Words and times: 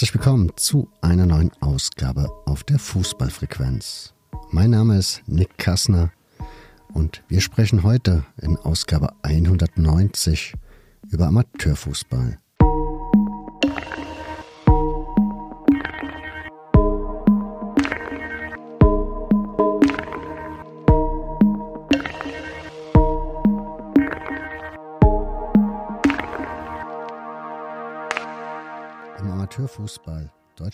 Herzlich 0.00 0.14
willkommen 0.14 0.50
zu 0.56 0.88
einer 1.02 1.26
neuen 1.26 1.52
Ausgabe 1.60 2.30
auf 2.46 2.64
der 2.64 2.78
Fußballfrequenz. 2.78 4.14
Mein 4.50 4.70
Name 4.70 4.96
ist 4.96 5.20
Nick 5.26 5.58
Kassner 5.58 6.10
und 6.94 7.22
wir 7.28 7.42
sprechen 7.42 7.82
heute 7.82 8.24
in 8.40 8.56
Ausgabe 8.56 9.12
190 9.20 10.54
über 11.10 11.26
Amateurfußball. 11.26 12.38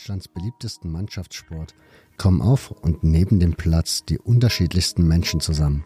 Deutschlands 0.06 0.28
beliebtesten 0.28 0.92
Mannschaftssport, 0.92 1.74
kommen 2.16 2.41
auf 2.41 2.70
und 2.70 3.02
neben 3.02 3.41
dem 3.41 3.55
Platz 3.55 4.05
die 4.05 4.20
unterschiedlichsten 4.20 5.05
Menschen 5.05 5.41
zusammen. 5.41 5.84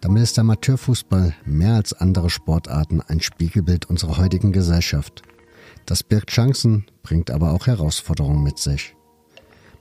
Damit 0.00 0.22
ist 0.22 0.38
Amateurfußball 0.38 1.34
mehr 1.44 1.74
als 1.74 1.92
andere 1.92 2.30
Sportarten 2.30 3.00
ein 3.00 3.20
Spiegelbild 3.20 3.86
unserer 3.86 4.18
heutigen 4.18 4.52
Gesellschaft. 4.52 5.22
Das 5.86 6.04
birgt 6.04 6.30
Chancen, 6.30 6.86
bringt 7.02 7.32
aber 7.32 7.50
auch 7.50 7.66
Herausforderungen 7.66 8.44
mit 8.44 8.60
sich. 8.60 8.94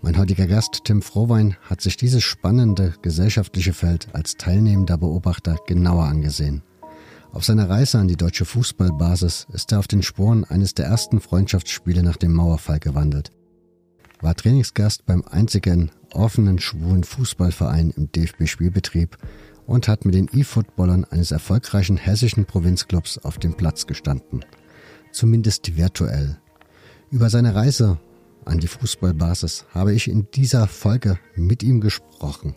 Mein 0.02 0.18
heutiger 0.18 0.48
Gast 0.48 0.86
Tim 0.86 1.04
Frohwein 1.04 1.56
hat 1.62 1.82
sich 1.82 1.98
dieses 1.98 2.24
spannende 2.24 2.96
gesellschaftliche 3.04 3.74
Feld 3.74 4.08
als 4.14 4.38
teilnehmender 4.38 4.98
Beobachter 4.98 5.56
genauer 5.68 6.06
angesehen. 6.06 6.64
Auf 7.32 7.46
seiner 7.46 7.70
Reise 7.70 8.00
an 8.00 8.08
die 8.08 8.18
deutsche 8.18 8.46
Fußballbasis 8.46 9.46
ist 9.54 9.72
er 9.72 9.78
auf 9.78 9.88
den 9.88 10.02
Spuren 10.02 10.46
eines 10.46 10.74
der 10.74 10.88
ersten 10.88 11.20
Freundschaftsspiele 11.20 12.02
nach 12.02 12.18
dem 12.18 12.34
Mauerfall 12.34 12.80
gewandelt. 12.80 13.32
War 14.22 14.36
Trainingsgast 14.36 15.06
beim 15.06 15.24
einzigen 15.24 15.92
offenen 16.14 16.60
schwulen 16.60 17.04
Fußballverein 17.04 17.92
im 17.92 18.12
DFB-Spielbetrieb 18.12 19.18
und 19.68 19.88
hat 19.88 20.06
mit 20.06 20.16
den 20.16 20.30
E-Footballern 20.34 21.06
eines 21.06 21.32
erfolgreichen 21.32 21.98
hessischen 21.98 22.46
Provinzclubs 22.46 23.20
auf 23.20 23.38
dem 23.38 23.54
Platz 23.54 23.86
gestanden. 23.86 24.44
Zumindest 25.12 25.78
virtuell. 25.78 26.38
Über 27.12 27.30
seine 27.30 27.54
Reise 27.54 28.00
an 28.46 28.60
die 28.60 28.68
Fußballbasis 28.68 29.66
habe 29.74 29.94
ich 29.94 30.10
in 30.10 30.28
dieser 30.34 30.68
Folge 30.68 31.20
mit 31.36 31.64
ihm 31.64 31.82
gesprochen. 31.82 32.56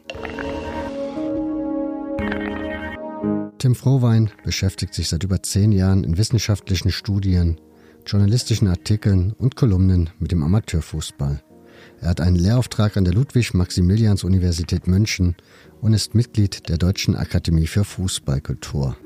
Tim 3.59 3.75
Frohwein 3.75 4.31
beschäftigt 4.43 4.95
sich 4.95 5.09
seit 5.11 5.25
über 5.25 5.43
zehn 5.43 5.73
Jahren 5.73 6.05
in 6.05 6.17
wissenschaftlichen 6.17 6.91
Studien, 6.91 7.61
journalistischen 8.07 8.69
Artikeln 8.69 9.33
und 9.33 9.57
Kolumnen 9.57 10.09
mit 10.19 10.33
dem 10.33 10.43
Amateurfußball. 10.43 11.43
Er 12.01 12.09
hat 12.09 12.21
einen 12.21 12.37
Lehrauftrag 12.37 12.97
an 12.97 13.05
der 13.05 13.13
Ludwig-Maximilians-Universität 13.13 14.87
München 14.87 15.37
und 15.83 15.93
ist 15.93 16.15
Mitglied 16.15 16.69
der 16.71 16.79
Deutschen 16.79 17.15
Akademie 17.15 17.67
für 17.67 17.85
Fußballkultur. 17.85 18.97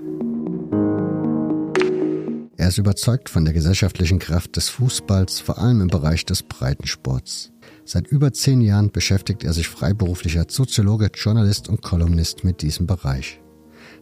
Er 2.57 2.69
ist 2.69 2.79
überzeugt 2.79 3.29
von 3.29 3.45
der 3.45 3.53
gesellschaftlichen 3.53 4.21
Kraft 4.21 4.57
des 4.57 4.69
Fußballs, 4.69 5.41
vor 5.41 5.59
allem 5.59 5.81
im 5.81 5.89
Bereich 5.89 6.25
des 6.25 6.45
Breitensports. 6.45 7.51
Seit 7.85 8.07
über 8.07 8.33
zehn 8.33 8.61
Jahren 8.61 8.93
beschäftigt 8.93 9.43
er 9.43 9.53
sich 9.53 9.69
freiberuflich 9.69 10.39
als 10.39 10.55
Soziologe, 10.55 11.11
Journalist 11.13 11.69
und 11.69 11.83
Kolumnist 11.83 12.45
mit 12.45 12.63
diesem 12.63 12.87
Bereich. 12.87 13.41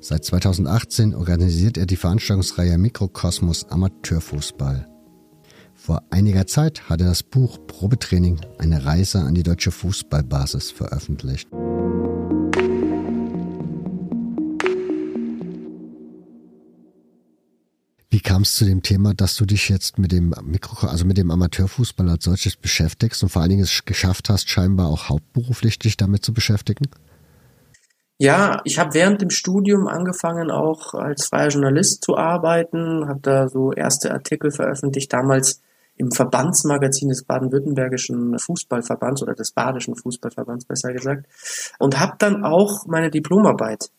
Seit 0.01 0.25
2018 0.25 1.15
organisiert 1.15 1.79
er 1.79 1.87
die 1.87 1.97
Veranstaltungsreihe 1.97 2.77
Mikrokosmos 2.77 3.65
Amateurfußball. 3.71 4.92
Vor 5.85 6.01
einiger 6.11 6.47
Zeit 6.47 6.89
hat 6.89 7.01
er 7.01 7.09
das 7.09 7.25
Buch 7.25 7.59
Probetraining, 7.67 8.39
eine 8.57 8.85
Reise 8.87 9.19
an 9.19 9.35
die 9.35 9.43
deutsche 9.43 9.73
Fußballbasis 9.73 10.71
veröffentlicht. 10.71 11.49
Wie 18.11 18.21
kam 18.21 18.43
es 18.43 18.55
zu 18.55 18.65
dem 18.65 18.83
Thema, 18.83 19.13
dass 19.13 19.35
du 19.35 19.45
dich 19.45 19.69
jetzt 19.69 19.99
mit 19.99 20.13
dem 20.13 20.33
Mikro, 20.45 20.87
also 20.87 21.05
mit 21.05 21.19
dem 21.19 21.33
Amateurfußball 21.33 22.09
als 22.11 22.27
solches 22.27 22.55
beschäftigst 22.55 23.21
und 23.25 23.31
vor 23.31 23.43
allen 23.43 23.51
Dingen 23.51 23.65
es 23.65 23.85
geschafft 23.85 24.29
hast, 24.29 24.49
scheinbar 24.49 24.87
auch 24.87 25.09
hauptberuflich 25.09 25.81
dich 25.81 25.97
damit 25.97 26.25
zu 26.25 26.33
beschäftigen? 26.33 26.85
Ja, 28.19 28.61
ich 28.63 28.79
habe 28.79 28.95
während 28.95 29.21
dem 29.21 29.31
Studium 29.31 29.89
angefangen, 29.89 30.53
auch 30.53 30.95
als 30.95 31.27
freier 31.27 31.49
Journalist 31.49 32.05
zu 32.05 32.17
arbeiten, 32.17 33.09
habe 33.09 33.19
da 33.21 33.49
so 33.49 33.73
erste 33.73 34.13
Artikel 34.13 34.53
veröffentlicht, 34.53 35.13
damals 35.13 35.61
im 35.97 36.11
Verbandsmagazin 36.11 37.09
des 37.09 37.25
baden-württembergischen 37.25 38.39
Fußballverbands 38.39 39.23
oder 39.23 39.35
des 39.35 39.53
badischen 39.53 39.95
Fußballverbands 39.95 40.65
besser 40.65 40.93
gesagt 40.93 41.27
und 41.79 42.01
habe 42.01 42.15
dann 42.19 42.45
auch 42.45 42.87
meine 42.87 43.11
Diplomarbeit 43.11 43.91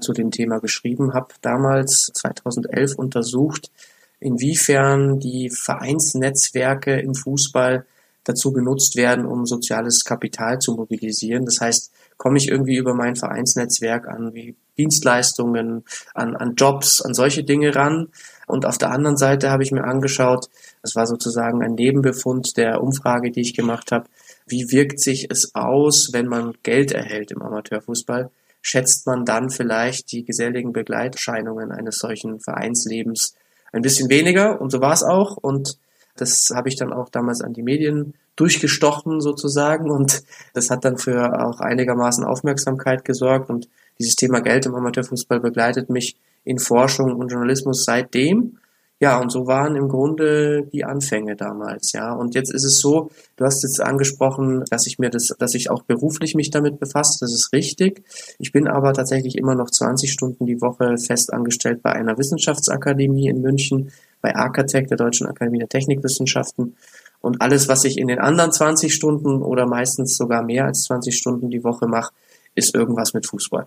zu 0.00 0.12
dem 0.12 0.30
Thema 0.30 0.60
geschrieben, 0.60 1.12
habe 1.12 1.34
damals 1.42 2.10
2011 2.14 2.94
untersucht, 2.94 3.70
inwiefern 4.18 5.18
die 5.18 5.50
Vereinsnetzwerke 5.50 7.00
im 7.00 7.14
Fußball 7.14 7.84
dazu 8.24 8.52
genutzt 8.52 8.96
werden, 8.96 9.24
um 9.24 9.46
soziales 9.46 10.04
Kapital 10.04 10.58
zu 10.58 10.74
mobilisieren. 10.74 11.46
Das 11.46 11.60
heißt, 11.60 11.92
komme 12.16 12.36
ich 12.36 12.48
irgendwie 12.48 12.76
über 12.76 12.94
mein 12.94 13.16
Vereinsnetzwerk 13.16 14.06
an 14.06 14.34
wie 14.34 14.56
Dienstleistungen, 14.76 15.84
an, 16.14 16.36
an 16.36 16.54
Jobs, 16.54 17.00
an 17.00 17.14
solche 17.14 17.44
Dinge 17.44 17.74
ran. 17.74 18.08
Und 18.46 18.66
auf 18.66 18.78
der 18.78 18.90
anderen 18.90 19.16
Seite 19.16 19.50
habe 19.50 19.62
ich 19.62 19.72
mir 19.72 19.84
angeschaut, 19.84 20.48
das 20.82 20.94
war 20.96 21.06
sozusagen 21.06 21.62
ein 21.62 21.74
Nebenbefund 21.74 22.56
der 22.56 22.82
Umfrage, 22.82 23.30
die 23.30 23.42
ich 23.42 23.54
gemacht 23.54 23.92
habe, 23.92 24.08
wie 24.46 24.70
wirkt 24.70 25.00
sich 25.00 25.30
es 25.30 25.54
aus, 25.54 26.10
wenn 26.12 26.26
man 26.26 26.54
Geld 26.62 26.92
erhält 26.92 27.30
im 27.30 27.42
Amateurfußball? 27.42 28.30
Schätzt 28.62 29.06
man 29.06 29.24
dann 29.24 29.50
vielleicht 29.50 30.12
die 30.12 30.24
geselligen 30.24 30.72
Begleiterscheinungen 30.72 31.72
eines 31.72 31.98
solchen 31.98 32.40
Vereinslebens 32.40 33.34
ein 33.72 33.82
bisschen 33.82 34.10
weniger? 34.10 34.60
Und 34.60 34.70
so 34.70 34.80
war 34.80 34.92
es 34.92 35.02
auch. 35.02 35.36
Und 35.36 35.78
das 36.16 36.48
habe 36.54 36.68
ich 36.68 36.76
dann 36.76 36.92
auch 36.92 37.08
damals 37.08 37.40
an 37.40 37.52
die 37.52 37.62
Medien 37.62 38.14
durchgestochen 38.36 39.20
sozusagen 39.20 39.90
und 39.90 40.22
das 40.54 40.70
hat 40.70 40.84
dann 40.84 40.96
für 40.96 41.44
auch 41.44 41.60
einigermaßen 41.60 42.24
Aufmerksamkeit 42.24 43.04
gesorgt 43.04 43.50
und 43.50 43.68
dieses 43.98 44.16
Thema 44.16 44.40
Geld 44.40 44.64
im 44.64 44.74
Amateurfußball 44.74 45.40
begleitet 45.40 45.90
mich 45.90 46.16
in 46.44 46.58
Forschung 46.58 47.16
und 47.16 47.30
Journalismus 47.30 47.84
seitdem. 47.84 48.58
Ja, 49.02 49.18
und 49.18 49.32
so 49.32 49.46
waren 49.46 49.76
im 49.76 49.88
Grunde 49.88 50.68
die 50.70 50.84
Anfänge 50.84 51.34
damals, 51.34 51.92
ja. 51.92 52.12
Und 52.12 52.34
jetzt 52.34 52.52
ist 52.52 52.64
es 52.64 52.80
so, 52.80 53.10
du 53.36 53.46
hast 53.46 53.62
jetzt 53.62 53.80
angesprochen, 53.80 54.62
dass 54.68 54.86
ich 54.86 54.98
mir 54.98 55.08
das, 55.08 55.34
dass 55.38 55.54
ich 55.54 55.70
auch 55.70 55.84
beruflich 55.84 56.34
mich 56.34 56.50
damit 56.50 56.78
befasse, 56.78 57.16
das 57.20 57.32
ist 57.32 57.50
richtig. 57.54 58.04
Ich 58.38 58.52
bin 58.52 58.68
aber 58.68 58.92
tatsächlich 58.92 59.38
immer 59.38 59.54
noch 59.54 59.70
20 59.70 60.12
Stunden 60.12 60.44
die 60.44 60.60
Woche 60.60 60.98
fest 60.98 61.32
angestellt 61.32 61.80
bei 61.82 61.92
einer 61.92 62.18
Wissenschaftsakademie 62.18 63.28
in 63.28 63.40
München, 63.40 63.90
bei 64.20 64.36
AKTEC, 64.36 64.88
der 64.88 64.98
Deutschen 64.98 65.26
Akademie 65.26 65.60
der 65.60 65.70
Technikwissenschaften. 65.70 66.76
Und 67.22 67.40
alles, 67.40 67.68
was 67.68 67.84
ich 67.84 67.96
in 67.96 68.08
den 68.08 68.18
anderen 68.18 68.52
20 68.52 68.92
Stunden 68.92 69.42
oder 69.42 69.66
meistens 69.66 70.14
sogar 70.14 70.42
mehr 70.42 70.66
als 70.66 70.82
20 70.84 71.16
Stunden 71.16 71.48
die 71.48 71.64
Woche 71.64 71.86
mache, 71.86 72.12
ist 72.54 72.74
irgendwas 72.74 73.14
mit 73.14 73.26
Fußball. 73.26 73.66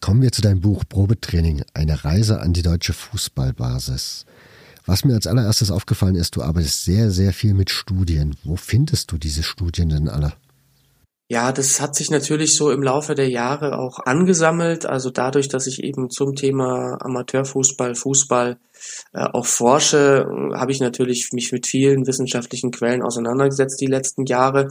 Kommen 0.00 0.22
wir 0.22 0.32
zu 0.32 0.42
deinem 0.42 0.60
Buch 0.60 0.84
Probetraining, 0.88 1.62
eine 1.74 2.04
Reise 2.04 2.40
an 2.40 2.52
die 2.52 2.62
deutsche 2.62 2.92
Fußballbasis. 2.92 4.26
Was 4.84 5.04
mir 5.04 5.14
als 5.14 5.26
allererstes 5.26 5.70
aufgefallen 5.70 6.14
ist, 6.14 6.36
du 6.36 6.42
arbeitest 6.42 6.84
sehr, 6.84 7.10
sehr 7.10 7.32
viel 7.32 7.54
mit 7.54 7.70
Studien. 7.70 8.36
Wo 8.44 8.56
findest 8.56 9.10
du 9.10 9.18
diese 9.18 9.42
Studien 9.42 9.88
denn 9.88 10.08
alle? 10.08 10.34
Ja, 11.28 11.50
das 11.50 11.80
hat 11.80 11.96
sich 11.96 12.10
natürlich 12.10 12.54
so 12.54 12.70
im 12.70 12.84
Laufe 12.84 13.16
der 13.16 13.28
Jahre 13.28 13.78
auch 13.78 13.98
angesammelt. 13.98 14.86
Also 14.86 15.10
dadurch, 15.10 15.48
dass 15.48 15.66
ich 15.66 15.82
eben 15.82 16.08
zum 16.08 16.36
Thema 16.36 16.98
Amateurfußball, 17.00 17.96
Fußball 17.96 18.58
auch 19.12 19.46
forsche, 19.46 20.26
habe 20.54 20.72
ich 20.72 20.80
natürlich 20.80 21.30
mich 21.32 21.52
mit 21.52 21.66
vielen 21.66 22.06
wissenschaftlichen 22.06 22.70
Quellen 22.70 23.02
auseinandergesetzt 23.02 23.80
die 23.80 23.86
letzten 23.86 24.26
Jahre. 24.26 24.68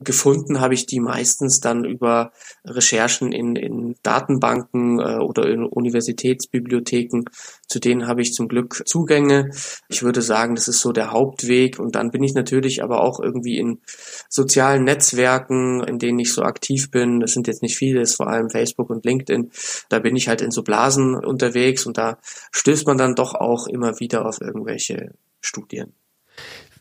Gefunden 0.00 0.60
habe 0.60 0.74
ich 0.74 0.86
die 0.86 1.00
meistens 1.00 1.60
dann 1.60 1.84
über 1.84 2.32
Recherchen 2.64 3.32
in, 3.32 3.56
in 3.56 3.96
Datenbanken 4.02 5.00
äh, 5.00 5.18
oder 5.18 5.48
in 5.48 5.64
Universitätsbibliotheken. 5.64 7.24
Zu 7.68 7.80
denen 7.80 8.06
habe 8.06 8.22
ich 8.22 8.32
zum 8.32 8.48
Glück 8.48 8.82
Zugänge. 8.86 9.50
Ich 9.88 10.02
würde 10.02 10.22
sagen, 10.22 10.54
das 10.54 10.68
ist 10.68 10.80
so 10.80 10.92
der 10.92 11.12
Hauptweg. 11.12 11.78
Und 11.78 11.94
dann 11.94 12.10
bin 12.10 12.22
ich 12.22 12.34
natürlich 12.34 12.82
aber 12.82 13.02
auch 13.02 13.20
irgendwie 13.20 13.58
in 13.58 13.80
sozialen 14.28 14.84
Netzwerken, 14.84 15.82
in 15.84 15.98
denen 15.98 16.18
ich 16.18 16.32
so 16.32 16.42
aktiv 16.42 16.90
bin. 16.90 17.20
Das 17.20 17.32
sind 17.32 17.46
jetzt 17.46 17.62
nicht 17.62 17.76
viele, 17.76 18.00
ist 18.00 18.16
vor 18.16 18.28
allem 18.28 18.50
Facebook 18.50 18.90
und 18.90 19.04
LinkedIn. 19.04 19.50
Da 19.88 19.98
bin 19.98 20.16
ich 20.16 20.28
halt 20.28 20.42
in 20.42 20.50
so 20.50 20.62
Blasen 20.62 21.14
unterwegs 21.16 21.86
und 21.86 21.98
da 21.98 22.18
stößt 22.52 22.86
man 22.86 22.98
dann 22.98 23.14
doch 23.14 23.34
auch 23.34 23.55
immer 23.66 23.98
wieder 24.00 24.26
auf 24.26 24.40
irgendwelche 24.40 25.14
Studien. 25.40 25.94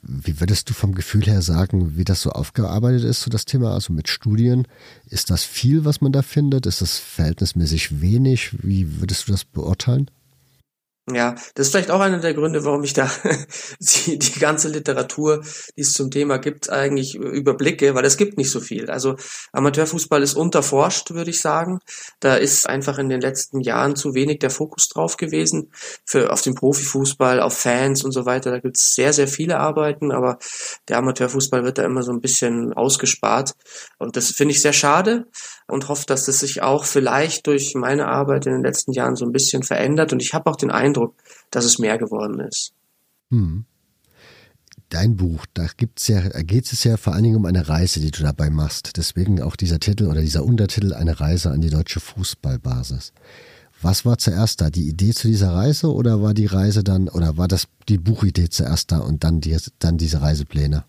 Wie 0.02 0.40
würdest 0.40 0.70
du 0.70 0.74
vom 0.74 0.94
Gefühl 0.94 1.26
her 1.26 1.42
sagen, 1.42 1.98
wie 1.98 2.04
das 2.04 2.22
so 2.22 2.30
aufgearbeitet 2.30 3.04
ist, 3.04 3.22
so 3.22 3.32
das 3.32 3.46
Thema, 3.46 3.74
also 3.74 3.92
mit 3.92 4.08
Studien? 4.08 4.68
Ist 5.10 5.32
das 5.32 5.44
viel, 5.44 5.84
was 5.84 6.02
man 6.02 6.12
da 6.12 6.22
findet? 6.22 6.68
Ist 6.68 6.82
das 6.82 7.00
verhältnismäßig 7.00 8.02
wenig? 8.02 8.52
Wie 8.64 9.00
würdest 9.00 9.28
du 9.28 9.32
das 9.32 9.46
beurteilen? 9.46 10.12
Ja, 11.08 11.36
das 11.54 11.68
ist 11.68 11.72
vielleicht 11.72 11.92
auch 11.92 12.00
einer 12.00 12.18
der 12.18 12.34
Gründe, 12.34 12.66
warum 12.66 12.84
ich 12.84 12.94
da 12.94 13.08
die, 13.80 14.18
die 14.18 14.40
ganze 14.40 14.70
Literatur, 14.70 15.44
die 15.78 15.82
es 15.82 15.94
zum 15.94 16.10
Thema 16.10 16.40
gibt, 16.40 16.72
eigentlich 16.72 17.14
überblicke, 17.14 17.94
weil 17.94 18.06
es 18.06 18.18
gibt 18.18 18.40
nicht 18.40 18.50
so 18.50 18.60
viel. 18.60 18.90
Also 18.90 19.16
Amateurfußball 19.52 20.24
ist 20.24 20.34
unterforscht, 20.34 21.12
würde 21.12 21.30
ich 21.30 21.42
sagen. 21.42 21.78
Da 22.20 22.36
ist 22.38 22.68
einfach 22.68 22.98
in 22.98 23.10
den 23.10 23.22
letzten 23.22 23.62
Jahren 23.62 23.96
zu 23.96 24.16
wenig 24.16 24.40
der 24.40 24.50
Fokus 24.50 24.90
drauf 24.90 25.16
gewesen. 25.18 25.72
Für, 26.06 26.34
auf 26.34 26.42
den 26.42 26.56
Profifußball, 26.56 27.40
auf 27.40 27.56
Fans 27.56 28.04
und 28.04 28.12
so 28.12 28.26
weiter. 28.26 28.50
Da 28.50 28.60
gibt 28.60 28.78
es 28.78 28.96
sehr, 28.96 29.14
sehr 29.14 29.28
viele 29.28 29.60
Arbeiten, 29.60 30.12
aber 30.12 30.40
der 30.88 30.98
Amateurfußball 30.98 31.64
wird 31.64 31.78
da 31.78 31.84
immer 31.84 32.02
so 32.02 32.14
ein 32.14 32.22
bisschen 32.22 32.74
ausgespart. 32.74 33.54
Und 34.00 34.18
das 34.18 34.32
finde 34.32 34.54
ich 34.54 34.62
sehr 34.64 34.74
schade 34.74 35.28
und 35.68 35.88
hoffe, 35.88 36.06
dass 36.08 36.26
das 36.26 36.40
sich 36.40 36.62
auch 36.62 36.86
vielleicht 36.86 37.48
durch 37.48 37.76
meine 37.76 38.08
Arbeit 38.08 38.46
in 38.46 38.54
den 38.54 38.64
letzten 38.64 38.92
Jahren 38.92 39.16
so 39.16 39.26
ein 39.26 39.32
bisschen 39.32 39.64
verändert. 39.64 40.14
Und 40.14 40.22
ich 40.22 40.34
habe 40.34 40.50
auch 40.50 40.56
den 40.56 40.72
Eindruck, 40.72 40.95
dass 41.52 41.66
es 41.66 41.80
mehr 41.80 41.98
geworden 41.98 42.40
ist. 42.40 42.74
Hm. 43.32 43.66
Dein 44.90 45.16
Buch, 45.16 45.46
da 45.54 45.68
gibt's 45.76 46.08
ja, 46.08 46.22
geht 46.44 46.72
es 46.72 46.84
ja 46.84 46.96
vor 46.98 47.14
allen 47.14 47.24
Dingen 47.24 47.38
um 47.38 47.46
eine 47.46 47.68
Reise, 47.68 48.00
die 48.00 48.12
du 48.12 48.22
dabei 48.22 48.50
machst. 48.50 48.98
Deswegen 48.98 49.42
auch 49.42 49.56
dieser 49.56 49.80
Titel 49.80 50.08
oder 50.08 50.22
dieser 50.22 50.44
Untertitel, 50.44 50.94
eine 50.94 51.20
Reise 51.20 51.50
an 51.52 51.62
die 51.62 51.72
deutsche 51.72 52.00
Fußballbasis. 52.00 53.14
Was 53.82 54.06
war 54.06 54.18
zuerst 54.18 54.62
da? 54.62 54.70
Die 54.70 54.88
Idee 54.88 55.12
zu 55.12 55.28
dieser 55.28 55.54
Reise 55.54 55.92
oder 55.92 56.22
war 56.22 56.34
die 56.34 56.46
Reise 56.46 56.84
dann, 56.84 57.10
oder 57.10 57.38
war 57.38 57.48
das 57.48 57.68
die 57.90 57.98
Buchidee 57.98 58.50
zuerst 58.50 58.92
da 58.92 59.00
und 59.00 59.24
dann, 59.24 59.42
die, 59.42 59.58
dann 59.80 59.98
diese 59.98 60.22
Reisepläne? 60.22 60.86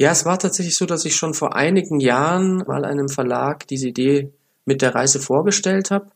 Ja, 0.00 0.12
es 0.12 0.24
war 0.24 0.38
tatsächlich 0.38 0.76
so, 0.76 0.86
dass 0.86 1.04
ich 1.04 1.16
schon 1.16 1.34
vor 1.34 1.54
einigen 1.54 2.00
Jahren 2.00 2.64
mal 2.66 2.84
einem 2.84 3.08
Verlag 3.08 3.66
diese 3.66 3.88
Idee 3.88 4.32
mit 4.64 4.80
der 4.80 4.94
Reise 4.94 5.20
vorgestellt 5.20 5.90
habe. 5.90 6.06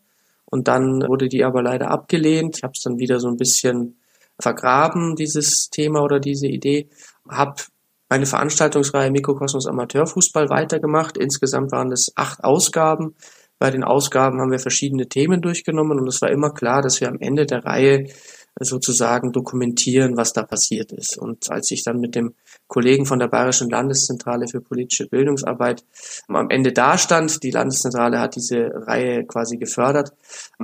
Und 0.47 0.69
dann 0.69 1.03
wurde 1.09 1.29
die 1.29 1.45
aber 1.45 1.63
leider 1.63 1.91
abgelehnt. 1.91 2.59
Ich 2.59 2.63
habe 2.63 2.73
es 2.77 2.83
dann 2.83 2.99
wieder 2.99 3.21
so 3.21 3.29
ein 3.29 3.37
bisschen 3.37 3.99
vergraben, 4.41 5.17
dieses 5.17 5.71
Thema 5.71 6.03
oder 6.03 6.21
diese 6.21 6.47
Idee. 6.47 6.89
Habe 7.29 7.63
meine 8.09 8.27
Veranstaltungsreihe 8.27 9.11
Mikrokosmos 9.11 9.67
Amateurfußball 9.67 10.49
weitergemacht. 10.49 11.17
Insgesamt 11.17 11.73
waren 11.73 11.91
es 11.93 12.13
acht 12.17 12.45
Ausgaben. 12.45 13.15
Bei 13.59 13.71
den 13.71 13.85
Ausgaben 13.85 14.41
haben 14.41 14.51
wir 14.51 14.59
verschiedene 14.59 15.09
Themen 15.09 15.41
durchgenommen 15.41 15.99
und 15.99 16.09
es 16.09 16.21
war 16.21 16.31
immer 16.31 16.51
klar, 16.51 16.83
dass 16.83 17.01
wir 17.01 17.09
am 17.09 17.19
Ende 17.21 17.47
der 17.47 17.65
Reihe 17.65 18.09
sozusagen 18.61 19.33
dokumentieren, 19.33 20.17
was 20.17 20.33
da 20.33 20.45
passiert 20.45 20.93
ist. 20.93 21.19
Und 21.19 21.51
als 21.51 21.71
ich 21.73 21.83
dann 21.83 21.99
mit 21.99 22.15
dem 22.15 22.35
Kollegen 22.69 23.05
von 23.05 23.19
der 23.19 23.27
Bayerischen 23.27 23.69
Landeszentrale 23.69 24.47
für 24.49 24.61
politische 24.61 25.09
Bildungsarbeit 25.09 25.85
am 26.29 26.51
Ende 26.51 26.73
dastand, 26.73 27.43
die 27.43 27.51
Landeszentrale 27.51 28.21
hat 28.21 28.37
diese 28.37 28.71
Reihe 28.87 29.25
quasi 29.25 29.57
gefördert, 29.57 30.13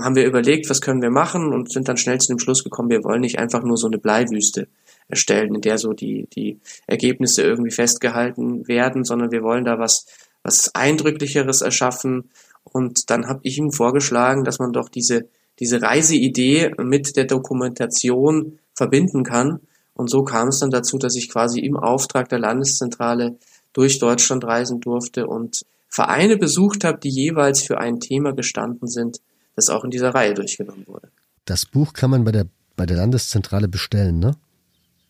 haben 0.01 0.15
wir 0.15 0.25
überlegt, 0.25 0.71
was 0.71 0.81
können 0.81 1.03
wir 1.03 1.11
machen 1.11 1.53
und 1.53 1.73
sind 1.73 1.89
dann 1.89 1.97
schnell 1.97 2.19
zu 2.19 2.29
dem 2.29 2.39
Schluss 2.39 2.63
gekommen, 2.63 2.91
wir 2.91 3.03
wollen 3.03 3.23
nicht 3.23 3.39
einfach 3.39 3.63
nur 3.63 3.77
so 3.77 3.89
eine 3.89 3.99
Bleiwüste 3.99 4.69
erstellen, 5.09 5.57
in 5.57 5.61
der 5.61 5.77
so 5.77 5.93
die, 5.93 6.29
die 6.33 6.61
Ergebnisse 6.87 7.43
irgendwie 7.43 7.73
festgehalten 7.73 8.69
werden, 8.69 9.05
sondern 9.05 9.33
wir 9.33 9.43
wollen 9.43 9.65
da 9.65 9.79
was, 9.81 10.07
was 10.45 10.73
Eindrücklicheres 10.75 11.61
erschaffen. 11.61 12.31
Und 12.63 13.11
dann 13.11 13.27
habe 13.27 13.41
ich 13.43 13.59
ihm 13.59 13.73
vorgeschlagen, 13.73 14.45
dass 14.45 14.61
man 14.61 14.73
doch 14.73 14.89
diese 14.89 15.29
diese 15.61 15.83
Reiseidee 15.83 16.73
mit 16.79 17.17
der 17.17 17.27
Dokumentation 17.27 18.59
verbinden 18.75 19.23
kann. 19.23 19.61
Und 19.95 20.09
so 20.09 20.25
kam 20.25 20.49
es 20.49 20.59
dann 20.59 20.71
dazu, 20.71 20.99
dass 20.99 21.15
ich 21.15 21.29
quasi 21.29 21.61
im 21.61 21.77
Auftrag 21.77 22.29
der 22.31 22.39
Landeszentrale 22.39 23.37
durch 23.73 23.99
Deutschland 23.99 24.45
reisen 24.45 24.81
durfte 24.81 25.27
und 25.27 25.65
Vereine 25.89 26.37
besucht 26.37 26.85
habe, 26.85 26.99
die 26.99 27.11
jeweils 27.11 27.63
für 27.63 27.79
ein 27.79 28.01
Thema 28.01 28.33
gestanden 28.33 28.89
sind, 28.89 29.21
das 29.57 29.69
auch 29.69 29.85
in 29.85 29.91
dieser 29.91 30.15
Reihe 30.15 30.35
durchgenommen 30.35 30.87
wurde. 30.87 31.09
Das 31.45 31.67
Buch 31.67 31.93
kann 31.93 32.11
man 32.11 32.25
bei 32.25 32.33
der, 32.33 32.47
bei 32.77 32.87
der 32.87 32.97
Landeszentrale 32.97 33.69
bestellen, 33.69 34.19
ne? 34.19 34.37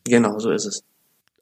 Genau, 0.05 0.39
so 0.39 0.51
ist 0.51 0.65
es. 0.65 0.83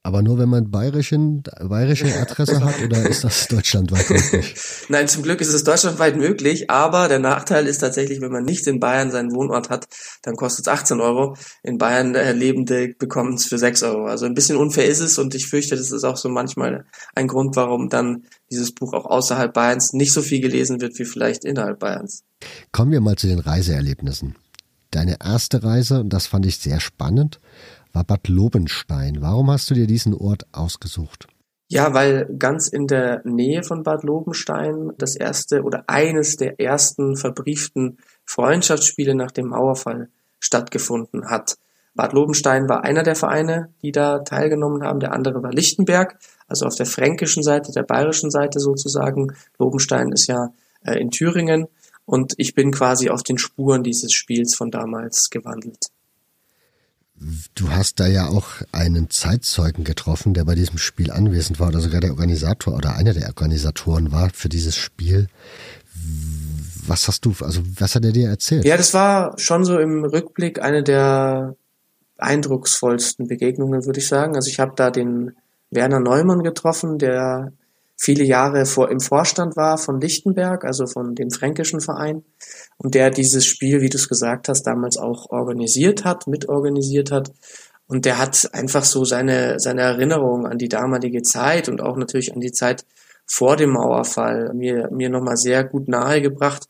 Aber 0.09 0.23
nur 0.23 0.39
wenn 0.39 0.49
man 0.49 0.71
bayerischen, 0.71 1.43
bayerische 1.61 2.19
Adresse 2.19 2.65
hat 2.65 2.81
oder 2.83 3.07
ist 3.07 3.25
das 3.25 3.47
deutschlandweit 3.47 4.09
möglich? 4.09 4.55
Nein, 4.89 5.07
zum 5.07 5.23
Glück 5.23 5.43
ist 5.43 5.53
es 5.53 5.65
deutschlandweit 5.65 6.17
möglich, 6.17 6.71
aber 6.71 7.09
der 7.09 7.19
Nachteil 7.19 7.67
ist 7.67 7.81
tatsächlich, 7.81 8.23
wenn 8.23 8.33
man 8.33 8.45
nicht 8.45 8.67
in 8.67 8.81
Bayern 8.81 9.11
seinen 9.11 9.35
Wohnort 9.35 9.69
hat, 9.69 9.87
dann 10.23 10.35
kostet 10.35 10.67
es 10.67 10.73
18 10.73 11.03
Euro. 11.03 11.37
In 11.63 11.77
Bayern 11.77 12.15
äh, 12.15 12.33
Lebende 12.33 12.95
bekommen 12.99 13.35
es 13.35 13.45
für 13.45 13.59
6 13.59 13.83
Euro. 13.83 14.07
Also 14.07 14.25
ein 14.25 14.33
bisschen 14.33 14.57
unfair 14.57 14.87
ist 14.87 15.01
es 15.01 15.19
und 15.19 15.35
ich 15.35 15.47
fürchte, 15.47 15.77
das 15.77 15.91
ist 15.91 16.05
auch 16.05 16.17
so 16.17 16.31
manchmal 16.31 16.87
ein 17.15 17.29
Grund, 17.29 17.55
warum 17.57 17.91
dann 17.91 18.23
dieses 18.51 18.73
Buch 18.73 18.95
auch 18.95 19.05
außerhalb 19.05 19.53
Bayerns 19.53 19.93
nicht 19.93 20.15
so 20.15 20.23
viel 20.23 20.41
gelesen 20.41 20.81
wird 20.81 20.99
wie 20.99 21.05
vielleicht 21.05 21.45
innerhalb 21.45 21.81
Bayerns. 21.81 22.25
Kommen 22.73 22.93
wir 22.93 23.03
mal 23.03 23.17
zu 23.17 23.27
den 23.27 23.41
Reiseerlebnissen. 23.41 24.37
Deine 24.91 25.19
erste 25.23 25.63
Reise, 25.63 26.01
und 26.01 26.15
das 26.15 26.27
fand 26.27 26.47
ich 26.47 26.57
sehr 26.57 26.81
spannend, 26.81 27.41
war 27.93 28.05
Bad 28.05 28.29
Lobenstein. 28.29 29.19
Warum 29.21 29.51
hast 29.51 29.71
du 29.71 29.75
dir 29.75 29.87
diesen 29.87 30.15
Ort 30.15 30.47
ausgesucht? 30.53 31.27
Ja, 31.71 31.93
weil 31.93 32.27
ganz 32.39 32.69
in 32.69 32.87
der 32.87 33.21
Nähe 33.25 33.63
von 33.63 33.83
Bad 33.83 34.03
Lobenstein 34.03 34.93
das 34.97 35.17
erste 35.17 35.63
oder 35.63 35.85
eines 35.87 36.37
der 36.37 36.59
ersten 36.59 37.17
verbrieften 37.17 37.99
Freundschaftsspiele 38.25 39.15
nach 39.15 39.33
dem 39.33 39.49
Mauerfall 39.49 40.09
stattgefunden 40.41 41.29
hat. 41.29 41.59
Bad 41.95 42.15
Lobenstein 42.15 42.69
war 42.69 42.85
einer 42.85 43.03
der 43.03 43.17
Vereine, 43.17 43.75
die 43.83 43.93
da 43.93 44.21
teilgenommen 44.21 44.83
haben. 44.83 45.01
Der 45.01 45.13
andere 45.13 45.43
war 45.43 45.53
Lichtenberg, 45.53 46.19
also 46.47 46.65
auf 46.65 46.77
der 46.77 46.87
fränkischen 46.87 47.43
Seite, 47.43 47.73
der 47.73 47.83
bayerischen 47.83 48.31
Seite 48.31 48.61
sozusagen. 48.61 49.35
Lobenstein 49.59 50.13
ist 50.13 50.27
ja 50.27 50.53
äh, 50.83 50.99
in 50.99 51.11
Thüringen 51.11 51.67
und 52.07 52.33
ich 52.39 52.55
bin 52.55 52.71
quasi 52.71 53.11
auf 53.11 53.23
den 53.23 53.37
Spuren 53.37 53.83
dieses 53.83 54.13
Spiels 54.13 54.55
von 54.55 54.71
damals 54.71 55.29
gewandelt. 55.29 55.89
Du 57.55 57.71
hast 57.71 57.99
da 57.99 58.07
ja 58.07 58.29
auch 58.29 58.47
einen 58.71 59.11
Zeitzeugen 59.11 59.85
getroffen, 59.85 60.35
der 60.35 60.45
bei 60.45 60.55
diesem 60.55 60.79
Spiel 60.79 61.11
anwesend 61.11 61.59
war 61.59 61.69
oder 61.69 61.81
sogar 61.81 62.01
der 62.01 62.11
Organisator 62.11 62.77
oder 62.77 62.95
einer 62.95 63.13
der 63.13 63.29
Organisatoren 63.29 64.13
war 64.13 64.31
für 64.31 64.49
dieses 64.49 64.77
Spiel. 64.77 65.29
Was 66.87 67.09
hast 67.09 67.25
du, 67.25 67.35
also 67.41 67.61
was 67.79 67.95
hat 67.95 68.05
er 68.05 68.13
dir 68.13 68.29
erzählt? 68.29 68.65
Ja, 68.65 68.77
das 68.77 68.95
war 68.95 69.37
schon 69.39 69.65
so 69.65 69.79
im 69.79 70.05
Rückblick 70.05 70.63
eine 70.63 70.83
der 70.83 71.57
eindrucksvollsten 72.19 73.27
Begegnungen, 73.27 73.85
würde 73.85 73.99
ich 73.99 74.07
sagen. 74.07 74.37
Also 74.37 74.49
ich 74.49 74.61
habe 74.61 74.73
da 74.77 74.91
den 74.91 75.33
Werner 75.71 76.01
Neumann 76.01 76.43
getroffen, 76.43 76.99
der 76.99 77.53
viele 77.99 78.25
Jahre 78.25 78.65
vor, 78.65 78.91
im 78.91 79.01
Vorstand 79.01 79.57
war 79.57 79.77
von 79.77 80.01
Lichtenberg, 80.01 80.65
also 80.65 80.87
von 80.87 81.15
dem 81.15 81.31
fränkischen 81.31 81.81
Verein, 81.81 82.23
und 82.79 82.95
der 82.95 83.11
dieses 83.11 83.45
Spiel, 83.45 83.81
wie 83.83 83.89
du 83.89 83.99
es 83.99 84.09
gesagt 84.09 84.49
hast, 84.49 84.63
damals 84.63 84.97
auch 84.97 85.31
organisiert 85.31 86.05
hat, 86.05 86.27
mitorganisiert 86.29 87.11
hat. 87.11 87.33
Und 87.89 88.05
der 88.05 88.19
hat 88.19 88.51
einfach 88.53 88.85
so 88.85 89.05
seine, 89.05 89.59
seine 89.59 89.83
Erinnerung 89.83 90.47
an 90.47 90.59
die 90.59 90.69
damalige 90.69 91.23
Zeit 91.23 91.69
und 91.69 91.81
auch 91.81 91.97
natürlich 91.97 92.33
an 92.33 92.41
die 92.41 92.53
Zeit 92.53 92.85
vor 93.31 93.57
dem 93.57 93.71
Mauerfall 93.71 94.53
mir, 94.55 94.89
mir 94.91 95.11
nochmal 95.11 95.37
sehr 95.37 95.63
gut 95.65 95.89
nahegebracht. 95.89 96.67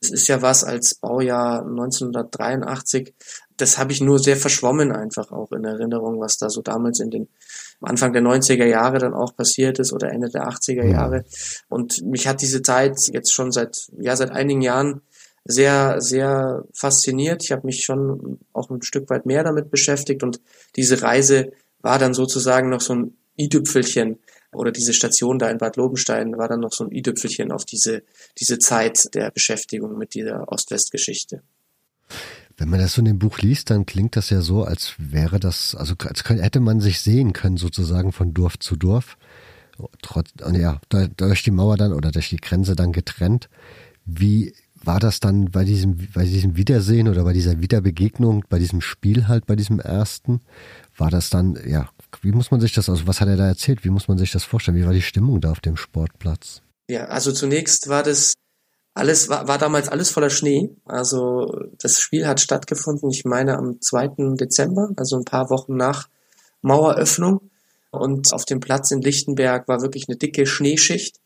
Es 0.00 0.10
ist 0.10 0.28
ja 0.28 0.42
was 0.42 0.64
als 0.64 0.96
Baujahr 0.96 1.64
1983. 1.64 3.14
Das 3.60 3.78
habe 3.78 3.92
ich 3.92 4.00
nur 4.00 4.18
sehr 4.18 4.36
verschwommen 4.36 4.92
einfach 4.92 5.30
auch 5.32 5.52
in 5.52 5.64
Erinnerung, 5.64 6.20
was 6.20 6.36
da 6.36 6.48
so 6.48 6.62
damals 6.62 7.00
in 7.00 7.10
den 7.10 7.28
Anfang 7.80 8.12
der 8.12 8.22
90er 8.22 8.66
Jahre 8.66 8.98
dann 8.98 9.14
auch 9.14 9.34
passiert 9.34 9.78
ist 9.78 9.92
oder 9.92 10.10
Ende 10.10 10.28
der 10.28 10.48
80er 10.48 10.86
Jahre. 10.86 11.24
Und 11.68 12.02
mich 12.02 12.26
hat 12.26 12.42
diese 12.42 12.62
Zeit 12.62 12.98
jetzt 13.12 13.32
schon 13.32 13.52
seit, 13.52 13.76
ja, 13.98 14.16
seit 14.16 14.30
einigen 14.30 14.62
Jahren 14.62 15.02
sehr, 15.44 16.00
sehr 16.00 16.64
fasziniert. 16.74 17.42
Ich 17.42 17.52
habe 17.52 17.66
mich 17.66 17.84
schon 17.84 18.38
auch 18.52 18.70
ein 18.70 18.82
Stück 18.82 19.08
weit 19.10 19.26
mehr 19.26 19.42
damit 19.44 19.70
beschäftigt 19.70 20.22
und 20.22 20.40
diese 20.76 21.02
Reise 21.02 21.52
war 21.80 21.98
dann 21.98 22.14
sozusagen 22.14 22.68
noch 22.68 22.80
so 22.80 22.94
ein 22.94 23.16
i-Tüpfelchen 23.38 24.18
oder 24.52 24.72
diese 24.72 24.92
Station 24.92 25.38
da 25.38 25.48
in 25.48 25.58
Bad 25.58 25.76
Lobenstein 25.76 26.36
war 26.36 26.48
dann 26.48 26.60
noch 26.60 26.72
so 26.72 26.84
ein 26.84 26.92
i-Tüpfelchen 26.92 27.52
auf 27.52 27.64
diese, 27.64 28.02
diese 28.38 28.58
Zeit 28.58 29.14
der 29.14 29.30
Beschäftigung 29.30 29.96
mit 29.96 30.14
dieser 30.14 30.50
Ost-West-Geschichte. 30.50 31.42
Wenn 32.60 32.68
man 32.68 32.78
das 32.78 32.92
so 32.92 33.00
in 33.00 33.06
dem 33.06 33.18
Buch 33.18 33.38
liest, 33.38 33.70
dann 33.70 33.86
klingt 33.86 34.16
das 34.16 34.28
ja 34.28 34.42
so, 34.42 34.64
als 34.64 34.92
wäre 34.98 35.40
das, 35.40 35.74
also 35.74 35.94
als 36.06 36.24
könnte, 36.24 36.42
hätte 36.42 36.60
man 36.60 36.82
sich 36.82 37.00
sehen 37.00 37.32
können, 37.32 37.56
sozusagen 37.56 38.12
von 38.12 38.34
Dorf 38.34 38.58
zu 38.58 38.76
Dorf. 38.76 39.16
Trotz, 40.02 40.28
ja, 40.52 40.78
durch 41.16 41.42
die 41.42 41.52
Mauer 41.52 41.78
dann 41.78 41.94
oder 41.94 42.12
durch 42.12 42.28
die 42.28 42.36
Grenze 42.36 42.76
dann 42.76 42.92
getrennt. 42.92 43.48
Wie 44.04 44.52
war 44.74 45.00
das 45.00 45.20
dann 45.20 45.46
bei 45.46 45.64
diesem, 45.64 45.96
bei 46.12 46.26
diesem 46.26 46.58
Wiedersehen 46.58 47.08
oder 47.08 47.24
bei 47.24 47.32
dieser 47.32 47.62
Wiederbegegnung, 47.62 48.44
bei 48.50 48.58
diesem 48.58 48.82
Spiel 48.82 49.26
halt, 49.26 49.46
bei 49.46 49.56
diesem 49.56 49.80
ersten? 49.80 50.42
War 50.98 51.10
das 51.10 51.30
dann, 51.30 51.58
ja, 51.66 51.88
wie 52.20 52.32
muss 52.32 52.50
man 52.50 52.60
sich 52.60 52.74
das, 52.74 52.90
also 52.90 53.06
was 53.06 53.22
hat 53.22 53.28
er 53.28 53.38
da 53.38 53.46
erzählt? 53.46 53.86
Wie 53.86 53.90
muss 53.90 54.06
man 54.06 54.18
sich 54.18 54.32
das 54.32 54.44
vorstellen? 54.44 54.76
Wie 54.76 54.84
war 54.84 54.92
die 54.92 55.00
Stimmung 55.00 55.40
da 55.40 55.50
auf 55.50 55.60
dem 55.60 55.78
Sportplatz? 55.78 56.60
Ja, 56.90 57.06
also 57.06 57.32
zunächst 57.32 57.88
war 57.88 58.02
das 58.02 58.34
alles 59.00 59.28
war, 59.30 59.48
war 59.48 59.58
damals 59.58 59.88
alles 59.88 60.10
voller 60.10 60.30
Schnee. 60.30 60.70
Also 60.84 61.58
das 61.80 62.00
Spiel 62.00 62.26
hat 62.26 62.40
stattgefunden, 62.40 63.10
ich 63.10 63.24
meine 63.24 63.56
am 63.56 63.80
2. 63.80 64.36
Dezember, 64.36 64.90
also 64.96 65.16
ein 65.16 65.24
paar 65.24 65.48
Wochen 65.50 65.74
nach 65.74 66.08
Maueröffnung. 66.60 67.40
Und 67.90 68.32
auf 68.32 68.44
dem 68.44 68.60
Platz 68.60 68.90
in 68.90 69.00
Lichtenberg 69.00 69.66
war 69.66 69.80
wirklich 69.80 70.04
eine 70.08 70.16
dicke 70.16 70.46
Schneeschicht. 70.46 71.16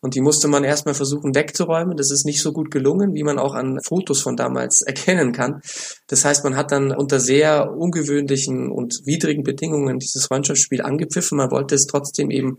und 0.00 0.14
die 0.14 0.20
musste 0.20 0.48
man 0.48 0.64
erstmal 0.64 0.94
versuchen 0.94 1.34
wegzuräumen. 1.34 1.96
Das 1.96 2.10
ist 2.10 2.24
nicht 2.24 2.40
so 2.40 2.52
gut 2.52 2.70
gelungen, 2.70 3.14
wie 3.14 3.24
man 3.24 3.38
auch 3.38 3.54
an 3.54 3.80
Fotos 3.82 4.20
von 4.20 4.36
damals 4.36 4.82
erkennen 4.86 5.32
kann. 5.32 5.60
Das 6.06 6.24
heißt, 6.24 6.44
man 6.44 6.56
hat 6.56 6.72
dann 6.72 6.92
unter 6.92 7.18
sehr 7.18 7.72
ungewöhnlichen 7.72 8.70
und 8.70 9.00
widrigen 9.06 9.42
Bedingungen 9.42 9.98
dieses 9.98 10.26
Freundschaftsspiel 10.26 10.82
angepfiffen. 10.82 11.38
Man 11.38 11.50
wollte 11.50 11.74
es 11.74 11.86
trotzdem 11.86 12.30
eben 12.30 12.58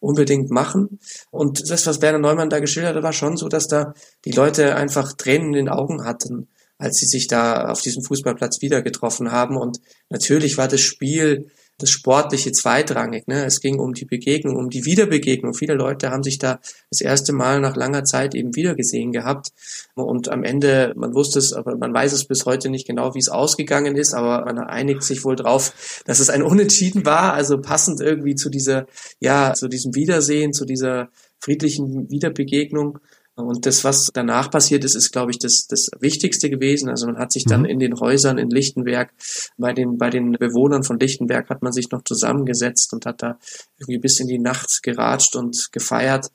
unbedingt 0.00 0.50
machen. 0.50 0.98
Und 1.30 1.70
das, 1.70 1.86
was 1.86 2.02
Werner 2.02 2.18
Neumann 2.18 2.50
da 2.50 2.60
geschildert 2.60 2.96
hat, 2.96 3.02
war 3.02 3.12
schon 3.12 3.36
so, 3.36 3.48
dass 3.48 3.66
da 3.68 3.94
die 4.24 4.32
Leute 4.32 4.76
einfach 4.76 5.12
Tränen 5.12 5.48
in 5.48 5.66
den 5.66 5.68
Augen 5.68 6.04
hatten, 6.04 6.48
als 6.78 6.96
sie 6.98 7.06
sich 7.06 7.26
da 7.26 7.68
auf 7.68 7.80
diesem 7.80 8.02
Fußballplatz 8.02 8.60
wieder 8.60 8.82
getroffen 8.82 9.32
haben. 9.32 9.56
Und 9.56 9.78
natürlich 10.10 10.58
war 10.58 10.68
das 10.68 10.80
Spiel 10.80 11.50
das 11.78 11.90
Sportliche 11.90 12.52
zweitrangig. 12.52 13.28
Ne? 13.28 13.44
Es 13.44 13.60
ging 13.60 13.78
um 13.78 13.92
die 13.92 14.06
Begegnung, 14.06 14.56
um 14.56 14.70
die 14.70 14.84
Wiederbegegnung. 14.84 15.52
Viele 15.52 15.74
Leute 15.74 16.10
haben 16.10 16.22
sich 16.22 16.38
da 16.38 16.58
das 16.90 17.00
erste 17.00 17.32
Mal 17.32 17.60
nach 17.60 17.76
langer 17.76 18.04
Zeit 18.04 18.34
eben 18.34 18.54
wiedergesehen 18.56 19.12
gehabt. 19.12 19.52
Und 19.94 20.28
am 20.28 20.42
Ende, 20.42 20.94
man 20.96 21.14
wusste 21.14 21.38
es, 21.38 21.52
aber 21.52 21.76
man 21.76 21.92
weiß 21.92 22.12
es 22.12 22.24
bis 22.24 22.46
heute 22.46 22.70
nicht 22.70 22.86
genau, 22.86 23.14
wie 23.14 23.18
es 23.18 23.28
ausgegangen 23.28 23.96
ist, 23.96 24.14
aber 24.14 24.44
man 24.44 24.58
einigt 24.58 25.02
sich 25.02 25.24
wohl 25.24 25.36
drauf, 25.36 26.02
dass 26.06 26.20
es 26.20 26.30
ein 26.30 26.42
Unentschieden 26.42 27.04
war, 27.04 27.34
also 27.34 27.60
passend 27.60 28.00
irgendwie 28.00 28.34
zu 28.34 28.48
dieser, 28.48 28.86
ja, 29.20 29.52
zu 29.52 29.68
diesem 29.68 29.94
Wiedersehen, 29.94 30.52
zu 30.52 30.64
dieser 30.64 31.10
friedlichen 31.40 32.10
Wiederbegegnung. 32.10 32.98
Und 33.36 33.66
das, 33.66 33.84
was 33.84 34.10
danach 34.14 34.50
passiert 34.50 34.82
ist, 34.84 34.94
ist, 34.94 35.12
glaube 35.12 35.30
ich, 35.30 35.38
das, 35.38 35.66
das 35.66 35.90
Wichtigste 36.00 36.48
gewesen. 36.48 36.88
Also 36.88 37.06
man 37.06 37.18
hat 37.18 37.32
sich 37.32 37.44
dann 37.44 37.60
mhm. 37.60 37.66
in 37.66 37.78
den 37.78 38.00
Häusern 38.00 38.38
in 38.38 38.48
Lichtenberg, 38.48 39.12
bei 39.58 39.74
den, 39.74 39.98
bei 39.98 40.08
den 40.08 40.32
Bewohnern 40.32 40.84
von 40.84 40.98
Lichtenberg 40.98 41.50
hat 41.50 41.62
man 41.62 41.72
sich 41.72 41.90
noch 41.90 42.02
zusammengesetzt 42.02 42.94
und 42.94 43.04
hat 43.04 43.22
da 43.22 43.38
irgendwie 43.78 43.98
bis 43.98 44.20
in 44.20 44.26
die 44.26 44.38
Nacht 44.38 44.82
geratscht 44.82 45.36
und 45.36 45.70
gefeiert. 45.70 46.30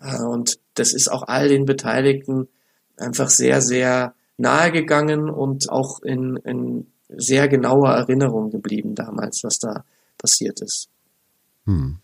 Äh, 0.00 0.22
und 0.22 0.58
das 0.74 0.94
ist 0.94 1.08
auch 1.08 1.24
all 1.24 1.48
den 1.48 1.66
Beteiligten 1.66 2.48
einfach 2.96 3.28
sehr, 3.28 3.60
sehr 3.60 4.14
nahe 4.38 4.72
gegangen 4.72 5.28
und 5.28 5.68
auch 5.68 6.00
in, 6.02 6.36
in 6.44 6.86
sehr 7.08 7.48
genauer 7.48 7.90
Erinnerung 7.90 8.50
geblieben 8.50 8.94
damals, 8.94 9.44
was 9.44 9.58
da 9.58 9.84
passiert 10.16 10.62
ist. 10.62 10.88
Hm. 11.66 11.98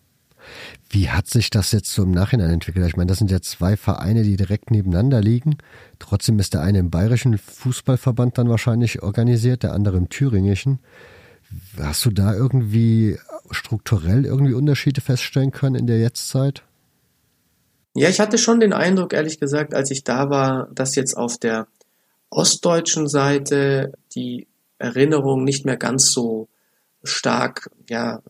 Wie 0.88 1.10
hat 1.10 1.26
sich 1.26 1.50
das 1.50 1.72
jetzt 1.72 1.92
so 1.92 2.02
im 2.02 2.10
Nachhinein 2.10 2.50
entwickelt? 2.50 2.86
Ich 2.86 2.96
meine, 2.96 3.08
das 3.08 3.18
sind 3.18 3.30
ja 3.30 3.40
zwei 3.40 3.76
Vereine, 3.76 4.22
die 4.22 4.36
direkt 4.36 4.70
nebeneinander 4.70 5.20
liegen. 5.20 5.58
Trotzdem 5.98 6.38
ist 6.38 6.54
der 6.54 6.62
eine 6.62 6.78
im 6.78 6.90
bayerischen 6.90 7.38
Fußballverband 7.38 8.38
dann 8.38 8.48
wahrscheinlich 8.48 9.02
organisiert, 9.02 9.62
der 9.62 9.72
andere 9.72 9.96
im 9.96 10.08
thüringischen. 10.08 10.80
Hast 11.78 12.04
du 12.04 12.10
da 12.10 12.34
irgendwie 12.34 13.18
strukturell 13.50 14.24
irgendwie 14.24 14.54
Unterschiede 14.54 15.00
feststellen 15.00 15.50
können 15.50 15.76
in 15.76 15.86
der 15.86 15.98
Jetztzeit? 15.98 16.62
Ja, 17.94 18.08
ich 18.08 18.20
hatte 18.20 18.38
schon 18.38 18.60
den 18.60 18.72
Eindruck, 18.72 19.12
ehrlich 19.12 19.38
gesagt, 19.38 19.74
als 19.74 19.90
ich 19.90 20.02
da 20.02 20.30
war, 20.30 20.68
dass 20.74 20.94
jetzt 20.94 21.16
auf 21.16 21.36
der 21.36 21.66
ostdeutschen 22.30 23.06
Seite 23.06 23.92
die 24.14 24.46
Erinnerung 24.78 25.44
nicht 25.44 25.66
mehr 25.66 25.76
ganz 25.76 26.10
so 26.10 26.48
stark 27.04 27.70
ja, 27.88 28.22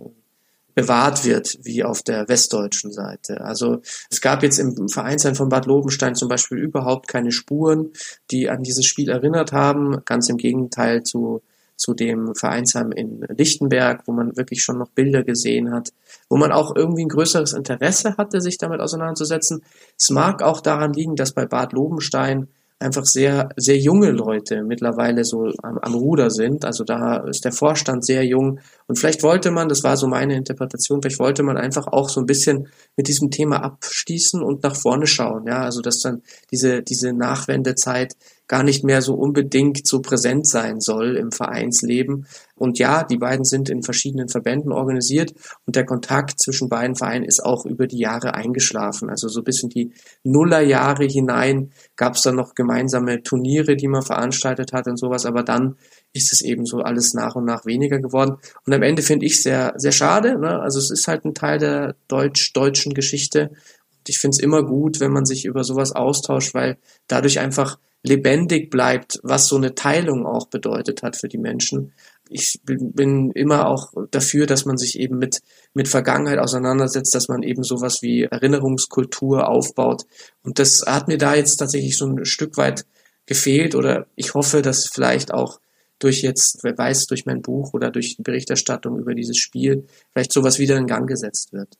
bewahrt 0.75 1.25
wird 1.25 1.59
wie 1.63 1.85
auf 1.85 2.03
der 2.03 2.29
westdeutschen 2.29 2.93
Seite. 2.93 3.41
Also 3.41 3.83
es 4.11 4.21
gab 4.21 4.43
jetzt 4.43 4.59
im 4.59 4.89
Vereinsheim 4.89 5.35
von 5.35 5.49
Bad 5.49 5.67
Lobenstein 5.67 6.15
zum 6.15 6.29
Beispiel 6.29 6.59
überhaupt 6.59 7.09
keine 7.09 7.33
Spuren, 7.33 7.91
die 8.31 8.49
an 8.49 8.63
dieses 8.63 8.87
Spiel 8.87 9.11
erinnert 9.11 9.53
haben. 9.53 10.03
Ganz 10.05 10.29
im 10.29 10.37
Gegenteil 10.37 11.03
zu 11.03 11.43
zu 11.83 11.95
dem 11.95 12.35
Vereinsheim 12.37 12.93
in 12.93 13.27
Lichtenberg, 13.37 14.07
wo 14.07 14.13
man 14.13 14.37
wirklich 14.37 14.63
schon 14.63 14.79
noch 14.79 14.91
Bilder 14.91 15.25
gesehen 15.25 15.73
hat, 15.73 15.91
wo 16.29 16.37
man 16.37 16.53
auch 16.53 16.77
irgendwie 16.77 17.05
ein 17.05 17.09
größeres 17.09 17.55
Interesse 17.55 18.17
hatte, 18.17 18.41
sich 18.41 18.57
damit 18.57 18.81
auseinanderzusetzen. 18.81 19.65
Es 19.99 20.11
mag 20.11 20.43
auch 20.43 20.61
daran 20.61 20.93
liegen, 20.93 21.17
dass 21.17 21.33
bei 21.33 21.45
Bad 21.45 21.73
Lobenstein 21.73 22.49
einfach 22.83 23.05
sehr, 23.05 23.49
sehr 23.57 23.79
junge 23.79 24.11
Leute 24.11 24.63
mittlerweile 24.63 25.25
so 25.25 25.51
am, 25.63 25.79
am 25.79 25.95
Ruder 25.95 26.31
sind. 26.31 26.65
Also 26.65 26.85
da 26.85 27.19
ist 27.29 27.45
der 27.45 27.53
Vorstand 27.53 28.05
sehr 28.05 28.25
jung. 28.25 28.61
Und 28.87 28.99
vielleicht 28.99 29.23
wollte 29.23 29.51
man, 29.51 29.69
das 29.69 29.83
war 29.85 29.97
so 29.97 30.07
meine 30.07 30.37
Interpretation, 30.37 31.01
vielleicht 31.01 31.21
wollte 31.21 31.43
man 31.43 31.57
einfach 31.57 31.87
auch 31.87 32.09
so 32.09 32.21
ein 32.21 32.27
bisschen 32.27 32.69
mit 32.97 33.09
diesem 33.09 33.31
Thema 33.31 33.63
abschließen 33.63 34.43
und 34.43 34.63
nach 34.63 34.77
vorne 34.77 35.07
schauen. 35.07 35.47
Ja, 35.47 35.63
also 35.63 35.81
dass 35.81 36.01
dann 36.01 36.23
diese, 36.51 36.83
diese 36.83 37.13
Nachwendezeit 37.13 38.15
gar 38.53 38.65
nicht 38.65 38.85
mehr 38.85 39.01
so 39.01 39.15
unbedingt 39.15 39.87
so 39.87 40.03
präsent 40.03 40.47
sein 40.47 40.79
soll 40.79 41.17
im 41.17 41.33
Vereinsleben. 41.33 42.27
Und 42.55 42.79
ja, 42.79 43.03
die 43.03 43.17
beiden 43.17 43.47
sind 43.47 43.71
in 43.71 43.83
verschiedenen 43.83 44.29
Verbänden 44.29 44.73
organisiert 44.73 45.33
und 45.65 45.75
der 45.75 45.87
Kontakt 45.87 46.39
zwischen 46.39 46.69
beiden 46.69 46.95
Vereinen 46.95 47.25
ist 47.25 47.43
auch 47.43 47.65
über 47.65 47.87
die 47.87 47.97
Jahre 47.97 48.35
eingeschlafen. 48.35 49.09
Also 49.09 49.29
so 49.29 49.43
bis 49.43 49.63
in 49.63 49.71
die 49.71 49.95
Nullerjahre 50.23 51.07
hinein 51.07 51.71
gab 51.97 52.17
es 52.17 52.21
dann 52.21 52.37
noch 52.37 52.55
gemeinsame 52.55 53.23
Turniere, 53.23 53.75
die 53.75 53.89
man 53.89 54.03
veranstaltet 54.03 54.75
hat 54.75 54.87
und 54.87 54.99
sowas, 54.99 55.25
aber 55.25 55.45
dann 55.45 55.77
ist 56.13 56.35
es 56.35 56.43
eben 56.43 56.67
so 56.67 56.81
alles 56.81 57.15
nach 57.15 57.35
und 57.37 57.47
nach 57.47 57.65
weniger 57.65 58.01
geworden. 58.01 58.37
Und 58.67 58.75
am 58.75 58.83
Ende 58.83 59.01
finde 59.01 59.25
ich 59.25 59.43
sehr, 59.43 59.73
sehr 59.77 59.93
schade. 59.93 60.39
Ne? 60.39 60.61
Also 60.61 60.79
es 60.79 60.91
ist 60.91 61.09
halt 61.09 61.25
ein 61.25 61.33
Teil 61.33 61.59
der 61.59 61.97
deutsch-deutschen 62.09 62.93
Geschichte. 62.93 63.49
Und 63.49 64.09
ich 64.09 64.19
finde 64.19 64.35
es 64.35 64.43
immer 64.43 64.63
gut, 64.63 65.01
wenn 65.01 65.11
man 65.11 65.25
sich 65.25 65.47
über 65.47 65.65
sowas 65.65 65.93
austauscht, 65.93 66.53
weil 66.53 66.77
dadurch 67.07 67.41
einfach 67.41 67.79
lebendig 68.03 68.71
bleibt, 68.71 69.21
was 69.23 69.47
so 69.47 69.57
eine 69.57 69.75
Teilung 69.75 70.27
auch 70.27 70.49
bedeutet 70.49 71.03
hat 71.03 71.17
für 71.17 71.29
die 71.29 71.39
Menschen. 71.39 71.93
Ich 72.29 72.61
bin, 72.65 73.31
immer 73.33 73.69
auch 73.69 73.93
dafür, 74.11 74.47
dass 74.47 74.65
man 74.65 74.77
sich 74.77 74.99
eben 74.99 75.19
mit, 75.19 75.41
mit 75.75 75.89
Vergangenheit 75.89 76.39
auseinandersetzt, 76.39 77.15
dass 77.15 77.29
man 77.29 77.43
eben 77.43 77.63
sowas 77.63 78.03
wie 78.03 78.23
Erinnerungskultur 78.25 79.49
aufbaut. 79.49 80.05
Und 80.43 80.59
das 80.59 80.83
hat 80.87 81.09
mir 81.09 81.19
da 81.19 81.35
jetzt 81.35 81.57
tatsächlich 81.57 81.97
so 81.97 82.07
ein 82.07 82.25
Stück 82.25 82.57
weit 82.57 82.87
gefehlt 83.27 83.75
oder 83.75 84.07
ich 84.17 84.35
hoffe, 84.35 84.63
dass 84.63 84.87
vielleicht 84.87 85.33
auch 85.33 85.61
durch 85.99 86.23
jetzt, 86.23 86.59
wer 86.63 86.77
weiß, 86.77 87.07
durch 87.07 87.27
mein 87.27 87.43
Buch 87.43 87.75
oder 87.75 87.91
durch 87.91 88.17
die 88.17 88.23
Berichterstattung 88.23 88.99
über 88.99 89.15
dieses 89.15 89.37
Spiel 89.37 89.87
vielleicht 90.11 90.33
sowas 90.33 90.59
wieder 90.59 90.77
in 90.77 90.89
Gang 90.89 91.07
gesetzt 91.07 91.53
wird. 91.53 91.79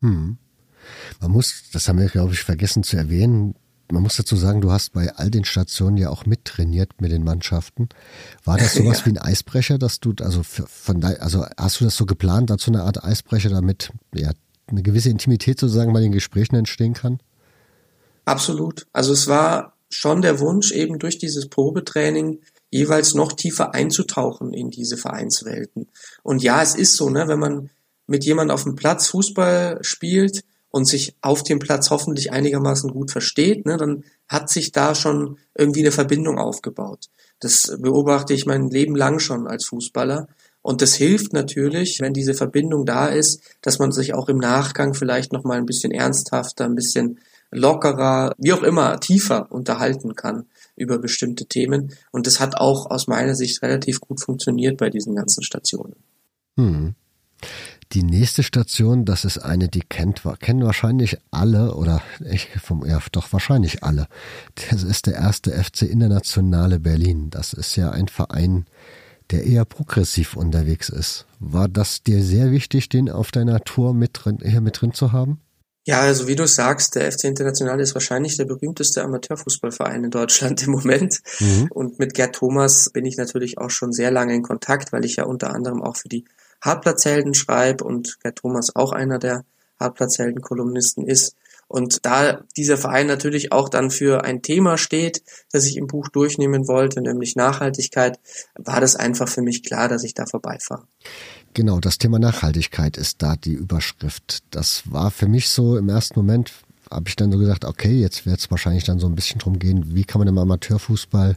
Hm. 0.00 0.38
Man 1.20 1.30
muss, 1.30 1.64
das 1.72 1.86
haben 1.86 2.00
wir, 2.00 2.08
glaube 2.08 2.32
ich, 2.32 2.40
vergessen 2.40 2.82
zu 2.82 2.96
erwähnen, 2.96 3.54
man 3.94 4.02
muss 4.02 4.16
dazu 4.16 4.36
sagen, 4.36 4.60
du 4.60 4.72
hast 4.72 4.92
bei 4.92 5.14
all 5.14 5.30
den 5.30 5.44
Stationen 5.44 5.96
ja 5.96 6.10
auch 6.10 6.26
mittrainiert 6.26 7.00
mit 7.00 7.12
den 7.12 7.24
Mannschaften. 7.24 7.88
War 8.44 8.58
das 8.58 8.74
sowas 8.74 9.00
ja. 9.00 9.06
wie 9.06 9.10
ein 9.10 9.18
Eisbrecher, 9.18 9.78
dass 9.78 10.00
du, 10.00 10.12
also 10.20 10.42
von 10.42 11.00
da, 11.00 11.08
also 11.20 11.46
hast 11.56 11.80
du 11.80 11.84
das 11.84 11.96
so 11.96 12.04
geplant, 12.04 12.50
dazu 12.50 12.70
eine 12.70 12.82
Art 12.82 13.02
Eisbrecher, 13.02 13.50
damit 13.50 13.90
ja 14.14 14.32
eine 14.66 14.82
gewisse 14.82 15.10
Intimität 15.10 15.60
sozusagen 15.60 15.92
bei 15.92 16.00
den 16.00 16.12
Gesprächen 16.12 16.56
entstehen 16.56 16.94
kann? 16.94 17.20
Absolut. 18.24 18.86
Also 18.92 19.12
es 19.12 19.28
war 19.28 19.74
schon 19.88 20.22
der 20.22 20.40
Wunsch, 20.40 20.72
eben 20.72 20.98
durch 20.98 21.18
dieses 21.18 21.48
Probetraining 21.48 22.40
jeweils 22.70 23.14
noch 23.14 23.32
tiefer 23.32 23.74
einzutauchen 23.74 24.52
in 24.52 24.70
diese 24.70 24.96
Vereinswelten. 24.96 25.86
Und 26.24 26.42
ja, 26.42 26.62
es 26.62 26.74
ist 26.74 26.96
so, 26.96 27.10
ne, 27.10 27.28
wenn 27.28 27.38
man 27.38 27.70
mit 28.06 28.24
jemandem 28.24 28.54
auf 28.54 28.64
dem 28.64 28.74
Platz 28.74 29.08
Fußball 29.08 29.78
spielt, 29.82 30.44
und 30.74 30.86
sich 30.86 31.14
auf 31.20 31.44
dem 31.44 31.60
Platz 31.60 31.90
hoffentlich 31.90 32.32
einigermaßen 32.32 32.90
gut 32.90 33.12
versteht, 33.12 33.64
ne, 33.64 33.76
dann 33.76 34.02
hat 34.28 34.50
sich 34.50 34.72
da 34.72 34.96
schon 34.96 35.38
irgendwie 35.54 35.82
eine 35.82 35.92
Verbindung 35.92 36.36
aufgebaut. 36.36 37.10
Das 37.38 37.76
beobachte 37.78 38.34
ich 38.34 38.44
mein 38.44 38.70
Leben 38.70 38.96
lang 38.96 39.20
schon 39.20 39.46
als 39.46 39.66
Fußballer. 39.66 40.26
Und 40.62 40.82
das 40.82 40.96
hilft 40.96 41.32
natürlich, 41.32 42.00
wenn 42.00 42.12
diese 42.12 42.34
Verbindung 42.34 42.86
da 42.86 43.06
ist, 43.06 43.40
dass 43.62 43.78
man 43.78 43.92
sich 43.92 44.14
auch 44.14 44.28
im 44.28 44.38
Nachgang 44.38 44.94
vielleicht 44.94 45.32
nochmal 45.32 45.58
ein 45.58 45.66
bisschen 45.66 45.92
ernsthafter, 45.92 46.64
ein 46.64 46.74
bisschen 46.74 47.20
lockerer, 47.52 48.34
wie 48.38 48.52
auch 48.52 48.64
immer, 48.64 48.98
tiefer 48.98 49.52
unterhalten 49.52 50.16
kann 50.16 50.46
über 50.74 50.98
bestimmte 50.98 51.46
Themen. 51.46 51.92
Und 52.10 52.26
das 52.26 52.40
hat 52.40 52.56
auch 52.56 52.90
aus 52.90 53.06
meiner 53.06 53.36
Sicht 53.36 53.62
relativ 53.62 54.00
gut 54.00 54.20
funktioniert 54.20 54.78
bei 54.78 54.90
diesen 54.90 55.14
ganzen 55.14 55.44
Stationen. 55.44 55.94
Hm. 56.56 56.96
Die 57.94 58.02
nächste 58.02 58.42
Station, 58.42 59.04
das 59.04 59.24
ist 59.24 59.38
eine, 59.38 59.68
die 59.68 59.82
kennt, 59.88 60.22
kennen 60.40 60.64
wahrscheinlich 60.64 61.18
alle 61.30 61.76
oder 61.76 62.02
ich 62.28 62.48
vom 62.60 62.84
ja, 62.84 62.98
doch 63.12 63.32
wahrscheinlich 63.32 63.84
alle. 63.84 64.08
Das 64.70 64.82
ist 64.82 65.06
der 65.06 65.14
erste 65.14 65.52
FC 65.52 65.82
Internationale 65.82 66.80
Berlin. 66.80 67.30
Das 67.30 67.52
ist 67.52 67.76
ja 67.76 67.90
ein 67.90 68.08
Verein, 68.08 68.66
der 69.30 69.44
eher 69.44 69.64
progressiv 69.64 70.34
unterwegs 70.34 70.88
ist. 70.88 71.26
War 71.38 71.68
das 71.68 72.02
dir 72.02 72.20
sehr 72.24 72.50
wichtig, 72.50 72.88
den 72.88 73.08
auf 73.08 73.30
deiner 73.30 73.60
Tour 73.60 73.94
mit 73.94 74.10
drin, 74.14 74.38
hier 74.44 74.60
mit 74.60 74.80
drin 74.80 74.92
zu 74.92 75.12
haben? 75.12 75.40
Ja, 75.86 76.00
also 76.00 76.26
wie 76.26 76.34
du 76.34 76.48
sagst, 76.48 76.96
der 76.96 77.12
FC 77.12 77.24
Internationale 77.24 77.82
ist 77.82 77.94
wahrscheinlich 77.94 78.36
der 78.36 78.46
berühmteste 78.46 79.04
Amateurfußballverein 79.04 80.02
in 80.02 80.10
Deutschland 80.10 80.66
im 80.66 80.72
Moment. 80.72 81.20
Mhm. 81.38 81.68
Und 81.70 82.00
mit 82.00 82.14
Gerd 82.14 82.34
Thomas 82.34 82.90
bin 82.90 83.06
ich 83.06 83.18
natürlich 83.18 83.58
auch 83.58 83.70
schon 83.70 83.92
sehr 83.92 84.10
lange 84.10 84.34
in 84.34 84.42
Kontakt, 84.42 84.92
weil 84.92 85.04
ich 85.04 85.14
ja 85.14 85.26
unter 85.26 85.54
anderem 85.54 85.80
auch 85.80 85.96
für 85.96 86.08
die 86.08 86.24
Hartplatzhelden 86.64 87.34
schreibe 87.34 87.84
und 87.84 88.18
Gerd 88.20 88.36
Thomas 88.36 88.74
auch 88.74 88.92
einer 88.92 89.18
der 89.18 89.44
Hartplatzhelden-Kolumnisten 89.78 91.06
ist. 91.06 91.36
Und 91.66 92.04
da 92.04 92.42
dieser 92.56 92.76
Verein 92.76 93.06
natürlich 93.06 93.52
auch 93.52 93.68
dann 93.68 93.90
für 93.90 94.24
ein 94.24 94.42
Thema 94.42 94.76
steht, 94.76 95.22
das 95.50 95.66
ich 95.66 95.76
im 95.76 95.86
Buch 95.86 96.08
durchnehmen 96.08 96.68
wollte, 96.68 97.00
nämlich 97.00 97.36
Nachhaltigkeit, 97.36 98.18
war 98.54 98.80
das 98.80 98.96
einfach 98.96 99.28
für 99.28 99.42
mich 99.42 99.62
klar, 99.62 99.88
dass 99.88 100.04
ich 100.04 100.14
da 100.14 100.26
vorbeifahre. 100.26 100.86
Genau, 101.54 101.80
das 101.80 101.98
Thema 101.98 102.18
Nachhaltigkeit 102.18 102.96
ist 102.96 103.22
da 103.22 103.36
die 103.36 103.54
Überschrift. 103.54 104.42
Das 104.50 104.82
war 104.90 105.10
für 105.10 105.28
mich 105.28 105.48
so 105.48 105.76
im 105.76 105.88
ersten 105.88 106.18
Moment, 106.18 106.52
habe 106.90 107.08
ich 107.08 107.16
dann 107.16 107.32
so 107.32 107.38
gesagt, 107.38 107.64
okay, 107.64 108.00
jetzt 108.00 108.26
wird 108.26 108.40
es 108.40 108.50
wahrscheinlich 108.50 108.84
dann 108.84 108.98
so 108.98 109.06
ein 109.06 109.14
bisschen 109.14 109.38
drum 109.38 109.58
gehen, 109.58 109.94
wie 109.94 110.04
kann 110.04 110.18
man 110.18 110.28
im 110.28 110.38
Amateurfußball 110.38 111.36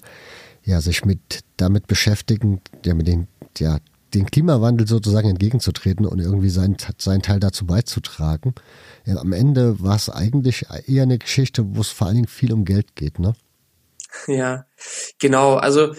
ja 0.64 0.82
sich 0.82 1.06
mit 1.06 1.42
damit 1.56 1.88
beschäftigen, 1.88 2.62
ja 2.86 2.94
mit 2.94 3.08
den 3.08 3.28
ja 3.58 3.80
den 4.14 4.26
Klimawandel 4.26 4.88
sozusagen 4.88 5.30
entgegenzutreten 5.30 6.06
und 6.06 6.20
irgendwie 6.20 6.50
seinen, 6.50 6.78
seinen 6.98 7.22
Teil 7.22 7.40
dazu 7.40 7.66
beizutragen. 7.66 8.56
Ja, 9.06 9.18
am 9.18 9.34
Ende 9.34 9.82
war 9.82 9.96
es 9.96 10.10
eigentlich 10.10 10.66
eher 10.88 11.04
eine 11.04 11.18
Geschichte, 11.18 11.76
wo 11.76 11.82
es 11.82 11.90
vor 11.90 12.08
allen 12.08 12.16
Dingen 12.16 12.28
viel 12.28 12.54
um 12.54 12.66
Geld 12.66 12.96
geht, 12.96 13.20
ne? 13.20 13.34
Ja, 14.28 14.66
genau. 15.20 15.56
Also 15.56 15.94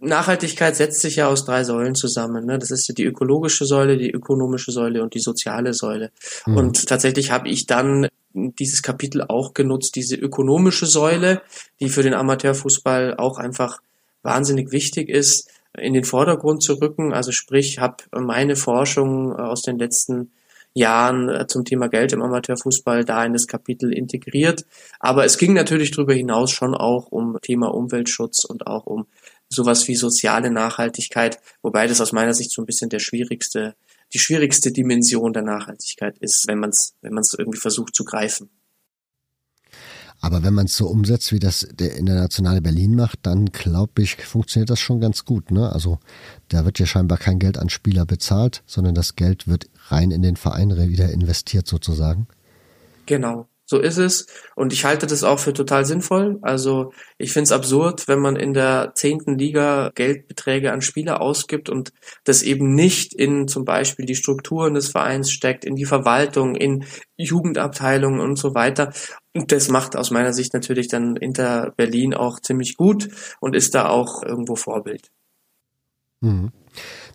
Nachhaltigkeit 0.00 0.74
setzt 0.74 1.00
sich 1.00 1.16
ja 1.16 1.28
aus 1.28 1.44
drei 1.44 1.62
Säulen 1.62 1.94
zusammen. 1.94 2.44
Ne? 2.44 2.58
Das 2.58 2.70
ist 2.70 2.92
die 2.98 3.04
ökologische 3.04 3.66
Säule, 3.66 3.96
die 3.96 4.10
ökonomische 4.10 4.72
Säule 4.72 5.02
und 5.02 5.14
die 5.14 5.20
soziale 5.20 5.74
Säule. 5.74 6.10
Mhm. 6.44 6.56
Und 6.56 6.86
tatsächlich 6.88 7.30
habe 7.30 7.48
ich 7.48 7.66
dann 7.66 8.08
dieses 8.34 8.82
Kapitel 8.82 9.22
auch 9.22 9.54
genutzt, 9.54 9.94
diese 9.94 10.16
ökonomische 10.16 10.86
Säule, 10.86 11.42
die 11.80 11.88
für 11.88 12.02
den 12.02 12.14
Amateurfußball 12.14 13.16
auch 13.16 13.38
einfach 13.38 13.80
wahnsinnig 14.22 14.72
wichtig 14.72 15.08
ist, 15.08 15.48
in 15.78 15.94
den 15.94 16.04
Vordergrund 16.04 16.62
zu 16.62 16.74
rücken. 16.74 17.12
Also 17.12 17.32
sprich, 17.32 17.78
habe 17.78 18.04
meine 18.12 18.56
Forschung 18.56 19.34
aus 19.34 19.62
den 19.62 19.78
letzten 19.78 20.32
Jahren 20.74 21.28
äh, 21.28 21.46
zum 21.46 21.64
Thema 21.64 21.88
Geld 21.88 22.12
im 22.12 22.22
Amateurfußball 22.22 23.04
da 23.04 23.24
in 23.24 23.32
das 23.32 23.46
Kapitel 23.46 23.92
integriert. 23.92 24.64
Aber 25.00 25.24
es 25.24 25.38
ging 25.38 25.52
natürlich 25.52 25.90
darüber 25.90 26.14
hinaus 26.14 26.50
schon 26.50 26.74
auch 26.74 27.08
um 27.08 27.38
Thema 27.42 27.74
Umweltschutz 27.74 28.44
und 28.44 28.66
auch 28.66 28.86
um 28.86 29.06
sowas 29.48 29.86
wie 29.86 29.96
soziale 29.96 30.50
Nachhaltigkeit, 30.50 31.38
wobei 31.60 31.86
das 31.86 32.00
aus 32.00 32.12
meiner 32.12 32.32
Sicht 32.32 32.52
so 32.52 32.62
ein 32.62 32.66
bisschen 32.66 32.88
der 32.88 33.00
schwierigste, 33.00 33.74
die 34.14 34.18
schwierigste 34.18 34.72
Dimension 34.72 35.34
der 35.34 35.42
Nachhaltigkeit 35.42 36.16
ist, 36.18 36.46
wenn 36.48 36.58
man 36.58 36.70
es 36.70 36.94
wenn 37.02 37.12
man 37.12 37.20
es 37.20 37.34
irgendwie 37.38 37.60
versucht 37.60 37.94
zu 37.94 38.04
greifen. 38.04 38.48
Aber 40.22 40.44
wenn 40.44 40.54
man 40.54 40.66
es 40.66 40.76
so 40.76 40.86
umsetzt, 40.86 41.32
wie 41.32 41.40
das 41.40 41.68
der 41.72 41.96
Internationale 41.96 42.62
Berlin 42.62 42.94
macht, 42.94 43.18
dann 43.22 43.46
glaube 43.46 44.02
ich, 44.02 44.14
funktioniert 44.16 44.70
das 44.70 44.78
schon 44.78 45.00
ganz 45.00 45.24
gut. 45.24 45.50
Ne? 45.50 45.70
Also 45.70 45.98
da 46.48 46.64
wird 46.64 46.78
ja 46.78 46.86
scheinbar 46.86 47.18
kein 47.18 47.40
Geld 47.40 47.58
an 47.58 47.68
Spieler 47.68 48.06
bezahlt, 48.06 48.62
sondern 48.64 48.94
das 48.94 49.16
Geld 49.16 49.48
wird 49.48 49.68
rein 49.88 50.12
in 50.12 50.22
den 50.22 50.36
Verein 50.36 50.76
wieder 50.88 51.10
investiert 51.10 51.66
sozusagen. 51.66 52.28
Genau. 53.06 53.48
So 53.64 53.78
ist 53.78 53.96
es. 53.96 54.26
Und 54.56 54.72
ich 54.72 54.84
halte 54.84 55.06
das 55.06 55.22
auch 55.24 55.38
für 55.38 55.52
total 55.52 55.84
sinnvoll. 55.84 56.38
Also 56.42 56.92
ich 57.16 57.32
finde 57.32 57.44
es 57.44 57.52
absurd, 57.52 58.08
wenn 58.08 58.18
man 58.18 58.36
in 58.36 58.54
der 58.54 58.92
zehnten 58.94 59.38
Liga 59.38 59.90
Geldbeträge 59.94 60.72
an 60.72 60.82
Spieler 60.82 61.20
ausgibt 61.20 61.68
und 61.70 61.92
das 62.24 62.42
eben 62.42 62.74
nicht 62.74 63.14
in 63.14 63.48
zum 63.48 63.64
Beispiel 63.64 64.04
die 64.04 64.16
Strukturen 64.16 64.74
des 64.74 64.88
Vereins 64.88 65.30
steckt, 65.30 65.64
in 65.64 65.76
die 65.76 65.84
Verwaltung, 65.84 66.54
in 66.56 66.84
Jugendabteilungen 67.16 68.20
und 68.20 68.36
so 68.36 68.54
weiter. 68.54 68.92
Und 69.34 69.52
das 69.52 69.68
macht 69.68 69.96
aus 69.96 70.10
meiner 70.10 70.32
Sicht 70.32 70.52
natürlich 70.54 70.88
dann 70.88 71.16
Inter 71.16 71.72
Berlin 71.76 72.14
auch 72.14 72.40
ziemlich 72.40 72.76
gut 72.76 73.08
und 73.40 73.56
ist 73.56 73.74
da 73.74 73.88
auch 73.88 74.22
irgendwo 74.22 74.56
Vorbild. 74.56 75.10
Mhm. 76.20 76.52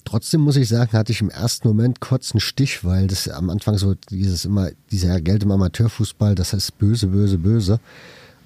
Trotzdem 0.08 0.40
muss 0.40 0.56
ich 0.56 0.70
sagen, 0.70 0.94
hatte 0.94 1.12
ich 1.12 1.20
im 1.20 1.30
ersten 1.30 1.68
Moment 1.68 2.00
kurz 2.00 2.32
einen 2.32 2.40
Stich, 2.40 2.86
weil 2.86 3.08
das 3.08 3.28
am 3.28 3.50
Anfang 3.50 3.78
so 3.78 3.94
dieses 4.10 4.46
immer, 4.46 4.70
dieser 4.90 5.20
Geld 5.20 5.44
im 5.44 5.52
Amateurfußball, 5.52 6.34
das 6.34 6.54
heißt 6.54 6.78
böse, 6.78 7.08
böse, 7.08 7.38
böse. 7.38 7.82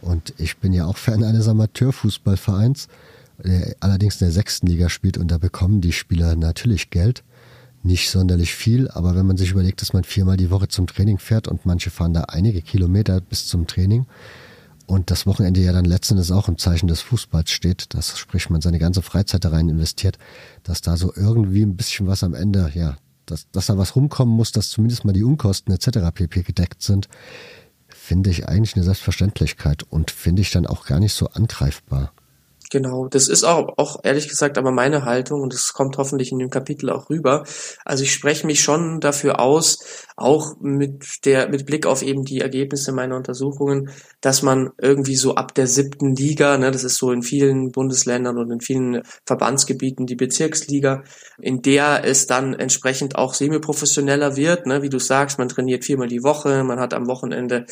Und 0.02 0.34
ich 0.40 0.58
bin 0.58 0.74
ja 0.74 0.88
auch 0.88 0.98
Fan 0.98 1.24
eines 1.24 1.48
Amateurfußballvereins, 1.48 2.88
der 3.44 3.76
allerdings 3.80 4.16
in 4.16 4.26
der 4.26 4.32
sechsten 4.32 4.66
Liga 4.66 4.90
spielt 4.90 5.20
und 5.20 5.30
da 5.30 5.38
bekommen 5.38 5.82
die 5.82 5.92
Spieler 5.92 6.36
natürlich 6.36 6.90
Geld. 6.90 7.22
Nicht 7.84 8.10
sonderlich 8.10 8.56
viel, 8.56 8.90
aber 8.90 9.16
wenn 9.16 9.28
man 9.28 9.38
sich 9.38 9.52
überlegt, 9.52 9.84
dass 9.84 9.94
man 9.94 10.04
viermal 10.04 10.38
die 10.38 10.50
Woche 10.50 10.68
zum 10.68 10.88
Training 10.88 11.20
fährt 11.20 11.48
und 11.48 11.68
manche 11.68 11.92
fahren 11.92 12.16
da 12.16 12.22
einige 12.22 12.64
Kilometer 12.64 13.22
bis 13.22 13.46
zum 13.46 13.68
Training, 13.68 14.08
und 14.92 15.10
das 15.10 15.26
Wochenende 15.26 15.62
ja 15.62 15.72
dann 15.72 15.86
letztendlich 15.86 16.34
auch 16.34 16.50
im 16.50 16.58
Zeichen 16.58 16.88
des 16.88 17.00
Fußballs 17.00 17.50
steht, 17.50 17.94
dass 17.94 18.18
sprich 18.18 18.50
man 18.50 18.60
seine 18.60 18.78
ganze 18.78 19.02
Freizeit 19.02 19.46
da 19.46 19.50
rein 19.50 19.70
investiert, 19.70 20.18
dass 20.64 20.82
da 20.82 20.98
so 20.98 21.14
irgendwie 21.16 21.62
ein 21.62 21.78
bisschen 21.78 22.08
was 22.08 22.26
am 22.26 22.34
Ende, 22.34 22.70
ja, 22.76 22.98
dass, 23.26 23.50
dass 23.52 23.68
da 23.68 23.78
was 23.78 23.96
rumkommen 23.96 24.36
muss, 24.36 24.52
dass 24.52 24.70
zumindest 24.70 25.06
mal 25.06 25.14
die 25.14 25.24
Unkosten 25.24 25.74
etc. 25.74 26.12
pp 26.14 26.44
gedeckt 26.44 26.82
sind, 26.82 27.08
finde 27.88 28.32
ich 28.32 28.50
eigentlich 28.50 28.76
eine 28.76 28.84
Selbstverständlichkeit 28.84 29.84
und 29.84 30.12
finde 30.12 30.42
ich 30.42 30.52
dann 30.52 30.68
auch 30.68 30.86
gar 30.86 31.00
nicht 31.00 31.14
so 31.14 31.28
angreifbar. 31.30 32.12
Genau, 32.72 33.08
das 33.08 33.28
ist 33.28 33.44
auch, 33.44 33.78
auch 33.78 34.00
ehrlich 34.04 34.30
gesagt 34.30 34.58
aber 34.58 34.72
meine 34.72 35.04
Haltung 35.04 35.42
und 35.42 35.54
das 35.54 35.74
kommt 35.74 35.98
hoffentlich 35.98 36.32
in 36.32 36.40
dem 36.40 36.50
Kapitel 36.50 36.90
auch 36.90 37.10
rüber. 37.10 37.44
Also 37.84 38.04
ich 38.04 38.14
spreche 38.14 38.48
mich 38.48 38.62
schon 38.62 39.02
dafür 39.02 39.42
aus, 39.42 40.06
auch 40.16 40.56
mit 40.62 41.26
der 41.26 41.50
mit 41.50 41.66
Blick 41.66 41.86
auf 41.86 42.02
eben 42.02 42.24
die 42.24 42.40
Ergebnisse 42.40 42.94
meiner 42.94 43.18
Untersuchungen, 43.18 43.90
dass 44.22 44.42
man 44.42 44.70
irgendwie 44.78 45.18
so 45.18 45.36
ab 45.36 45.54
der 45.54 45.68
siebten 45.68 46.16
Liga, 46.16 46.58
ne, 46.58 46.72
das 46.72 46.86
ist 46.86 46.96
so 46.96 47.12
in 47.12 47.24
vielen 47.24 47.72
Bundesländern 47.72 48.38
und 48.38 48.50
in 48.52 48.62
vielen 48.62 49.02
Verbandsgebieten 49.26 50.06
die 50.06 50.16
Bezirksliga, 50.16 51.04
in 51.42 51.62
der 51.62 52.06
es 52.06 52.26
dann 52.26 52.54
entsprechend 52.54 53.18
auch 53.18 53.34
semi-professioneller 53.34 54.38
wird, 54.38 54.66
ne, 54.66 54.82
wie 54.82 54.90
du 54.90 55.00
sagst, 55.00 55.40
man 55.40 55.50
trainiert 55.50 55.84
viermal 55.84 56.08
die 56.08 56.24
Woche, 56.24 56.64
man 56.64 56.80
hat 56.80 56.94
am 56.94 57.08
Wochenende 57.08 57.66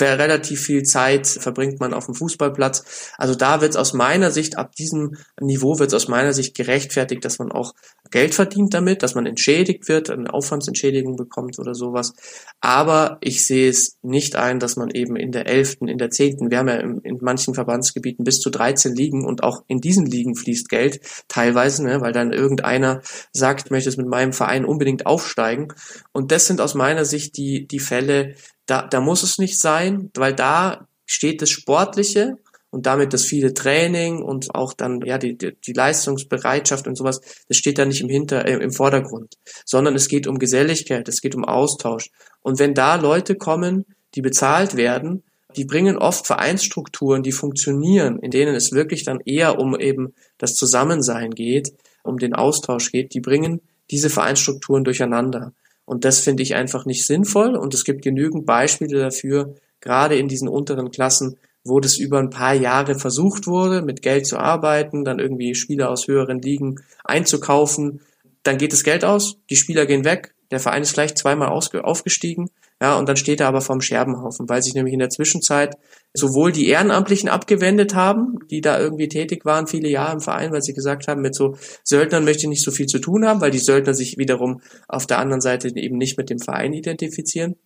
relativ 0.00 0.60
viel 0.60 0.84
Zeit, 0.84 1.26
verbringt 1.26 1.80
man 1.80 1.92
auf 1.92 2.06
dem 2.06 2.14
Fußballplatz. 2.14 3.12
Also 3.18 3.34
da 3.34 3.60
wird 3.60 3.72
es 3.72 3.76
aus 3.76 3.94
meiner 3.94 4.30
Sicht 4.30 4.43
Sicht, 4.44 4.58
ab 4.58 4.76
diesem 4.76 5.16
Niveau 5.40 5.78
wird 5.78 5.88
es 5.88 5.94
aus 5.94 6.08
meiner 6.08 6.32
Sicht 6.32 6.54
gerechtfertigt, 6.54 7.24
dass 7.24 7.38
man 7.38 7.50
auch 7.50 7.74
Geld 8.10 8.34
verdient 8.34 8.74
damit, 8.74 9.02
dass 9.02 9.14
man 9.14 9.26
entschädigt 9.26 9.88
wird, 9.88 10.10
eine 10.10 10.32
Aufwandsentschädigung 10.32 11.16
bekommt 11.16 11.58
oder 11.58 11.74
sowas. 11.74 12.12
Aber 12.60 13.18
ich 13.20 13.46
sehe 13.46 13.68
es 13.68 13.98
nicht 14.02 14.36
ein, 14.36 14.60
dass 14.60 14.76
man 14.76 14.90
eben 14.90 15.16
in 15.16 15.32
der 15.32 15.46
elften, 15.46 15.88
in 15.88 15.98
der 15.98 16.10
zehnten, 16.10 16.50
wir 16.50 16.58
haben 16.58 16.68
ja 16.68 16.76
in 16.76 17.18
manchen 17.20 17.54
Verbandsgebieten 17.54 18.24
bis 18.24 18.40
zu 18.40 18.50
13 18.50 18.94
Ligen 18.94 19.24
und 19.24 19.42
auch 19.42 19.64
in 19.66 19.80
diesen 19.80 20.06
Ligen 20.06 20.36
fließt 20.36 20.68
Geld 20.68 21.00
teilweise, 21.28 21.84
ne, 21.84 22.00
weil 22.00 22.12
dann 22.12 22.32
irgendeiner 22.32 23.00
sagt, 23.32 23.70
möchte 23.70 23.88
es 23.88 23.96
mit 23.96 24.06
meinem 24.06 24.32
Verein 24.32 24.64
unbedingt 24.64 25.06
aufsteigen. 25.06 25.68
Und 26.12 26.30
das 26.30 26.46
sind 26.46 26.60
aus 26.60 26.74
meiner 26.74 27.04
Sicht 27.04 27.36
die, 27.36 27.66
die 27.66 27.80
Fälle, 27.80 28.34
da, 28.66 28.86
da 28.86 29.00
muss 29.00 29.22
es 29.22 29.38
nicht 29.38 29.58
sein, 29.58 30.10
weil 30.14 30.34
da 30.34 30.86
steht 31.06 31.42
das 31.42 31.50
Sportliche 31.50 32.38
und 32.74 32.86
damit 32.86 33.12
das 33.12 33.24
viele 33.24 33.54
Training 33.54 34.20
und 34.20 34.52
auch 34.52 34.72
dann 34.72 35.00
ja 35.02 35.16
die, 35.16 35.38
die, 35.38 35.52
die 35.64 35.72
Leistungsbereitschaft 35.72 36.88
und 36.88 36.96
sowas, 36.96 37.20
das 37.46 37.56
steht 37.56 37.78
da 37.78 37.84
nicht 37.84 38.00
im 38.00 38.08
Hinter 38.08 38.46
äh, 38.46 38.54
im 38.54 38.72
Vordergrund, 38.72 39.34
sondern 39.64 39.94
es 39.94 40.08
geht 40.08 40.26
um 40.26 40.40
Geselligkeit, 40.40 41.08
es 41.08 41.20
geht 41.20 41.36
um 41.36 41.44
Austausch. 41.44 42.10
Und 42.42 42.58
wenn 42.58 42.74
da 42.74 42.96
Leute 42.96 43.36
kommen, 43.36 43.84
die 44.16 44.22
bezahlt 44.22 44.76
werden, 44.76 45.22
die 45.56 45.64
bringen 45.64 45.96
oft 45.96 46.26
Vereinsstrukturen, 46.26 47.22
die 47.22 47.30
funktionieren, 47.30 48.18
in 48.18 48.32
denen 48.32 48.56
es 48.56 48.72
wirklich 48.72 49.04
dann 49.04 49.20
eher 49.24 49.60
um 49.60 49.78
eben 49.78 50.12
das 50.36 50.54
Zusammensein 50.54 51.30
geht, 51.30 51.72
um 52.02 52.18
den 52.18 52.34
Austausch 52.34 52.90
geht, 52.90 53.14
die 53.14 53.20
bringen 53.20 53.60
diese 53.92 54.10
Vereinsstrukturen 54.10 54.82
durcheinander. 54.82 55.52
Und 55.84 56.04
das 56.04 56.18
finde 56.18 56.42
ich 56.42 56.56
einfach 56.56 56.86
nicht 56.86 57.06
sinnvoll 57.06 57.54
und 57.54 57.72
es 57.72 57.84
gibt 57.84 58.02
genügend 58.02 58.46
Beispiele 58.46 58.98
dafür, 58.98 59.54
gerade 59.80 60.16
in 60.16 60.26
diesen 60.26 60.48
unteren 60.48 60.90
Klassen, 60.90 61.36
wo 61.64 61.80
das 61.80 61.96
über 61.96 62.18
ein 62.18 62.30
paar 62.30 62.54
Jahre 62.54 62.98
versucht 62.98 63.46
wurde, 63.46 63.82
mit 63.82 64.02
Geld 64.02 64.26
zu 64.26 64.38
arbeiten, 64.38 65.04
dann 65.04 65.18
irgendwie 65.18 65.54
Spieler 65.54 65.90
aus 65.90 66.06
höheren 66.06 66.40
Ligen 66.40 66.76
einzukaufen. 67.04 68.00
Dann 68.42 68.58
geht 68.58 68.72
das 68.72 68.84
Geld 68.84 69.04
aus, 69.04 69.38
die 69.50 69.56
Spieler 69.56 69.86
gehen 69.86 70.04
weg, 70.04 70.34
der 70.50 70.60
Verein 70.60 70.82
ist 70.82 70.92
vielleicht 70.92 71.18
zweimal 71.18 71.48
aufgestiegen, 71.48 72.50
ja, 72.80 72.98
und 72.98 73.08
dann 73.08 73.16
steht 73.16 73.40
er 73.40 73.48
aber 73.48 73.60
vorm 73.60 73.80
Scherbenhaufen, 73.80 74.48
weil 74.48 74.62
sich 74.62 74.74
nämlich 74.74 74.92
in 74.92 74.98
der 74.98 75.08
Zwischenzeit 75.08 75.76
sowohl 76.12 76.52
die 76.52 76.68
Ehrenamtlichen 76.68 77.28
abgewendet 77.28 77.94
haben, 77.94 78.38
die 78.50 78.60
da 78.60 78.78
irgendwie 78.78 79.08
tätig 79.08 79.44
waren, 79.44 79.66
viele 79.66 79.88
Jahre 79.88 80.14
im 80.14 80.20
Verein, 80.20 80.52
weil 80.52 80.62
sie 80.62 80.74
gesagt 80.74 81.08
haben, 81.08 81.22
mit 81.22 81.34
so 81.34 81.56
Söldnern 81.82 82.24
möchte 82.24 82.42
ich 82.42 82.48
nicht 82.48 82.64
so 82.64 82.72
viel 82.72 82.86
zu 82.86 82.98
tun 82.98 83.26
haben, 83.26 83.40
weil 83.40 83.52
die 83.52 83.58
Söldner 83.58 83.94
sich 83.94 84.18
wiederum 84.18 84.60
auf 84.88 85.06
der 85.06 85.18
anderen 85.18 85.40
Seite 85.40 85.68
eben 85.74 85.96
nicht 85.96 86.18
mit 86.18 86.30
dem 86.30 86.40
Verein 86.40 86.72
identifizieren. 86.72 87.56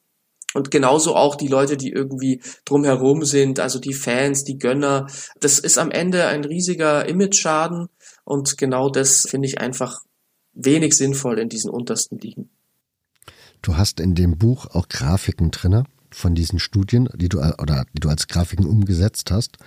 Und 0.55 0.71
genauso 0.71 1.15
auch 1.15 1.37
die 1.37 1.49
Leute, 1.49 1.77
die 1.77 1.93
irgendwie 1.93 2.41
drumherum 2.65 3.25
sind, 3.25 3.61
also 3.61 3.79
die 3.79 3.93
Fans, 3.93 4.45
die 4.45 4.59
Gönner. 4.59 5.07
Das 5.41 5.59
ist 5.59 5.79
am 5.79 5.91
Ende 5.91 6.27
ein 6.27 6.45
riesiger 6.45 7.07
Image-Schaden 7.07 7.89
und 8.25 8.57
genau 8.57 8.89
das 8.89 9.27
finde 9.29 9.47
ich 9.49 9.61
einfach 9.61 10.01
wenig 10.55 10.97
sinnvoll 10.97 11.39
in 11.39 11.49
diesen 11.49 11.71
untersten 11.71 12.19
Ligen. 12.19 12.51
Du 13.63 13.77
hast 13.77 14.01
in 14.01 14.15
dem 14.15 14.39
Buch 14.39 14.67
auch 14.67 14.89
Grafiken 14.89 15.51
drinne 15.51 15.85
von 16.11 16.35
diesen 16.35 16.59
Studien, 16.59 17.09
die 17.15 17.29
du 17.29 17.41
oder 17.41 17.85
die 17.95 18.01
du 18.01 18.09
als 18.09 18.27
Grafiken 18.27 18.67
umgesetzt 18.67 19.31
hast. 19.31 19.59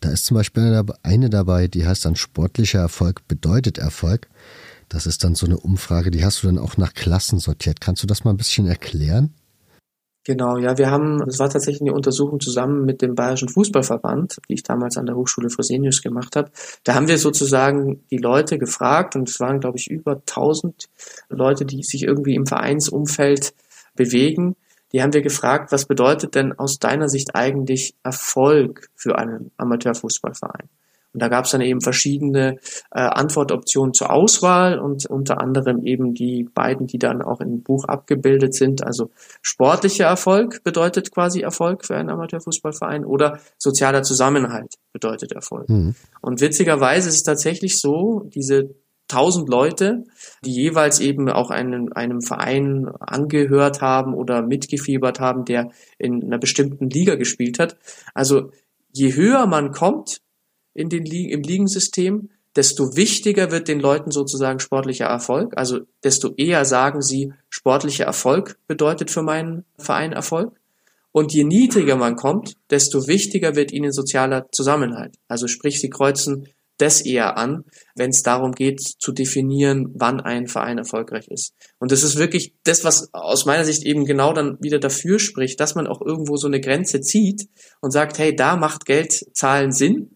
Da 0.00 0.10
ist 0.10 0.26
zum 0.26 0.36
Beispiel 0.36 0.82
eine 1.02 1.30
dabei, 1.30 1.68
die 1.68 1.86
heißt 1.86 2.04
dann 2.04 2.16
sportlicher 2.16 2.80
Erfolg 2.80 3.26
bedeutet 3.28 3.78
Erfolg. 3.78 4.28
Das 4.88 5.06
ist 5.06 5.24
dann 5.24 5.34
so 5.34 5.46
eine 5.46 5.58
Umfrage, 5.58 6.10
die 6.10 6.24
hast 6.24 6.42
du 6.42 6.48
dann 6.48 6.58
auch 6.58 6.76
nach 6.76 6.94
Klassen 6.94 7.38
sortiert. 7.38 7.80
Kannst 7.80 8.02
du 8.02 8.06
das 8.06 8.24
mal 8.24 8.32
ein 8.32 8.36
bisschen 8.36 8.66
erklären? 8.66 9.34
Genau, 10.26 10.56
ja, 10.58 10.76
wir 10.76 10.90
haben, 10.90 11.24
das 11.24 11.38
war 11.38 11.48
tatsächlich 11.48 11.82
eine 11.82 11.92
Untersuchung 11.92 12.40
zusammen 12.40 12.84
mit 12.84 13.00
dem 13.00 13.14
Bayerischen 13.14 13.48
Fußballverband, 13.48 14.38
die 14.48 14.54
ich 14.54 14.64
damals 14.64 14.96
an 14.96 15.06
der 15.06 15.14
Hochschule 15.14 15.50
Fresenius 15.50 16.02
gemacht 16.02 16.34
habe. 16.34 16.50
Da 16.82 16.94
haben 16.94 17.06
wir 17.06 17.16
sozusagen 17.16 18.02
die 18.10 18.16
Leute 18.16 18.58
gefragt 18.58 19.14
und 19.14 19.28
es 19.28 19.38
waren, 19.38 19.60
glaube 19.60 19.78
ich, 19.78 19.88
über 19.88 20.14
1000 20.14 20.88
Leute, 21.28 21.64
die 21.64 21.84
sich 21.84 22.02
irgendwie 22.02 22.34
im 22.34 22.44
Vereinsumfeld 22.44 23.54
bewegen. 23.94 24.56
die 24.92 25.00
haben 25.00 25.12
wir 25.12 25.22
gefragt, 25.22 25.70
was 25.70 25.84
bedeutet 25.84 26.34
denn 26.34 26.58
aus 26.58 26.80
deiner 26.80 27.08
Sicht 27.08 27.36
eigentlich 27.36 27.94
Erfolg 28.02 28.88
für 28.96 29.18
einen 29.18 29.52
Amateurfußballverein? 29.58 30.68
Und 31.16 31.22
da 31.22 31.28
gab 31.28 31.46
es 31.46 31.52
dann 31.52 31.62
eben 31.62 31.80
verschiedene 31.80 32.58
äh, 32.90 33.00
Antwortoptionen 33.00 33.94
zur 33.94 34.12
Auswahl 34.12 34.78
und 34.78 35.06
unter 35.06 35.40
anderem 35.40 35.82
eben 35.86 36.12
die 36.12 36.46
beiden, 36.52 36.86
die 36.86 36.98
dann 36.98 37.22
auch 37.22 37.40
im 37.40 37.62
Buch 37.62 37.86
abgebildet 37.86 38.52
sind. 38.52 38.84
Also 38.84 39.08
sportlicher 39.40 40.04
Erfolg 40.04 40.62
bedeutet 40.62 41.12
quasi 41.12 41.40
Erfolg 41.40 41.86
für 41.86 41.96
einen 41.96 42.10
Amateurfußballverein 42.10 43.06
oder 43.06 43.40
sozialer 43.56 44.02
Zusammenhalt 44.02 44.74
bedeutet 44.92 45.32
Erfolg. 45.32 45.70
Mhm. 45.70 45.94
Und 46.20 46.42
witzigerweise 46.42 47.08
ist 47.08 47.14
es 47.14 47.22
tatsächlich 47.22 47.80
so, 47.80 48.28
diese 48.34 48.74
tausend 49.08 49.48
Leute, 49.48 50.04
die 50.44 50.52
jeweils 50.52 51.00
eben 51.00 51.30
auch 51.30 51.48
einem, 51.48 51.92
einem 51.94 52.20
Verein 52.20 52.90
angehört 53.00 53.80
haben 53.80 54.12
oder 54.12 54.42
mitgefiebert 54.42 55.18
haben, 55.18 55.46
der 55.46 55.70
in 55.96 56.22
einer 56.22 56.36
bestimmten 56.36 56.90
Liga 56.90 57.14
gespielt 57.14 57.58
hat. 57.58 57.78
Also 58.12 58.50
je 58.92 59.14
höher 59.14 59.46
man 59.46 59.72
kommt, 59.72 60.20
in 60.76 60.88
den 60.88 61.04
Ligen, 61.04 61.30
im 61.30 61.42
Ligensystem, 61.42 62.30
desto 62.56 62.96
wichtiger 62.96 63.50
wird 63.50 63.68
den 63.68 63.80
Leuten 63.80 64.10
sozusagen 64.10 64.60
sportlicher 64.60 65.06
Erfolg. 65.06 65.52
Also 65.56 65.80
desto 66.02 66.34
eher 66.36 66.64
sagen 66.64 67.02
sie, 67.02 67.32
sportlicher 67.50 68.04
Erfolg 68.04 68.58
bedeutet 68.66 69.10
für 69.10 69.22
meinen 69.22 69.64
Verein 69.78 70.12
Erfolg. 70.12 70.58
Und 71.12 71.32
je 71.32 71.44
niedriger 71.44 71.96
man 71.96 72.16
kommt, 72.16 72.56
desto 72.70 73.06
wichtiger 73.06 73.56
wird 73.56 73.72
ihnen 73.72 73.92
sozialer 73.92 74.46
Zusammenhalt. 74.52 75.16
Also 75.28 75.48
sprich, 75.48 75.80
sie 75.80 75.90
kreuzen 75.90 76.48
das 76.78 77.00
eher 77.00 77.38
an, 77.38 77.64
wenn 77.94 78.10
es 78.10 78.22
darum 78.22 78.52
geht 78.52 78.80
zu 78.82 79.12
definieren, 79.12 79.94
wann 79.94 80.20
ein 80.20 80.46
Verein 80.46 80.76
erfolgreich 80.76 81.28
ist. 81.28 81.54
Und 81.78 81.90
das 81.90 82.02
ist 82.02 82.16
wirklich 82.16 82.52
das, 82.64 82.84
was 82.84 83.14
aus 83.14 83.46
meiner 83.46 83.64
Sicht 83.64 83.84
eben 83.84 84.04
genau 84.04 84.32
dann 84.34 84.58
wieder 84.60 84.78
dafür 84.78 85.18
spricht, 85.18 85.58
dass 85.58 85.74
man 85.74 85.86
auch 85.86 86.02
irgendwo 86.02 86.36
so 86.36 86.48
eine 86.48 86.60
Grenze 86.60 87.00
zieht 87.00 87.48
und 87.80 87.92
sagt, 87.92 88.18
hey, 88.18 88.36
da 88.36 88.56
macht 88.56 88.84
Geldzahlen 88.84 89.72
Sinn 89.72 90.15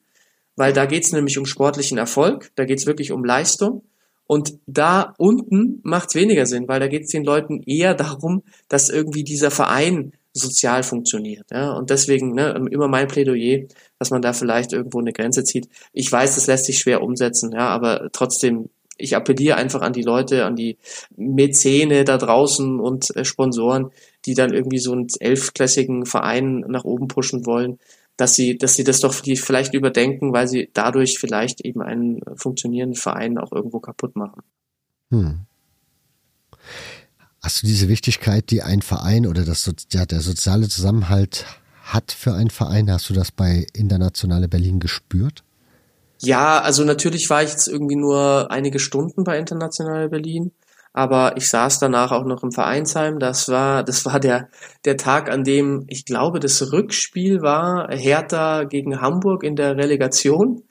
weil 0.60 0.74
da 0.74 0.84
geht 0.84 1.04
es 1.04 1.12
nämlich 1.12 1.38
um 1.38 1.46
sportlichen 1.46 1.96
Erfolg, 1.96 2.50
da 2.54 2.66
geht 2.66 2.80
es 2.80 2.86
wirklich 2.86 3.12
um 3.12 3.24
Leistung. 3.24 3.82
Und 4.26 4.58
da 4.66 5.14
unten 5.16 5.80
macht 5.84 6.10
es 6.10 6.14
weniger 6.16 6.44
Sinn, 6.44 6.68
weil 6.68 6.80
da 6.80 6.86
geht 6.86 7.04
es 7.04 7.08
den 7.08 7.24
Leuten 7.24 7.62
eher 7.62 7.94
darum, 7.94 8.42
dass 8.68 8.90
irgendwie 8.90 9.24
dieser 9.24 9.50
Verein 9.50 10.12
sozial 10.34 10.82
funktioniert. 10.82 11.46
Ja? 11.50 11.72
Und 11.72 11.88
deswegen 11.88 12.34
ne, 12.34 12.62
immer 12.70 12.88
mein 12.88 13.08
Plädoyer, 13.08 13.68
dass 13.98 14.10
man 14.10 14.20
da 14.20 14.34
vielleicht 14.34 14.74
irgendwo 14.74 15.00
eine 15.00 15.14
Grenze 15.14 15.44
zieht. 15.44 15.66
Ich 15.94 16.12
weiß, 16.12 16.34
das 16.34 16.46
lässt 16.46 16.66
sich 16.66 16.78
schwer 16.78 17.02
umsetzen, 17.02 17.52
ja, 17.52 17.68
aber 17.68 18.10
trotzdem, 18.12 18.68
ich 18.98 19.16
appelliere 19.16 19.56
einfach 19.56 19.80
an 19.80 19.94
die 19.94 20.02
Leute, 20.02 20.44
an 20.44 20.56
die 20.56 20.76
Mäzene 21.16 22.04
da 22.04 22.18
draußen 22.18 22.80
und 22.80 23.16
äh, 23.16 23.24
Sponsoren, 23.24 23.92
die 24.26 24.34
dann 24.34 24.52
irgendwie 24.52 24.78
so 24.78 24.92
einen 24.92 25.06
elfklassigen 25.20 26.04
Verein 26.04 26.66
nach 26.68 26.84
oben 26.84 27.08
pushen 27.08 27.46
wollen 27.46 27.78
dass 28.20 28.34
sie, 28.34 28.58
dass 28.58 28.74
sie 28.74 28.84
das 28.84 29.00
doch 29.00 29.14
vielleicht 29.14 29.72
überdenken, 29.72 30.34
weil 30.34 30.46
sie 30.46 30.68
dadurch 30.74 31.18
vielleicht 31.18 31.62
eben 31.62 31.80
einen 31.80 32.20
funktionierenden 32.36 33.00
Verein 33.00 33.38
auch 33.38 33.50
irgendwo 33.50 33.80
kaputt 33.80 34.14
machen. 34.14 34.42
Hm. 35.10 35.40
Hast 37.42 37.62
du 37.62 37.66
diese 37.66 37.88
Wichtigkeit, 37.88 38.50
die 38.50 38.62
ein 38.62 38.82
Verein 38.82 39.26
oder 39.26 39.44
das, 39.46 39.72
ja, 39.92 40.04
der 40.04 40.20
soziale 40.20 40.68
Zusammenhalt 40.68 41.46
hat 41.82 42.12
für 42.12 42.34
einen 42.34 42.50
Verein, 42.50 42.90
hast 42.90 43.08
du 43.08 43.14
das 43.14 43.32
bei 43.32 43.66
Internationale 43.72 44.48
Berlin 44.48 44.80
gespürt? 44.80 45.42
Ja, 46.18 46.60
also 46.60 46.84
natürlich 46.84 47.30
war 47.30 47.42
ich 47.42 47.50
jetzt 47.50 47.68
irgendwie 47.68 47.96
nur 47.96 48.50
einige 48.50 48.78
Stunden 48.78 49.24
bei 49.24 49.38
Internationale 49.38 50.10
Berlin 50.10 50.52
aber 50.92 51.36
ich 51.36 51.48
saß 51.48 51.78
danach 51.78 52.10
auch 52.10 52.24
noch 52.24 52.42
im 52.42 52.50
Vereinsheim. 52.50 53.18
Das 53.18 53.48
war, 53.48 53.84
das 53.84 54.04
war 54.04 54.18
der, 54.18 54.48
der 54.84 54.96
Tag, 54.96 55.30
an 55.30 55.44
dem 55.44 55.84
ich 55.88 56.04
glaube, 56.04 56.40
das 56.40 56.72
Rückspiel 56.72 57.42
war 57.42 57.88
Hertha 57.90 58.64
gegen 58.64 59.00
Hamburg 59.00 59.44
in 59.44 59.56
der 59.56 59.76
Relegation. 59.76 60.62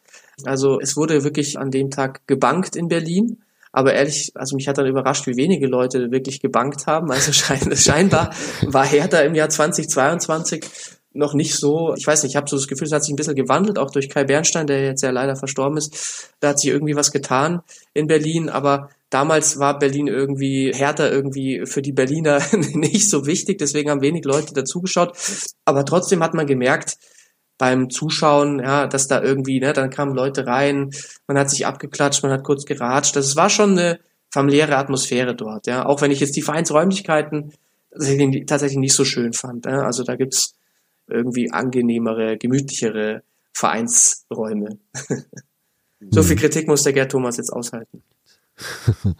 Also 0.45 0.79
es 0.79 0.97
wurde 0.97 1.23
wirklich 1.23 1.57
an 1.57 1.71
dem 1.71 1.89
Tag 1.89 2.27
gebankt 2.27 2.75
in 2.75 2.87
Berlin. 2.87 3.43
Aber 3.71 3.93
ehrlich, 3.93 4.31
also 4.35 4.55
mich 4.55 4.67
hat 4.67 4.77
dann 4.77 4.87
überrascht, 4.87 5.27
wie 5.27 5.37
wenige 5.37 5.67
Leute 5.67 6.11
wirklich 6.11 6.41
gebankt 6.41 6.87
haben. 6.87 7.11
Also 7.11 7.31
schein, 7.33 7.75
scheinbar 7.75 8.31
war 8.65 8.85
Hertha 8.85 9.19
im 9.19 9.35
Jahr 9.35 9.49
2022 9.49 10.65
noch 11.11 11.33
nicht 11.33 11.55
so, 11.55 11.93
ich 11.95 12.05
weiß 12.05 12.23
nicht, 12.23 12.33
ich 12.33 12.35
habe 12.35 12.49
so 12.49 12.55
das 12.55 12.67
Gefühl, 12.67 12.87
es 12.87 12.93
hat 12.93 13.03
sich 13.03 13.13
ein 13.13 13.15
bisschen 13.15 13.35
gewandelt, 13.35 13.79
auch 13.79 13.89
durch 13.89 14.09
Kai 14.09 14.25
Bernstein, 14.25 14.67
der 14.67 14.83
jetzt 14.85 15.01
ja 15.01 15.09
leider 15.09 15.35
verstorben 15.35 15.77
ist. 15.77 16.31
Da 16.39 16.49
hat 16.49 16.59
sich 16.59 16.69
irgendwie 16.69 16.95
was 16.95 17.11
getan 17.11 17.61
in 17.93 18.07
Berlin, 18.07 18.49
aber 18.49 18.89
Damals 19.09 19.57
war 19.57 19.79
Berlin 19.79 20.07
irgendwie 20.07 20.71
härter 20.73 21.11
irgendwie 21.11 21.65
für 21.65 21.81
die 21.81 21.91
Berliner 21.91 22.41
nicht 22.51 23.09
so 23.09 23.25
wichtig, 23.25 23.57
deswegen 23.57 23.89
haben 23.89 24.01
wenig 24.01 24.25
Leute 24.25 24.53
dazugeschaut. 24.53 25.17
Aber 25.65 25.85
trotzdem 25.85 26.21
hat 26.23 26.33
man 26.33 26.45
gemerkt, 26.45 26.97
beim 27.57 27.89
Zuschauen, 27.89 28.59
ja, 28.59 28.87
dass 28.87 29.07
da 29.07 29.21
irgendwie, 29.21 29.59
ne, 29.59 29.73
dann 29.73 29.89
kamen 29.89 30.15
Leute 30.15 30.47
rein, 30.47 30.91
man 31.27 31.37
hat 31.37 31.49
sich 31.49 31.65
abgeklatscht, 31.65 32.23
man 32.23 32.31
hat 32.31 32.43
kurz 32.43 32.65
geratscht. 32.65 33.15
Das 33.15 33.35
war 33.35 33.49
schon 33.49 33.71
eine 33.71 33.99
familiäre 34.31 34.77
Atmosphäre 34.77 35.35
dort, 35.35 35.67
ja. 35.67 35.85
Auch 35.85 36.01
wenn 36.01 36.11
ich 36.11 36.21
jetzt 36.21 36.35
die 36.35 36.41
Vereinsräumlichkeiten 36.41 37.53
tatsächlich 38.47 38.77
nicht 38.77 38.93
so 38.93 39.03
schön 39.03 39.33
fand. 39.33 39.65
Ja? 39.65 39.81
Also 39.81 40.03
da 40.03 40.15
gibt's 40.15 40.53
irgendwie 41.07 41.51
angenehmere, 41.51 42.37
gemütlichere 42.37 43.23
Vereinsräume. 43.51 44.77
so 46.11 46.23
viel 46.23 46.35
mhm. 46.35 46.39
Kritik 46.39 46.67
muss 46.67 46.83
der 46.83 46.93
Gerd 46.93 47.11
Thomas 47.11 47.37
jetzt 47.37 47.51
aushalten. 47.51 48.03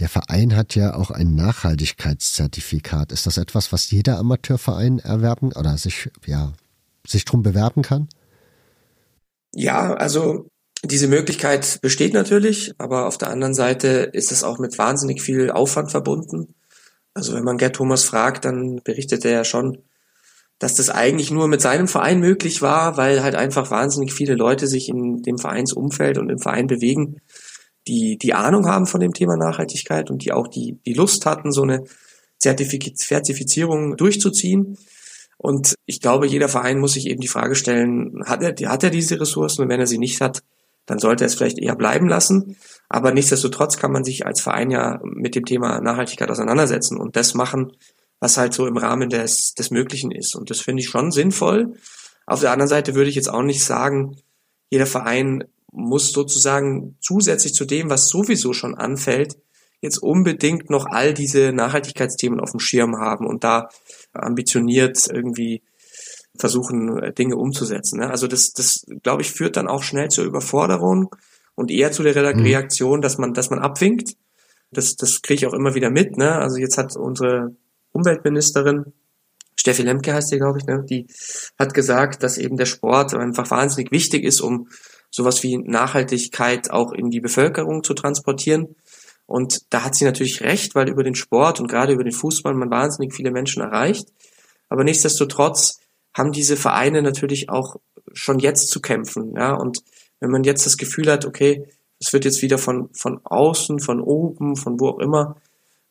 Der 0.00 0.08
Verein 0.08 0.56
hat 0.56 0.74
ja 0.74 0.96
auch 0.96 1.10
ein 1.10 1.36
Nachhaltigkeitszertifikat. 1.36 3.12
Ist 3.12 3.26
das 3.26 3.36
etwas, 3.38 3.72
was 3.72 3.90
jeder 3.90 4.18
Amateurverein 4.18 4.98
erwerben 4.98 5.52
oder 5.52 5.78
sich, 5.78 6.10
ja, 6.26 6.52
sich 7.06 7.24
drum 7.24 7.42
bewerben 7.42 7.82
kann? 7.82 8.08
Ja, 9.54 9.94
also 9.94 10.48
diese 10.82 11.06
Möglichkeit 11.06 11.78
besteht 11.80 12.12
natürlich, 12.12 12.74
aber 12.78 13.06
auf 13.06 13.18
der 13.18 13.30
anderen 13.30 13.54
Seite 13.54 14.10
ist 14.12 14.32
es 14.32 14.42
auch 14.42 14.58
mit 14.58 14.76
wahnsinnig 14.78 15.22
viel 15.22 15.50
Aufwand 15.50 15.92
verbunden. 15.92 16.54
Also 17.14 17.32
wenn 17.34 17.44
man 17.44 17.56
Gerd 17.58 17.76
Thomas 17.76 18.02
fragt, 18.02 18.44
dann 18.44 18.80
berichtet 18.82 19.24
er 19.24 19.30
ja 19.30 19.44
schon, 19.44 19.78
dass 20.58 20.74
das 20.74 20.90
eigentlich 20.90 21.30
nur 21.30 21.46
mit 21.46 21.60
seinem 21.60 21.86
Verein 21.86 22.18
möglich 22.18 22.62
war, 22.62 22.96
weil 22.96 23.22
halt 23.22 23.36
einfach 23.36 23.70
wahnsinnig 23.70 24.12
viele 24.12 24.34
Leute 24.34 24.66
sich 24.66 24.88
in 24.88 25.22
dem 25.22 25.38
Vereinsumfeld 25.38 26.18
und 26.18 26.30
im 26.30 26.38
Verein 26.38 26.66
bewegen 26.66 27.20
die, 27.86 28.16
die 28.18 28.34
Ahnung 28.34 28.66
haben 28.66 28.86
von 28.86 29.00
dem 29.00 29.12
Thema 29.12 29.36
Nachhaltigkeit 29.36 30.10
und 30.10 30.24
die 30.24 30.32
auch 30.32 30.48
die, 30.48 30.78
die 30.86 30.94
Lust 30.94 31.26
hatten, 31.26 31.52
so 31.52 31.62
eine 31.62 31.84
Zertifizierung 32.38 33.96
durchzuziehen. 33.96 34.78
Und 35.36 35.74
ich 35.84 36.00
glaube, 36.00 36.26
jeder 36.26 36.48
Verein 36.48 36.78
muss 36.78 36.94
sich 36.94 37.06
eben 37.06 37.20
die 37.20 37.28
Frage 37.28 37.54
stellen, 37.54 38.22
hat 38.24 38.42
er, 38.42 38.70
hat 38.70 38.84
er 38.84 38.90
diese 38.90 39.20
Ressourcen 39.20 39.62
und 39.62 39.68
wenn 39.68 39.80
er 39.80 39.86
sie 39.86 39.98
nicht 39.98 40.20
hat, 40.20 40.42
dann 40.86 40.98
sollte 40.98 41.24
er 41.24 41.26
es 41.26 41.34
vielleicht 41.34 41.58
eher 41.58 41.76
bleiben 41.76 42.08
lassen. 42.08 42.56
Aber 42.88 43.12
nichtsdestotrotz 43.12 43.76
kann 43.76 43.92
man 43.92 44.04
sich 44.04 44.26
als 44.26 44.40
Verein 44.40 44.70
ja 44.70 45.00
mit 45.02 45.34
dem 45.34 45.44
Thema 45.44 45.80
Nachhaltigkeit 45.80 46.30
auseinandersetzen 46.30 46.98
und 46.98 47.16
das 47.16 47.34
machen, 47.34 47.72
was 48.20 48.36
halt 48.36 48.54
so 48.54 48.66
im 48.66 48.76
Rahmen 48.76 49.08
des, 49.10 49.54
des 49.54 49.70
Möglichen 49.70 50.10
ist. 50.10 50.34
Und 50.34 50.50
das 50.50 50.60
finde 50.60 50.82
ich 50.82 50.88
schon 50.88 51.10
sinnvoll. 51.10 51.74
Auf 52.26 52.40
der 52.40 52.52
anderen 52.52 52.68
Seite 52.68 52.94
würde 52.94 53.10
ich 53.10 53.16
jetzt 53.16 53.30
auch 53.30 53.42
nicht 53.42 53.64
sagen, 53.64 54.16
jeder 54.70 54.86
Verein 54.86 55.44
muss 55.74 56.12
sozusagen 56.12 56.96
zusätzlich 57.00 57.52
zu 57.52 57.64
dem, 57.64 57.90
was 57.90 58.08
sowieso 58.08 58.52
schon 58.52 58.74
anfällt, 58.74 59.36
jetzt 59.80 59.98
unbedingt 59.98 60.70
noch 60.70 60.86
all 60.86 61.12
diese 61.12 61.52
Nachhaltigkeitsthemen 61.52 62.40
auf 62.40 62.52
dem 62.52 62.60
Schirm 62.60 62.96
haben 62.96 63.26
und 63.26 63.44
da 63.44 63.68
ambitioniert 64.12 65.06
irgendwie 65.12 65.62
versuchen, 66.36 67.12
Dinge 67.14 67.36
umzusetzen. 67.36 68.00
Ne? 68.00 68.10
Also 68.10 68.26
das, 68.26 68.52
das, 68.52 68.86
glaube 69.02 69.22
ich, 69.22 69.30
führt 69.30 69.56
dann 69.56 69.68
auch 69.68 69.82
schnell 69.82 70.08
zur 70.08 70.24
Überforderung 70.24 71.14
und 71.54 71.70
eher 71.70 71.92
zu 71.92 72.02
der 72.02 72.34
mhm. 72.34 72.42
Reaktion, 72.42 73.02
dass 73.02 73.18
man, 73.18 73.34
dass 73.34 73.50
man 73.50 73.58
abwinkt. 73.58 74.16
Das, 74.70 74.96
das 74.96 75.22
kriege 75.22 75.34
ich 75.34 75.46
auch 75.46 75.54
immer 75.54 75.74
wieder 75.74 75.90
mit. 75.90 76.16
Ne? 76.16 76.32
Also 76.32 76.56
jetzt 76.56 76.78
hat 76.78 76.96
unsere 76.96 77.54
Umweltministerin, 77.92 78.92
Steffi 79.54 79.82
Lemke 79.82 80.12
heißt 80.12 80.32
die, 80.32 80.38
glaube 80.38 80.58
ich, 80.58 80.66
ne? 80.66 80.84
die 80.88 81.06
hat 81.58 81.74
gesagt, 81.74 82.22
dass 82.22 82.38
eben 82.38 82.56
der 82.56 82.66
Sport 82.66 83.14
einfach 83.14 83.50
wahnsinnig 83.50 83.92
wichtig 83.92 84.24
ist, 84.24 84.40
um 84.40 84.68
sowas 85.14 85.44
wie 85.44 85.58
Nachhaltigkeit 85.58 86.72
auch 86.72 86.90
in 86.90 87.08
die 87.08 87.20
Bevölkerung 87.20 87.84
zu 87.84 87.94
transportieren. 87.94 88.74
Und 89.26 89.72
da 89.72 89.84
hat 89.84 89.94
sie 89.94 90.04
natürlich 90.04 90.40
recht, 90.40 90.74
weil 90.74 90.88
über 90.88 91.04
den 91.04 91.14
Sport 91.14 91.60
und 91.60 91.68
gerade 91.68 91.92
über 91.92 92.02
den 92.02 92.12
Fußball 92.12 92.52
man 92.52 92.68
wahnsinnig 92.68 93.14
viele 93.14 93.30
Menschen 93.30 93.62
erreicht. 93.62 94.08
Aber 94.68 94.82
nichtsdestotrotz 94.82 95.78
haben 96.16 96.32
diese 96.32 96.56
Vereine 96.56 97.00
natürlich 97.00 97.48
auch 97.48 97.76
schon 98.12 98.40
jetzt 98.40 98.70
zu 98.70 98.80
kämpfen. 98.80 99.34
Ja? 99.36 99.54
Und 99.54 99.84
wenn 100.18 100.30
man 100.30 100.42
jetzt 100.42 100.66
das 100.66 100.76
Gefühl 100.76 101.08
hat, 101.08 101.24
okay, 101.26 101.64
es 102.00 102.12
wird 102.12 102.24
jetzt 102.24 102.42
wieder 102.42 102.58
von, 102.58 102.88
von 102.92 103.20
außen, 103.22 103.78
von 103.78 104.00
oben, 104.00 104.56
von 104.56 104.80
wo 104.80 104.88
auch 104.88 104.98
immer 104.98 105.36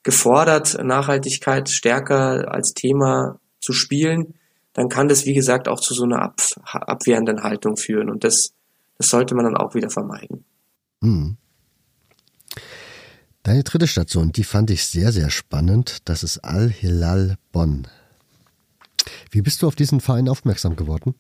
gefordert, 0.04 0.78
Nachhaltigkeit 0.84 1.70
stärker 1.70 2.54
als 2.54 2.74
Thema 2.74 3.40
zu 3.62 3.72
spielen, 3.72 4.34
dann 4.74 4.90
kann 4.90 5.08
das, 5.08 5.26
wie 5.26 5.34
gesagt, 5.34 5.70
auch 5.70 5.80
zu 5.80 5.94
so 5.94 6.04
einer 6.04 6.22
ab, 6.22 6.42
abwehrenden 6.66 7.42
Haltung 7.42 7.78
führen. 7.78 8.10
Und 8.10 8.26
das 8.26 8.53
das 8.98 9.10
sollte 9.10 9.36
man 9.36 9.46
dann 9.46 9.58
auch 9.58 9.76
wieder 9.76 9.90
vermeiden. 9.90 10.46
Hm. 11.02 11.38
Deine 13.44 13.64
dritte 13.64 13.88
Station, 13.88 14.32
die 14.32 14.46
fand 14.46 14.72
ich 14.72 14.86
sehr, 14.86 15.12
sehr 15.12 15.30
spannend. 15.30 15.98
Das 16.06 16.24
ist 16.24 16.40
Al-Hilal 16.40 17.38
Bonn. 17.52 17.88
Wie 19.32 19.42
bist 19.42 19.62
du 19.62 19.68
auf 19.68 19.76
diesen 19.76 20.00
Verein 20.00 20.30
aufmerksam 20.30 20.78
geworden? 20.78 21.16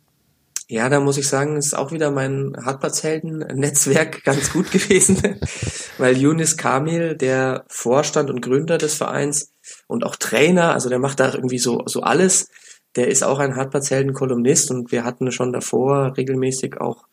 Ja, 0.69 0.87
da 0.87 1.01
muss 1.01 1.17
ich 1.17 1.27
sagen, 1.27 1.57
ist 1.57 1.75
auch 1.75 1.91
wieder 1.91 2.09
mein 2.11 2.55
Hartplatzhelden-Netzwerk 2.63 4.23
ganz 4.23 4.53
gut 4.53 4.71
gewesen, 4.71 5.17
weil 5.97 6.17
Yunis 6.17 6.55
Kamil, 6.55 7.17
der 7.17 7.65
Vorstand 7.67 8.29
und 8.29 8.41
Gründer 8.41 8.77
des 8.77 8.95
Vereins 8.95 9.51
und 9.87 10.05
auch 10.05 10.15
Trainer, 10.15 10.73
also 10.73 10.89
der 10.89 10.99
macht 10.99 11.19
da 11.19 11.33
irgendwie 11.33 11.59
so, 11.59 11.83
so 11.85 12.01
alles, 12.01 12.47
der 12.95 13.09
ist 13.09 13.23
auch 13.23 13.39
ein 13.39 13.55
Hartplatzhelden-Kolumnist 13.55 14.71
und 14.71 14.91
wir 14.91 15.03
hatten 15.03 15.31
schon 15.31 15.51
davor 15.51 16.15
regelmäßig 16.15 16.79
auch 16.79 17.05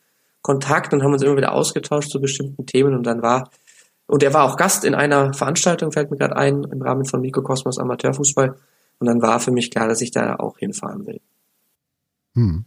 Kontakt 0.43 0.93
und 0.93 1.03
haben 1.03 1.13
uns 1.13 1.23
immer 1.23 1.37
wieder 1.37 1.53
ausgetauscht 1.53 2.11
zu 2.11 2.21
bestimmten 2.21 2.67
Themen 2.67 2.95
und 2.95 3.05
dann 3.05 3.23
war 3.23 3.51
und 4.11 4.25
er 4.25 4.35
war 4.35 4.43
auch 4.43 4.57
Gast 4.57 4.85
in 4.85 4.97
einer 4.97 5.33
Veranstaltung, 5.35 5.93
fällt 5.93 6.11
mir 6.11 6.17
gerade 6.17 6.35
ein, 6.35 6.65
im 6.65 6.83
Rahmen 6.83 7.05
von 7.05 7.21
Mikrokosmos 7.21 7.79
Amateurfußball. 7.79 8.57
Und 8.99 9.07
dann 9.07 9.23
war 9.23 9.39
für 9.39 9.53
mich 9.53 9.71
klar, 9.71 9.87
dass 9.87 10.01
ich 10.01 10.11
da 10.11 10.35
auch 10.35 10.59
hinfahren 10.59 11.07
will. 11.07 11.21
Hm. 12.35 12.65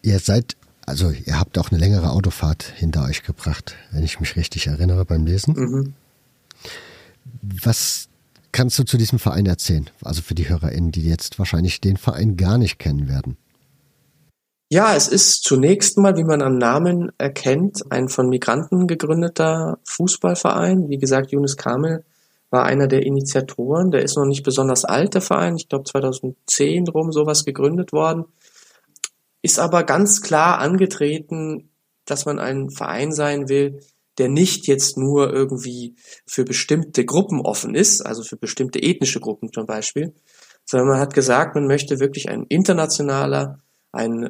Ihr 0.00 0.18
seid, 0.18 0.56
also 0.86 1.10
ihr 1.10 1.38
habt 1.38 1.58
auch 1.58 1.70
eine 1.70 1.78
längere 1.78 2.10
Autofahrt 2.12 2.62
hinter 2.62 3.04
euch 3.04 3.22
gebracht, 3.22 3.76
wenn 3.92 4.02
ich 4.02 4.18
mich 4.18 4.34
richtig 4.36 4.66
erinnere 4.66 5.04
beim 5.04 5.26
Lesen. 5.26 5.54
Mhm. 5.54 5.94
Was 7.42 8.08
kannst 8.52 8.78
du 8.78 8.84
zu 8.84 8.96
diesem 8.96 9.18
Verein 9.18 9.44
erzählen? 9.44 9.90
Also 10.02 10.22
für 10.22 10.34
die 10.34 10.48
HörerInnen, 10.48 10.90
die 10.90 11.04
jetzt 11.04 11.38
wahrscheinlich 11.38 11.82
den 11.82 11.98
Verein 11.98 12.38
gar 12.38 12.56
nicht 12.56 12.78
kennen 12.78 13.10
werden. 13.10 13.36
Ja, 14.68 14.96
es 14.96 15.06
ist 15.06 15.44
zunächst 15.44 15.96
mal, 15.96 16.16
wie 16.16 16.24
man 16.24 16.42
am 16.42 16.58
Namen 16.58 17.12
erkennt, 17.18 17.82
ein 17.90 18.08
von 18.08 18.28
Migranten 18.28 18.88
gegründeter 18.88 19.78
Fußballverein. 19.84 20.88
Wie 20.88 20.98
gesagt, 20.98 21.30
Yunus 21.30 21.56
Kamel 21.56 22.04
war 22.50 22.64
einer 22.64 22.88
der 22.88 23.02
Initiatoren. 23.06 23.92
Der 23.92 24.02
ist 24.02 24.16
noch 24.16 24.24
nicht 24.26 24.42
besonders 24.42 24.84
alt, 24.84 25.14
der 25.14 25.20
Verein. 25.20 25.54
Ich 25.54 25.68
glaube 25.68 25.84
2010 25.84 26.88
rum 26.88 27.12
sowas 27.12 27.44
gegründet 27.44 27.92
worden. 27.92 28.24
Ist 29.40 29.60
aber 29.60 29.84
ganz 29.84 30.20
klar 30.20 30.58
angetreten, 30.58 31.70
dass 32.04 32.26
man 32.26 32.40
ein 32.40 32.70
Verein 32.70 33.12
sein 33.12 33.48
will, 33.48 33.80
der 34.18 34.28
nicht 34.28 34.66
jetzt 34.66 34.96
nur 34.96 35.32
irgendwie 35.32 35.94
für 36.26 36.44
bestimmte 36.44 37.04
Gruppen 37.04 37.40
offen 37.40 37.76
ist, 37.76 38.00
also 38.00 38.24
für 38.24 38.36
bestimmte 38.36 38.82
ethnische 38.82 39.20
Gruppen 39.20 39.52
zum 39.52 39.66
Beispiel, 39.66 40.12
sondern 40.64 40.88
man 40.88 40.98
hat 40.98 41.14
gesagt, 41.14 41.54
man 41.54 41.68
möchte 41.68 42.00
wirklich 42.00 42.28
ein 42.28 42.46
internationaler, 42.48 43.58
ein 43.92 44.28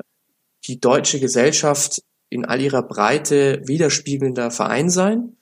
die 0.66 0.80
deutsche 0.80 1.20
Gesellschaft 1.20 2.02
in 2.28 2.44
all 2.44 2.60
ihrer 2.60 2.82
Breite 2.82 3.60
widerspiegelnder 3.64 4.50
Verein 4.50 4.90
sein 4.90 5.36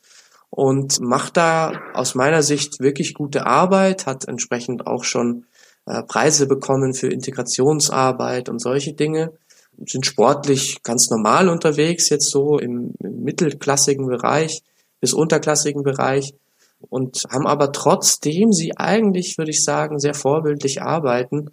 und 0.50 1.00
macht 1.00 1.36
da 1.36 1.72
aus 1.94 2.14
meiner 2.14 2.42
Sicht 2.42 2.80
wirklich 2.80 3.14
gute 3.14 3.46
Arbeit, 3.46 4.06
hat 4.06 4.28
entsprechend 4.28 4.86
auch 4.86 5.04
schon 5.04 5.46
äh, 5.86 6.02
Preise 6.02 6.46
bekommen 6.46 6.94
für 6.94 7.08
Integrationsarbeit 7.08 8.48
und 8.48 8.60
solche 8.60 8.92
Dinge, 8.92 9.32
sind 9.86 10.06
sportlich 10.06 10.82
ganz 10.82 11.10
normal 11.10 11.48
unterwegs, 11.48 12.08
jetzt 12.08 12.30
so 12.30 12.58
im, 12.58 12.94
im 13.00 13.22
mittelklassigen 13.24 14.06
Bereich 14.06 14.62
bis 15.00 15.12
unterklassigen 15.12 15.82
Bereich 15.82 16.34
und 16.90 17.22
haben 17.30 17.46
aber 17.46 17.72
trotzdem 17.72 18.52
sie 18.52 18.76
eigentlich, 18.76 19.36
würde 19.38 19.50
ich 19.50 19.64
sagen, 19.64 19.98
sehr 19.98 20.14
vorbildlich 20.14 20.82
arbeiten, 20.82 21.50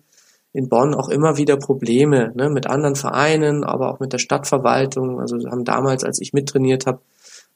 in 0.54 0.68
Bonn 0.68 0.94
auch 0.94 1.10
immer 1.10 1.38
wieder 1.38 1.58
Probleme 1.58 2.32
ne, 2.36 2.50
mit 2.50 2.68
anderen 2.68 2.96
Vereinen, 2.96 3.64
aber 3.64 3.92
auch 3.92 4.00
mit 4.00 4.12
der 4.14 4.18
Stadtverwaltung. 4.18 5.20
Also 5.20 5.38
haben 5.50 5.64
damals, 5.64 6.04
als 6.04 6.20
ich 6.20 6.34
mittrainiert 6.34 6.86
habe, 6.86 7.00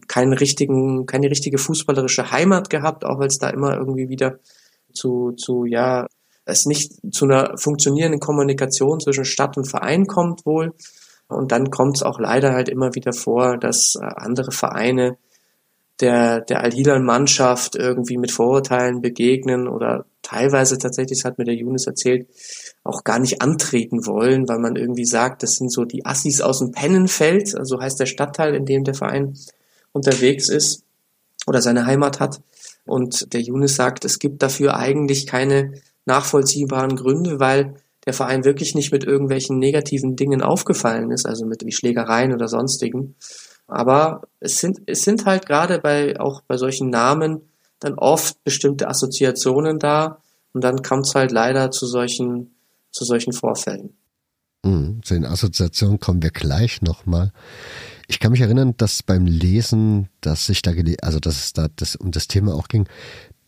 keinen 0.08 0.34
richtigen, 0.34 1.05
keine 1.05 1.29
richtige 1.29 1.58
fußballerische 1.58 2.31
Heimat 2.31 2.69
gehabt, 2.69 3.05
auch 3.05 3.19
weil 3.19 3.27
es 3.27 3.38
da 3.38 3.49
immer 3.49 3.75
irgendwie 3.75 4.10
wieder 4.10 4.39
zu, 4.93 5.31
zu 5.31 5.65
ja, 5.65 6.08
es 6.45 6.65
nicht 6.65 6.93
zu 7.12 7.25
einer 7.25 7.58
funktionierenden 7.58 8.19
Kommunikation 8.19 8.99
zwischen 8.99 9.25
Stadt 9.25 9.58
und 9.58 9.65
Verein 9.65 10.05
kommt 10.05 10.45
wohl. 10.45 10.73
Und 11.27 11.51
dann 11.51 11.71
kommt 11.71 11.97
es 11.97 12.03
auch 12.03 12.19
leider 12.19 12.53
halt 12.53 12.69
immer 12.69 12.93
wieder 12.93 13.12
vor, 13.12 13.58
dass 13.58 13.95
äh, 13.99 14.05
andere 14.05 14.51
Vereine 14.51 15.17
der, 16.01 16.41
der 16.41 16.62
Al-Hilal-Mannschaft 16.62 17.75
irgendwie 17.75 18.17
mit 18.17 18.31
Vorurteilen 18.31 19.01
begegnen 19.01 19.67
oder 19.67 20.05
teilweise 20.21 20.77
tatsächlich, 20.77 21.19
das 21.19 21.25
hat 21.25 21.38
mir 21.38 21.45
der 21.45 21.55
Younes 21.55 21.88
erzählt, 21.88 22.27
auch 22.84 23.03
gar 23.03 23.19
nicht 23.19 23.41
antreten 23.41 24.05
wollen, 24.05 24.47
weil 24.47 24.60
man 24.60 24.75
irgendwie 24.75 25.05
sagt, 25.05 25.43
das 25.43 25.55
sind 25.55 25.71
so 25.71 25.86
die 25.86 26.05
Assis 26.05 26.41
aus 26.41 26.60
dem 26.60 26.71
Pennenfeld, 26.71 27.55
also 27.55 27.79
heißt 27.79 27.99
der 27.99 28.08
Stadtteil, 28.08 28.55
in 28.55 28.65
dem 28.65 28.84
der 28.84 28.95
Verein 28.95 29.38
unterwegs 29.93 30.49
ist 30.49 30.84
oder 31.47 31.62
seine 31.62 31.86
Heimat 31.86 32.19
hat. 32.19 32.41
Und 32.86 33.34
der 33.34 33.41
Younes 33.41 33.75
sagt, 33.75 34.05
es 34.05 34.19
gibt 34.19 34.43
dafür 34.43 34.77
eigentlich 34.77 35.25
keine 35.25 35.73
nachvollziehbaren 36.05 36.95
Gründe, 36.95 37.39
weil 37.39 37.75
der 38.05 38.13
Verein 38.13 38.45
wirklich 38.45 38.75
nicht 38.75 38.91
mit 38.91 39.03
irgendwelchen 39.03 39.58
negativen 39.58 40.15
Dingen 40.15 40.41
aufgefallen 40.41 41.12
ist, 41.12 41.25
also 41.25 41.45
mit 41.45 41.65
wie 41.65 41.71
Schlägereien 41.71 42.34
oder 42.34 42.47
sonstigen. 42.47 43.15
Aber 43.67 44.23
es 44.39 44.60
sind, 44.60 44.82
es 44.86 45.04
sind 45.04 45.25
halt 45.25 45.45
gerade 45.45 45.80
bei, 45.80 46.19
auch 46.19 46.41
bei 46.41 46.58
solchen 46.58 46.89
Namen 46.89 47.41
dann 47.80 47.95
oft 47.95 48.43
bestimmte 48.43 48.88
Assoziationen 48.88 49.80
da 49.80 50.19
und 50.54 50.63
dann 50.63 50.82
kommt 50.82 51.08
es 51.08 51.15
halt 51.15 51.32
leider 51.32 51.71
zu 51.71 51.86
solchen 51.88 52.56
zu 52.95 53.04
solchen 53.04 53.34
Vorfällen. 53.34 53.93
Mhm, 54.63 55.01
zu 55.04 55.13
den 55.13 55.25
Assoziationen 55.25 55.99
kommen 55.99 56.23
wir 56.23 56.32
gleich 56.32 56.82
nochmal. 56.82 57.32
Ich 58.08 58.19
kann 58.19 58.32
mich 58.32 58.41
erinnern, 58.41 58.73
dass 58.78 59.04
beim 59.04 59.25
Lesen, 59.25 60.10
dass 60.21 60.47
sich 60.47 60.62
da, 60.62 60.71
also 61.01 61.19
dass 61.19 61.36
es 61.36 61.54
da 61.54 61.67
das, 61.75 61.95
um 61.95 62.12
das 62.12 62.28
Thema 62.28 62.56
auch 62.56 62.67
ging, 62.67 62.88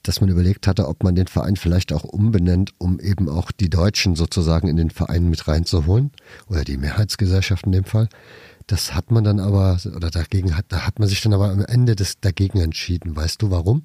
dass 0.03 0.21
man 0.21 0.30
überlegt 0.30 0.67
hatte, 0.67 0.88
ob 0.88 1.03
man 1.03 1.15
den 1.15 1.27
Verein 1.27 1.56
vielleicht 1.56 1.91
auch 1.91 2.03
umbenennt, 2.03 2.73
um 2.77 2.99
eben 2.99 3.30
auch 3.30 3.51
die 3.51 3.69
Deutschen 3.69 4.15
sozusagen 4.15 4.67
in 4.67 4.77
den 4.77 4.89
Verein 4.89 5.30
mit 5.30 5.47
reinzuholen 5.47 6.12
oder 6.49 6.63
die 6.63 6.77
Mehrheitsgesellschaft 6.77 7.65
in 7.65 7.71
dem 7.71 7.84
Fall. 7.84 8.10
Das 8.67 8.93
hat 8.93 9.12
man 9.12 9.23
dann 9.23 9.39
aber, 9.39 9.80
oder 9.95 10.10
dagegen 10.10 10.58
hat, 10.58 10.65
da 10.69 10.86
hat 10.86 10.99
man 10.99 11.08
sich 11.08 11.21
dann 11.21 11.34
aber 11.34 11.49
am 11.49 11.63
Ende 11.65 11.95
des, 11.95 12.19
dagegen 12.19 12.60
entschieden. 12.60 13.15
Weißt 13.15 13.41
du 13.41 13.49
warum? 13.49 13.84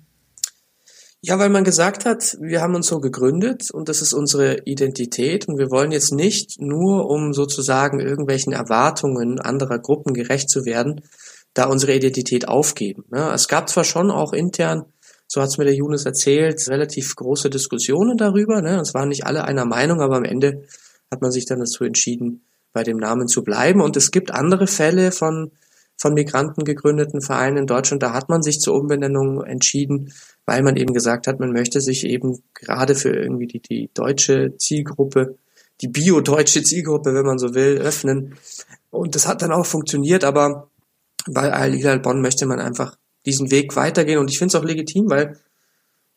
Ja, 1.24 1.38
weil 1.38 1.50
man 1.50 1.62
gesagt 1.62 2.04
hat, 2.04 2.36
wir 2.40 2.60
haben 2.60 2.74
uns 2.74 2.88
so 2.88 2.98
gegründet 2.98 3.70
und 3.70 3.88
das 3.88 4.02
ist 4.02 4.12
unsere 4.12 4.64
Identität 4.64 5.46
und 5.46 5.56
wir 5.56 5.70
wollen 5.70 5.92
jetzt 5.92 6.12
nicht 6.12 6.60
nur, 6.60 7.08
um 7.08 7.32
sozusagen 7.32 8.00
irgendwelchen 8.00 8.52
Erwartungen 8.52 9.38
anderer 9.38 9.78
Gruppen 9.78 10.14
gerecht 10.14 10.50
zu 10.50 10.64
werden, 10.64 11.02
da 11.54 11.66
unsere 11.66 11.94
Identität 11.94 12.48
aufgeben. 12.48 13.04
Ne? 13.12 13.30
Es 13.32 13.46
gab 13.46 13.68
zwar 13.68 13.84
schon 13.84 14.10
auch 14.10 14.32
intern, 14.32 14.86
so 15.28 15.40
hat 15.40 15.48
es 15.48 15.58
mir 15.58 15.64
der 15.64 15.76
Jonas 15.76 16.04
erzählt, 16.06 16.68
relativ 16.68 17.14
große 17.14 17.50
Diskussionen 17.50 18.16
darüber. 18.16 18.60
Ne? 18.60 18.80
Es 18.80 18.92
waren 18.92 19.08
nicht 19.08 19.24
alle 19.24 19.44
einer 19.44 19.64
Meinung, 19.64 20.00
aber 20.00 20.16
am 20.16 20.24
Ende 20.24 20.64
hat 21.08 21.22
man 21.22 21.30
sich 21.30 21.46
dann 21.46 21.60
dazu 21.60 21.84
entschieden, 21.84 22.44
bei 22.72 22.82
dem 22.82 22.96
Namen 22.96 23.28
zu 23.28 23.42
bleiben. 23.42 23.80
Und 23.80 23.96
es 23.96 24.10
gibt 24.10 24.30
andere 24.30 24.66
Fälle 24.66 25.12
von 25.12 25.50
von 26.02 26.14
Migranten 26.14 26.64
gegründeten 26.64 27.20
Vereinen 27.20 27.58
in 27.58 27.66
Deutschland, 27.66 28.02
da 28.02 28.12
hat 28.12 28.28
man 28.28 28.42
sich 28.42 28.60
zur 28.60 28.74
Umbenennung 28.74 29.44
entschieden, 29.44 30.12
weil 30.46 30.62
man 30.64 30.76
eben 30.76 30.92
gesagt 30.92 31.28
hat, 31.28 31.38
man 31.38 31.52
möchte 31.52 31.80
sich 31.80 32.04
eben 32.04 32.42
gerade 32.54 32.96
für 32.96 33.10
irgendwie 33.10 33.46
die, 33.46 33.60
die 33.60 33.90
deutsche 33.94 34.56
Zielgruppe, 34.58 35.36
die 35.80 35.86
bio-deutsche 35.86 36.64
Zielgruppe, 36.64 37.14
wenn 37.14 37.24
man 37.24 37.38
so 37.38 37.54
will, 37.54 37.78
öffnen. 37.78 38.34
Und 38.90 39.14
das 39.14 39.28
hat 39.28 39.42
dann 39.42 39.52
auch 39.52 39.64
funktioniert, 39.64 40.24
aber 40.24 40.68
bei 41.30 41.52
Al-Hilal 41.52 42.00
Bonn 42.00 42.20
möchte 42.20 42.46
man 42.46 42.58
einfach 42.58 42.96
diesen 43.24 43.52
Weg 43.52 43.76
weitergehen 43.76 44.18
und 44.18 44.28
ich 44.28 44.38
finde 44.38 44.56
es 44.56 44.60
auch 44.60 44.66
legitim, 44.66 45.08
weil 45.08 45.38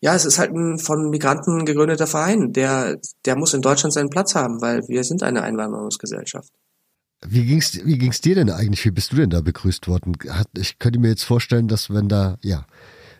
ja, 0.06 0.14
es 0.14 0.24
ist 0.24 0.38
halt 0.38 0.52
ein 0.52 0.78
von 0.78 1.10
Migranten 1.10 1.64
gegründeter 1.64 2.06
Verein, 2.06 2.52
der, 2.52 3.00
der 3.24 3.34
muss 3.34 3.54
in 3.54 3.60
Deutschland 3.60 3.92
seinen 3.92 4.08
Platz 4.08 4.36
haben, 4.36 4.60
weil 4.60 4.86
wir 4.86 5.02
sind 5.02 5.24
eine 5.24 5.42
Einwanderungsgesellschaft. 5.42 6.52
Wie 7.26 7.44
ging's, 7.44 7.84
wie 7.84 7.98
ging's 7.98 8.20
dir 8.20 8.36
denn 8.36 8.48
eigentlich? 8.48 8.84
Wie 8.84 8.92
bist 8.92 9.10
du 9.10 9.16
denn 9.16 9.30
da 9.30 9.40
begrüßt 9.40 9.88
worden? 9.88 10.16
Ich 10.56 10.78
könnte 10.78 11.00
mir 11.00 11.08
jetzt 11.08 11.24
vorstellen, 11.24 11.66
dass 11.66 11.92
wenn 11.92 12.08
da, 12.08 12.38
ja, 12.40 12.66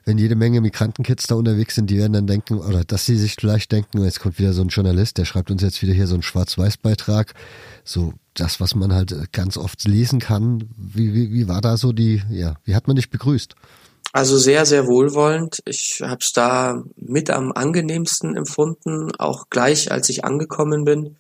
wenn 0.05 0.16
jede 0.16 0.37
Menge 0.37 0.61
Migrantenkids 0.61 1.27
da 1.27 1.35
unterwegs 1.35 1.75
sind, 1.75 1.90
die 1.90 1.99
werden 1.99 2.12
dann 2.12 2.29
denken, 2.29 2.61
oder 2.61 2.85
dass 2.85 3.05
sie 3.05 3.16
sich 3.16 3.35
vielleicht 3.35 3.72
denken, 3.72 4.05
jetzt 4.05 4.20
kommt 4.20 4.38
wieder 4.38 4.53
so 4.53 4.62
ein 4.62 4.68
Journalist, 4.68 5.18
der 5.18 5.25
schreibt 5.25 5.51
uns 5.51 5.62
jetzt 5.62 5.83
wieder 5.83 5.92
hier 5.92 6.07
so 6.07 6.14
einen 6.14 6.22
Schwarz-Weiß-Beitrag. 6.22 7.35
So 7.83 8.14
das, 8.35 8.61
was 8.61 8.77
man 8.77 8.92
halt 8.92 9.33
ganz 9.33 9.57
oft 9.57 9.83
lesen 9.88 10.20
kann. 10.20 10.68
Wie, 10.77 11.12
wie, 11.12 11.33
wie 11.33 11.49
war 11.49 11.62
da 11.62 11.79
so 11.79 11.90
die, 11.90 12.22
ja, 12.31 12.55
wie 12.62 12.77
hat 12.77 12.87
man 12.87 12.94
dich 12.94 13.11
begrüßt? 13.11 13.57
Also 14.12 14.38
sehr, 14.38 14.64
sehr 14.64 14.87
wohlwollend. 14.87 15.59
Ich 15.66 16.01
habe 16.03 16.21
es 16.21 16.33
da 16.33 16.83
mit 16.97 17.31
am 17.31 17.53
angenehmsten 17.53 18.37
empfunden, 18.37 19.14
auch 19.19 19.51
gleich 19.51 19.92
als 19.92 20.09
ich 20.09 20.25
angekommen 20.25 20.85
bin. 20.85 21.16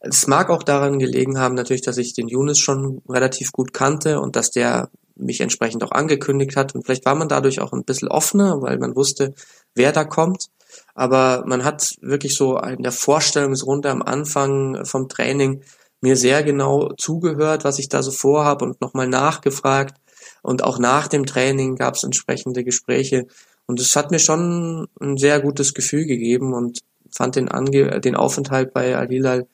Es 0.00 0.26
mag 0.26 0.50
auch 0.50 0.62
daran 0.62 0.98
gelegen 0.98 1.38
haben, 1.38 1.54
natürlich, 1.54 1.82
dass 1.82 1.98
ich 1.98 2.14
den 2.14 2.28
Younes 2.28 2.58
schon 2.58 3.02
relativ 3.08 3.52
gut 3.52 3.72
kannte 3.72 4.20
und 4.20 4.34
dass 4.34 4.50
der 4.50 4.90
mich 5.14 5.40
entsprechend 5.40 5.84
auch 5.84 5.92
angekündigt 5.92 6.56
hat. 6.56 6.74
Und 6.74 6.84
vielleicht 6.84 7.04
war 7.04 7.14
man 7.14 7.28
dadurch 7.28 7.60
auch 7.60 7.72
ein 7.72 7.84
bisschen 7.84 8.08
offener, 8.08 8.62
weil 8.62 8.78
man 8.78 8.96
wusste, 8.96 9.34
wer 9.74 9.92
da 9.92 10.04
kommt. 10.04 10.46
Aber 10.94 11.44
man 11.46 11.64
hat 11.64 11.96
wirklich 12.00 12.34
so 12.34 12.58
in 12.58 12.82
der 12.82 12.92
Vorstellungsrunde 12.92 13.90
am 13.90 14.02
Anfang 14.02 14.84
vom 14.84 15.08
Training 15.08 15.62
mir 16.00 16.16
sehr 16.16 16.42
genau 16.42 16.92
zugehört, 16.96 17.64
was 17.64 17.78
ich 17.78 17.88
da 17.88 18.02
so 18.02 18.10
vorhabe 18.10 18.64
und 18.64 18.80
nochmal 18.80 19.08
nachgefragt. 19.08 19.96
Und 20.42 20.64
auch 20.64 20.78
nach 20.78 21.08
dem 21.08 21.26
Training 21.26 21.76
gab 21.76 21.94
es 21.94 22.04
entsprechende 22.04 22.64
Gespräche. 22.64 23.26
Und 23.66 23.80
es 23.80 23.94
hat 23.96 24.10
mir 24.10 24.18
schon 24.18 24.88
ein 25.00 25.16
sehr 25.16 25.40
gutes 25.40 25.74
Gefühl 25.74 26.06
gegeben 26.06 26.54
und 26.54 26.80
fand 27.10 27.36
den, 27.36 27.48
Ange 27.48 28.00
den 28.00 28.16
Aufenthalt 28.16 28.72
bei 28.72 28.96
Al-Hilal 28.96 29.46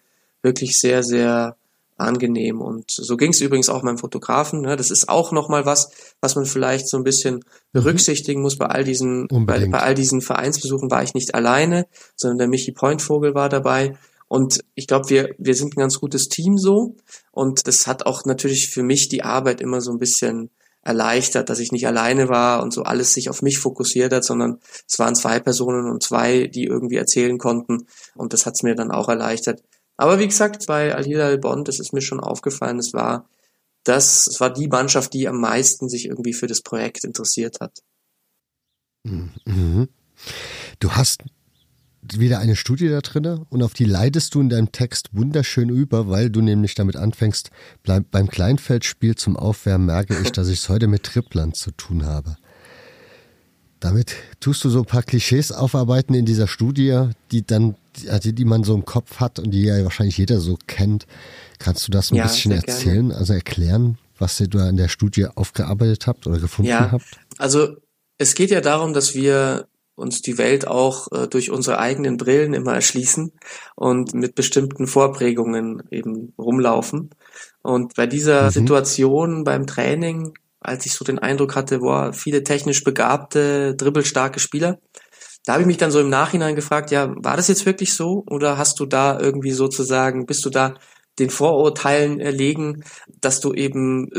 wirklich 0.43 0.79
sehr, 0.79 1.03
sehr 1.03 1.57
angenehm. 1.97 2.61
Und 2.61 2.91
so 2.91 3.17
ging 3.17 3.31
es 3.31 3.41
übrigens 3.41 3.69
auch 3.69 3.83
meinem 3.83 3.99
Fotografen. 3.99 4.61
Ne? 4.61 4.77
Das 4.77 4.91
ist 4.91 5.09
auch 5.09 5.33
nochmal 5.33 5.65
was, 5.65 5.91
was 6.21 6.37
man 6.37 6.45
vielleicht 6.45 6.89
so 6.89 6.97
ein 6.97 7.05
bisschen 7.05 7.37
mhm. 7.37 7.43
berücksichtigen 7.73 8.43
muss. 8.43 8.57
Bei 8.57 8.67
all 8.67 8.85
diesen, 8.85 9.29
bei, 9.29 9.67
bei 9.67 9.81
all 9.81 9.95
diesen 9.95 10.21
Vereinsbesuchen 10.21 10.91
war 10.91 11.03
ich 11.03 11.15
nicht 11.15 11.35
alleine, 11.35 11.87
sondern 12.15 12.39
der 12.39 12.49
Michi 12.49 12.73
Pointvogel 12.73 13.35
war 13.35 13.49
dabei. 13.49 13.97
Und 14.29 14.65
ich 14.75 14.87
glaube, 14.87 15.09
wir, 15.09 15.35
wir 15.39 15.55
sind 15.55 15.77
ein 15.77 15.81
ganz 15.81 16.01
gutes 16.01 16.29
Team 16.29 16.59
so. 16.59 16.97
Und 17.31 17.67
das 17.67 17.87
hat 17.87 18.07
auch 18.07 18.25
natürlich 18.25 18.69
für 18.69 18.83
mich 18.83 19.09
die 19.09 19.23
Arbeit 19.23 19.61
immer 19.61 19.81
so 19.81 19.93
ein 19.93 19.99
bisschen 19.99 20.51
erleichtert, 20.87 21.51
dass 21.51 21.59
ich 21.59 21.73
nicht 21.73 21.87
alleine 21.87 22.29
war 22.29 22.63
und 22.63 22.73
so 22.73 22.85
alles 22.85 23.13
sich 23.13 23.29
auf 23.29 23.43
mich 23.43 23.59
fokussiert 23.59 24.13
hat, 24.13 24.25
sondern 24.25 24.61
es 24.89 24.99
waren 24.99 25.17
zwei 25.17 25.41
Personen 25.41 25.91
und 25.91 26.03
zwei, 26.03 26.47
die 26.47 26.65
irgendwie 26.65 26.97
erzählen 26.97 27.39
konnten. 27.39 27.87
Und 28.15 28.33
das 28.33 28.47
hat 28.47 28.55
es 28.55 28.63
mir 28.63 28.75
dann 28.75 28.93
auch 28.93 29.09
erleichtert. 29.09 29.63
Aber 29.97 30.19
wie 30.19 30.29
gesagt, 30.29 30.67
bei 30.67 30.95
Al-Hilal 30.95 31.39
Bonn, 31.39 31.65
das 31.65 31.81
ist 31.81 31.93
mir 31.93 32.03
schon 32.03 32.21
aufgefallen, 32.21 32.79
es 32.79 32.93
war 32.93 33.29
das, 33.85 34.27
es 34.27 34.41
war 34.41 34.53
die 34.53 34.69
Mannschaft, 34.69 35.13
die 35.13 35.29
am 35.29 35.41
meisten 35.41 35.89
sich 35.89 36.07
irgendwie 36.07 36.33
für 36.33 36.47
das 36.47 36.61
Projekt 36.61 37.05
interessiert 37.05 37.59
hat. 37.61 37.83
Mhm. 39.05 39.89
Du 40.79 40.93
hast 40.93 41.23
wieder 42.19 42.39
eine 42.39 42.57
Studie 42.57 42.89
da 42.89 43.01
drinne 43.01 43.47
und 43.51 43.63
auf 43.63 43.75
die 43.75 43.85
leitest 43.85 44.35
du 44.35 44.41
in 44.41 44.49
deinem 44.49 44.73
Text 44.73 45.09
wunderschön 45.13 45.69
über, 45.69 46.09
weil 46.09 46.31
du 46.31 46.41
nämlich 46.41 46.75
damit 46.75 46.97
anfängst, 46.97 47.51
beim 47.85 48.29
Kleinfeldspiel 48.29 49.15
zum 49.15 49.37
Aufwärmen 49.37 49.87
merke 49.87 50.19
ich, 50.19 50.33
dass 50.33 50.49
ich 50.49 50.61
es 50.61 50.69
heute 50.69 50.87
mit 50.87 51.03
Tripplern 51.03 51.55
zu 51.55 51.71
tun 51.73 52.05
habe. 52.05 52.37
Damit 53.81 54.15
tust 54.41 54.65
du 54.65 54.71
so 54.71 54.81
ein 54.81 54.87
paar 54.87 55.03
Klischees 55.03 55.53
aufarbeiten 55.53 56.15
in 56.15 56.25
dieser 56.25 56.49
Studie, 56.49 57.11
die 57.31 57.47
dann, 57.47 57.77
also 58.09 58.33
die 58.33 58.45
man 58.45 58.65
so 58.65 58.75
im 58.75 58.85
Kopf 58.85 59.21
hat 59.21 59.39
und 59.39 59.51
die 59.51 59.63
ja 59.63 59.83
wahrscheinlich 59.85 60.17
jeder 60.17 60.41
so 60.41 60.57
kennt. 60.67 61.07
Kannst 61.59 61.87
du 61.87 61.93
das 61.93 62.11
ein 62.11 62.17
ja, 62.17 62.25
bisschen 62.25 62.53
erzählen, 62.53 63.09
gerne. 63.09 63.17
also 63.17 63.35
erklären, 63.35 63.99
was 64.19 64.41
ihr 64.41 64.49
da 64.49 64.69
in 64.69 64.77
der 64.77 64.89
Studie 64.89 65.27
aufgearbeitet 65.27 66.07
habt 66.07 66.27
oder 66.27 66.39
gefunden 66.39 66.71
ja, 66.71 66.91
habt? 66.91 67.19
Also 67.37 67.77
es 68.19 68.35
geht 68.35 68.51
ja 68.51 68.63
darum, 68.63 68.95
dass 68.95 69.15
wir 69.15 69.69
uns 69.97 70.23
die 70.23 70.39
Welt 70.39 70.67
auch 70.67 71.09
äh, 71.11 71.27
durch 71.27 71.51
unsere 71.51 71.79
eigenen 71.79 72.19
Brillen 72.19 72.55
immer 72.55 72.75
erschließen 72.75 73.33
und 73.75 74.15
mit 74.15 74.35
bestimmten 74.35 74.87
Vorprägungen 74.87 75.83
eben 75.91 76.35
rumlaufen. 76.39 77.11
Und 77.63 77.95
bei 77.97 78.07
dieser 78.07 78.45
mhm. 78.45 78.51
Situation 78.51 79.45
beim 79.45 79.67
Training, 79.67 80.35
als 80.61 80.87
ich 80.87 80.93
so 80.93 81.05
den 81.05 81.19
Eindruck 81.19 81.57
hatte, 81.57 81.81
boah, 81.81 82.13
viele 82.13 82.45
technisch 82.45 82.85
begabte, 82.85 83.75
dribbelstarke 83.75 84.39
Spieler, 84.39 84.79
da 85.45 85.55
habe 85.55 85.63
ich 85.63 85.67
mich 85.67 85.79
dann 85.79 85.93
so 85.93 86.01
im 86.01 86.11
Nachhinein 86.11 86.57
gefragt, 86.57 86.91
ja, 86.91 87.15
war 87.17 87.37
das 87.37 87.49
jetzt 87.49 87.67
wirklich 87.67 87.95
so? 87.95 88.25
Oder 88.29 88.59
hast 88.59 88.81
du 88.81 88.87
da 88.87 89.19
irgendwie 89.19 89.53
sozusagen, 89.53 90.27
bist 90.27 90.45
du 90.45 90.51
da 90.51 90.75
den 91.19 91.31
Vorurteilen 91.31 92.21
erlegen, 92.21 92.85
dass 93.21 93.41
du 93.41 93.55
eben 93.55 94.11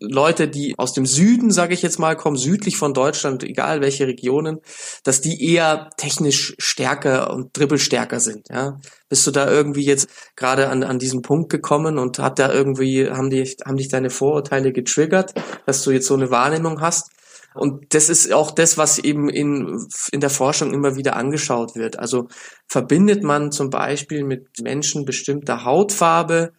Leute, 0.00 0.48
die 0.48 0.74
aus 0.78 0.92
dem 0.92 1.06
Süden, 1.06 1.50
sage 1.50 1.74
ich 1.74 1.82
jetzt 1.82 1.98
mal, 1.98 2.16
kommen, 2.16 2.36
südlich 2.36 2.76
von 2.76 2.94
Deutschland, 2.94 3.42
egal 3.42 3.80
welche 3.80 4.06
Regionen, 4.06 4.60
dass 5.02 5.20
die 5.20 5.52
eher 5.52 5.90
technisch 5.96 6.54
stärker 6.58 7.32
und 7.32 7.56
dribbelstärker 7.56 8.20
sind. 8.20 8.48
Ja? 8.50 8.78
Bist 9.08 9.26
du 9.26 9.30
da 9.30 9.50
irgendwie 9.50 9.84
jetzt 9.84 10.08
gerade 10.36 10.68
an, 10.68 10.82
an 10.82 10.98
diesen 10.98 11.22
Punkt 11.22 11.50
gekommen 11.50 11.98
und 11.98 12.18
hat 12.18 12.38
da 12.38 12.52
irgendwie, 12.52 13.10
haben, 13.10 13.30
die, 13.30 13.44
haben 13.64 13.76
dich 13.76 13.88
deine 13.88 14.10
Vorurteile 14.10 14.72
getriggert, 14.72 15.34
dass 15.66 15.82
du 15.82 15.90
jetzt 15.90 16.06
so 16.06 16.14
eine 16.14 16.30
Wahrnehmung 16.30 16.80
hast? 16.80 17.10
Und 17.54 17.94
das 17.94 18.08
ist 18.08 18.32
auch 18.32 18.50
das, 18.50 18.76
was 18.76 18.98
eben 18.98 19.28
in, 19.28 19.86
in 20.10 20.20
der 20.20 20.30
Forschung 20.30 20.74
immer 20.74 20.96
wieder 20.96 21.16
angeschaut 21.16 21.76
wird. 21.76 21.98
Also 21.98 22.28
verbindet 22.66 23.22
man 23.22 23.52
zum 23.52 23.70
Beispiel 23.70 24.24
mit 24.24 24.48
Menschen 24.60 25.04
bestimmter 25.04 25.64
Hautfarbe 25.64 26.52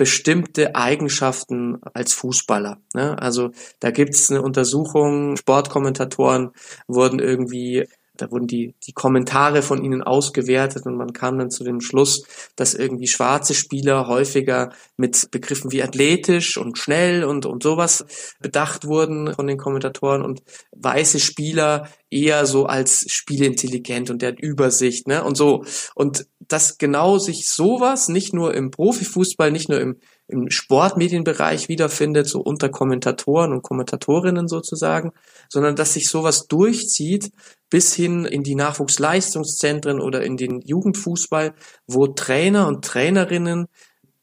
bestimmte 0.00 0.74
Eigenschaften 0.76 1.78
als 1.92 2.14
Fußballer. 2.14 2.78
Ne? 2.94 3.20
Also 3.20 3.50
da 3.80 3.90
gibt 3.90 4.14
es 4.14 4.30
eine 4.30 4.40
Untersuchung, 4.40 5.36
Sportkommentatoren 5.36 6.52
wurden 6.88 7.18
irgendwie 7.18 7.86
da 8.20 8.30
wurden 8.30 8.46
die, 8.46 8.74
die 8.86 8.92
Kommentare 8.92 9.62
von 9.62 9.82
ihnen 9.82 10.02
ausgewertet 10.02 10.84
und 10.84 10.96
man 10.96 11.12
kam 11.12 11.38
dann 11.38 11.50
zu 11.50 11.64
dem 11.64 11.80
Schluss, 11.80 12.24
dass 12.54 12.74
irgendwie 12.74 13.06
schwarze 13.06 13.54
Spieler 13.54 14.08
häufiger 14.08 14.72
mit 14.96 15.30
Begriffen 15.30 15.72
wie 15.72 15.82
athletisch 15.82 16.56
und 16.58 16.78
schnell 16.78 17.24
und, 17.24 17.46
und 17.46 17.62
sowas 17.62 18.04
bedacht 18.40 18.86
wurden 18.86 19.32
von 19.34 19.46
den 19.46 19.56
Kommentatoren 19.56 20.22
und 20.22 20.42
weiße 20.72 21.18
Spieler 21.18 21.88
eher 22.10 22.44
so 22.44 22.66
als 22.66 23.06
spielintelligent 23.08 24.10
und 24.10 24.20
der 24.20 24.32
hat 24.32 24.40
Übersicht, 24.40 25.06
ne, 25.06 25.24
und 25.24 25.36
so. 25.36 25.64
Und 25.94 26.26
dass 26.40 26.76
genau 26.76 27.18
sich 27.18 27.48
sowas 27.48 28.08
nicht 28.08 28.34
nur 28.34 28.54
im 28.54 28.70
Profifußball, 28.70 29.50
nicht 29.50 29.68
nur 29.68 29.80
im 29.80 29.96
im 30.30 30.48
Sportmedienbereich 30.48 31.68
wiederfindet, 31.68 32.28
so 32.28 32.40
unter 32.40 32.68
Kommentatoren 32.68 33.52
und 33.52 33.62
Kommentatorinnen 33.62 34.48
sozusagen, 34.48 35.12
sondern 35.48 35.76
dass 35.76 35.94
sich 35.94 36.08
sowas 36.08 36.46
durchzieht 36.46 37.32
bis 37.70 37.94
hin 37.94 38.24
in 38.24 38.42
die 38.42 38.56
Nachwuchsleistungszentren 38.56 40.00
oder 40.00 40.22
in 40.22 40.36
den 40.36 40.60
Jugendfußball, 40.60 41.54
wo 41.86 42.08
Trainer 42.08 42.66
und 42.66 42.84
Trainerinnen 42.84 43.68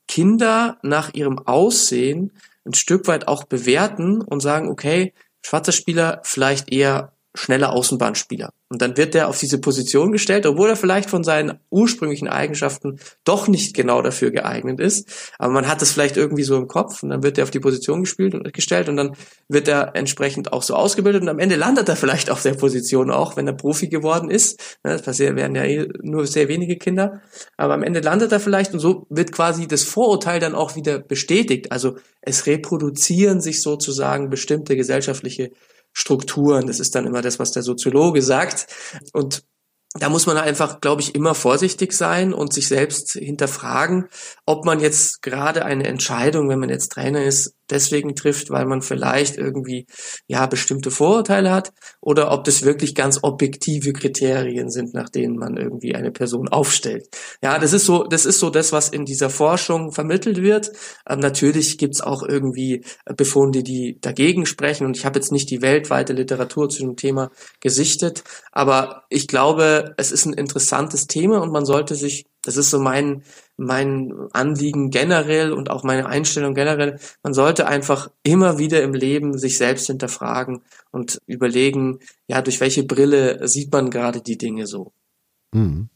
Kinder 0.08 0.78
nach 0.84 1.14
ihrem 1.14 1.40
Aussehen 1.40 2.34
ein 2.66 2.74
Stück 2.74 3.08
weit 3.08 3.28
auch 3.28 3.46
bewerten 3.46 4.22
und 4.22 4.42
sagen, 4.42 4.70
okay, 4.70 5.14
schwarzer 5.42 5.72
Spieler 5.72 6.22
vielleicht 6.24 6.72
eher 6.72 7.14
schneller 7.34 7.72
Außenbahnspieler. 7.72 8.52
Und 8.69 8.82
dann 8.82 8.97
wird 8.97 9.15
er 9.15 9.30
auf 9.30 9.39
diese 9.39 9.62
Position 9.62 10.12
gestellt, 10.12 10.45
obwohl 10.45 10.69
er 10.69 10.75
vielleicht 10.75 11.10
von 11.10 11.23
seinen 11.23 11.60
ursprünglichen 11.69 12.27
Eigenschaften 12.27 12.99
doch 13.23 13.47
nicht 13.47 13.73
genau 13.73 14.01
dafür 14.01 14.30
geeignet 14.32 14.82
ist. 14.82 15.32
Aber 15.39 15.53
man 15.53 15.67
hat 15.67 15.82
es 15.82 15.93
vielleicht 15.93 16.17
irgendwie 16.17 16.43
so 16.43 16.58
im 16.58 16.67
Kopf 16.67 17.01
und 17.01 17.10
dann 17.10 17.23
wird 17.23 17.38
er 17.38 17.45
auf 17.45 17.51
die 17.51 17.62
Position 17.62 18.01
gespielt 18.01 18.36
gestellt 18.53 18.89
und 18.89 18.97
dann 18.97 19.15
wird 19.47 19.69
er 19.69 19.95
entsprechend 19.95 20.51
auch 20.51 20.63
so 20.63 20.75
ausgebildet 20.75 21.21
und 21.21 21.30
am 21.30 21.39
Ende 21.39 21.56
landet 21.56 21.88
er 21.88 21.95
vielleicht 22.08 22.30
auf 22.30 22.41
der 22.41 22.56
Position 22.56 23.10
auch, 23.10 23.38
wenn 23.38 23.47
er 23.47 23.53
Profi 23.53 23.88
geworden 23.88 24.30
ist. 24.30 24.77
Das 24.84 25.01
passiert, 25.01 25.38
werden 25.38 25.56
ja 25.56 25.63
eh 25.63 25.88
nur 26.01 26.27
sehr 26.27 26.49
wenige 26.49 26.75
Kinder. 26.75 27.21
Aber 27.56 27.73
am 27.73 27.84
Ende 27.84 28.01
landet 28.01 28.34
er 28.34 28.41
vielleicht 28.41 28.73
und 28.73 28.80
so 28.80 29.08
wird 29.10 29.32
quasi 29.32 29.67
das 29.67 29.84
Vorurteil 29.84 30.41
dann 30.41 30.56
auch 30.56 30.75
wieder 30.75 30.99
bestätigt. 30.99 31.71
Also 31.71 31.95
es 32.21 32.45
reproduzieren 32.47 33.39
sich 33.39 33.62
sozusagen 33.62 34.30
bestimmte 34.30 34.75
gesellschaftliche 34.75 35.51
Strukturen. 35.98 36.68
Das 36.68 36.80
ist 36.80 36.94
dann 36.94 37.08
immer 37.08 37.24
das, 37.24 37.40
was 37.40 37.52
der 37.52 37.64
Soziologe 37.64 38.22
sagt. 38.22 38.68
Und 39.14 39.44
da 39.96 40.10
muss 40.10 40.28
man 40.28 40.38
einfach, 40.38 40.80
glaube 40.80 41.02
ich, 41.02 41.16
immer 41.16 41.34
vorsichtig 41.34 41.92
sein 41.92 42.34
und 42.34 42.54
sich 42.54 42.68
selbst 42.68 43.14
hinterfragen, 43.14 44.08
ob 44.46 44.64
man 44.64 44.80
jetzt 44.80 45.24
gerade 45.24 45.66
eine 45.66 45.88
Entscheidung, 45.88 46.50
wenn 46.50 46.60
man 46.60 46.70
jetzt 46.70 46.92
Trainer 46.92 47.24
ist, 47.24 47.56
deswegen 47.69 48.15
trifft, 48.15 48.49
weil 48.49 48.65
man 48.65 48.82
vielleicht 48.82 49.38
irgendwie 49.38 49.86
ja 50.27 50.45
bestimmte 50.45 50.91
Vorurteile 50.91 51.51
hat 51.51 51.71
oder 52.01 52.32
ob 52.32 52.43
das 52.43 52.63
wirklich 52.63 52.95
ganz 52.95 53.19
objektive 53.21 53.93
Kriterien 53.93 54.69
sind, 54.69 54.93
nach 54.93 55.10
denen 55.10 55.38
man 55.38 55.58
irgendwie 55.58 55.95
eine 55.95 56.12
Person 56.12 56.47
aufstellt. 56.47 57.08
Ja, 57.41 57.60
das 57.60 57.73
ist 57.73 57.86
so, 57.86 58.03
das 58.03 58.25
ist 58.25 58.39
so 58.39 58.49
das, 58.49 58.71
was 58.71 58.89
in 58.89 59.06
dieser 59.06 59.30
Forschung 59.30 59.91
vermittelt 59.91 60.41
wird. 60.41 60.71
Ähm, 61.10 61.19
natürlich 61.19 61.77
gibt's 61.77 62.01
auch 62.01 62.23
irgendwie 62.23 62.84
Befunde, 63.15 63.63
die 63.63 63.99
dagegen 64.01 64.45
sprechen 64.45 64.86
und 64.86 64.97
ich 64.97 65.06
habe 65.06 65.19
jetzt 65.19 65.32
nicht 65.32 65.49
die 65.49 65.62
weltweite 65.62 66.13
Literatur 66.13 66.69
zu 66.69 66.84
dem 66.84 66.95
Thema 66.95 67.32
gesichtet, 67.60 68.23
aber 68.51 69.03
ich 69.10 69.27
glaube, 69.27 69.93
es 69.97 70.12
ist 70.12 70.25
ein 70.25 70.34
interessantes 70.34 71.08
Thema 71.08 71.41
und 71.41 71.51
man 71.51 71.65
sollte 71.65 71.95
sich 71.95 72.25
das 72.48 72.56
ist 72.56 72.70
so 72.70 72.80
mein, 72.80 73.24
mein 73.58 74.14
Anliegen 74.32 74.90
generell 74.90 75.52
und 75.52 75.70
auch 75.70 75.84
meine 75.84 76.06
Einstellung 76.06 76.54
generell. 76.54 76.98
Man 77.24 77.34
sollte 77.34 77.68
einfach 77.68 78.10
immer 78.24 78.58
wieder 78.58 78.82
im 78.82 78.94
Leben 78.94 79.38
sich 79.38 79.58
selbst 79.58 79.88
hinterfragen 79.88 80.62
und 80.92 81.20
überlegen, 81.28 82.00
ja, 82.28 82.42
durch 82.42 82.62
welche 82.62 82.84
Brille 82.84 83.46
sieht 83.50 83.72
man 83.74 83.90
gerade 83.90 84.22
die 84.22 84.38
Dinge 84.38 84.66
so. 84.66 84.94
Mhm. 85.52 85.90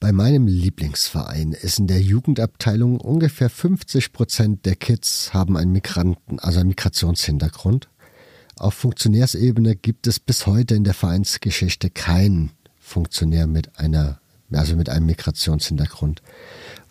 Bei 0.00 0.12
meinem 0.12 0.46
Lieblingsverein 0.46 1.52
ist 1.52 1.78
in 1.78 1.86
der 1.86 2.00
Jugendabteilung 2.00 3.00
ungefähr 3.00 3.48
50 3.48 4.12
Prozent 4.12 4.66
der 4.66 4.76
Kids 4.76 5.32
haben 5.32 5.56
einen 5.56 5.72
Migranten, 5.72 6.38
also 6.38 6.60
einen 6.60 6.70
Migrationshintergrund. 6.70 7.88
Auf 8.56 8.74
Funktionärsebene 8.74 9.76
gibt 9.76 10.06
es 10.06 10.20
bis 10.20 10.46
heute 10.46 10.74
in 10.74 10.84
der 10.84 10.94
Vereinsgeschichte 10.94 11.88
keinen 11.88 12.52
Funktionär 12.78 13.46
mit 13.46 13.78
einer 13.78 14.19
also 14.58 14.76
mit 14.76 14.88
einem 14.88 15.06
Migrationshintergrund. 15.06 16.22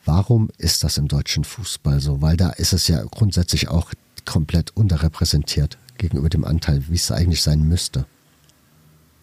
Warum 0.05 0.49
ist 0.57 0.83
das 0.83 0.97
im 0.97 1.07
deutschen 1.07 1.43
Fußball 1.43 1.99
so? 1.99 2.21
Weil 2.21 2.37
da 2.37 2.49
ist 2.49 2.73
es 2.73 2.87
ja 2.87 3.03
grundsätzlich 3.03 3.67
auch 3.67 3.91
komplett 4.25 4.75
unterrepräsentiert 4.75 5.77
gegenüber 5.97 6.29
dem 6.29 6.45
Anteil, 6.45 6.83
wie 6.87 6.95
es 6.95 7.11
eigentlich 7.11 7.41
sein 7.41 7.67
müsste. 7.67 8.05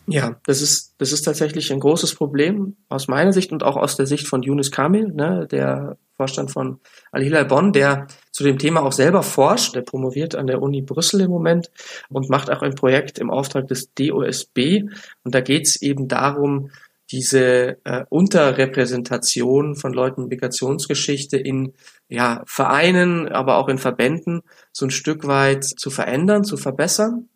Ja, 0.09 0.37
das 0.47 0.63
ist, 0.63 0.95
das 0.99 1.13
ist 1.13 1.23
tatsächlich 1.23 1.73
ein 1.73 1.81
großes 1.81 2.15
Problem 2.15 2.77
aus 2.89 3.09
meiner 3.09 3.33
Sicht 3.33 3.51
und 3.51 3.65
auch 3.65 3.77
aus 3.77 3.97
der 3.97 4.07
Sicht 4.07 4.29
von 4.29 4.43
Yunus 4.43 4.71
Kamil, 4.71 5.09
ne, 5.09 5.49
der 5.51 5.97
Vorstand 6.17 6.53
von 6.53 6.79
Al-Hilal 7.11 7.45
Bonn, 7.45 7.73
der 7.73 8.07
zu 8.31 8.45
dem 8.45 8.59
Thema 8.59 8.83
auch 8.83 8.93
selber 8.93 9.23
forscht. 9.23 9.75
Der 9.75 9.83
promoviert 9.83 10.37
an 10.37 10.47
der 10.47 10.63
Uni 10.63 10.81
Brüssel 10.81 11.23
im 11.23 11.31
Moment 11.31 11.71
und 12.09 12.31
macht 12.31 12.51
auch 12.51 12.63
ein 12.63 12.75
Projekt 12.75 13.19
im 13.19 13.31
Auftrag 13.31 13.67
des 13.67 13.93
DOSB. 13.95 14.85
Und 15.25 15.35
da 15.35 15.41
geht 15.41 15.67
es 15.67 15.83
eben 15.83 16.07
darum, 16.07 16.71
diese 17.11 17.79
äh, 17.85 18.05
Unterrepräsentation 18.09 19.77
von 19.77 19.93
Leuten 19.93 20.27
Migrationsgeschichte 20.27 21.37
in 21.37 21.75
ja, 22.09 22.43
Vereinen, 22.47 23.29
aber 23.29 23.59
auch 23.59 23.69
in 23.69 23.79
Verbänden 23.79 24.43
so 24.73 24.87
ein 24.87 24.91
Stück 24.91 25.27
weit 25.27 25.65
zu 25.65 25.91
verändern, 25.91 26.45
zu 26.45 26.57
verbessern. 26.57 27.29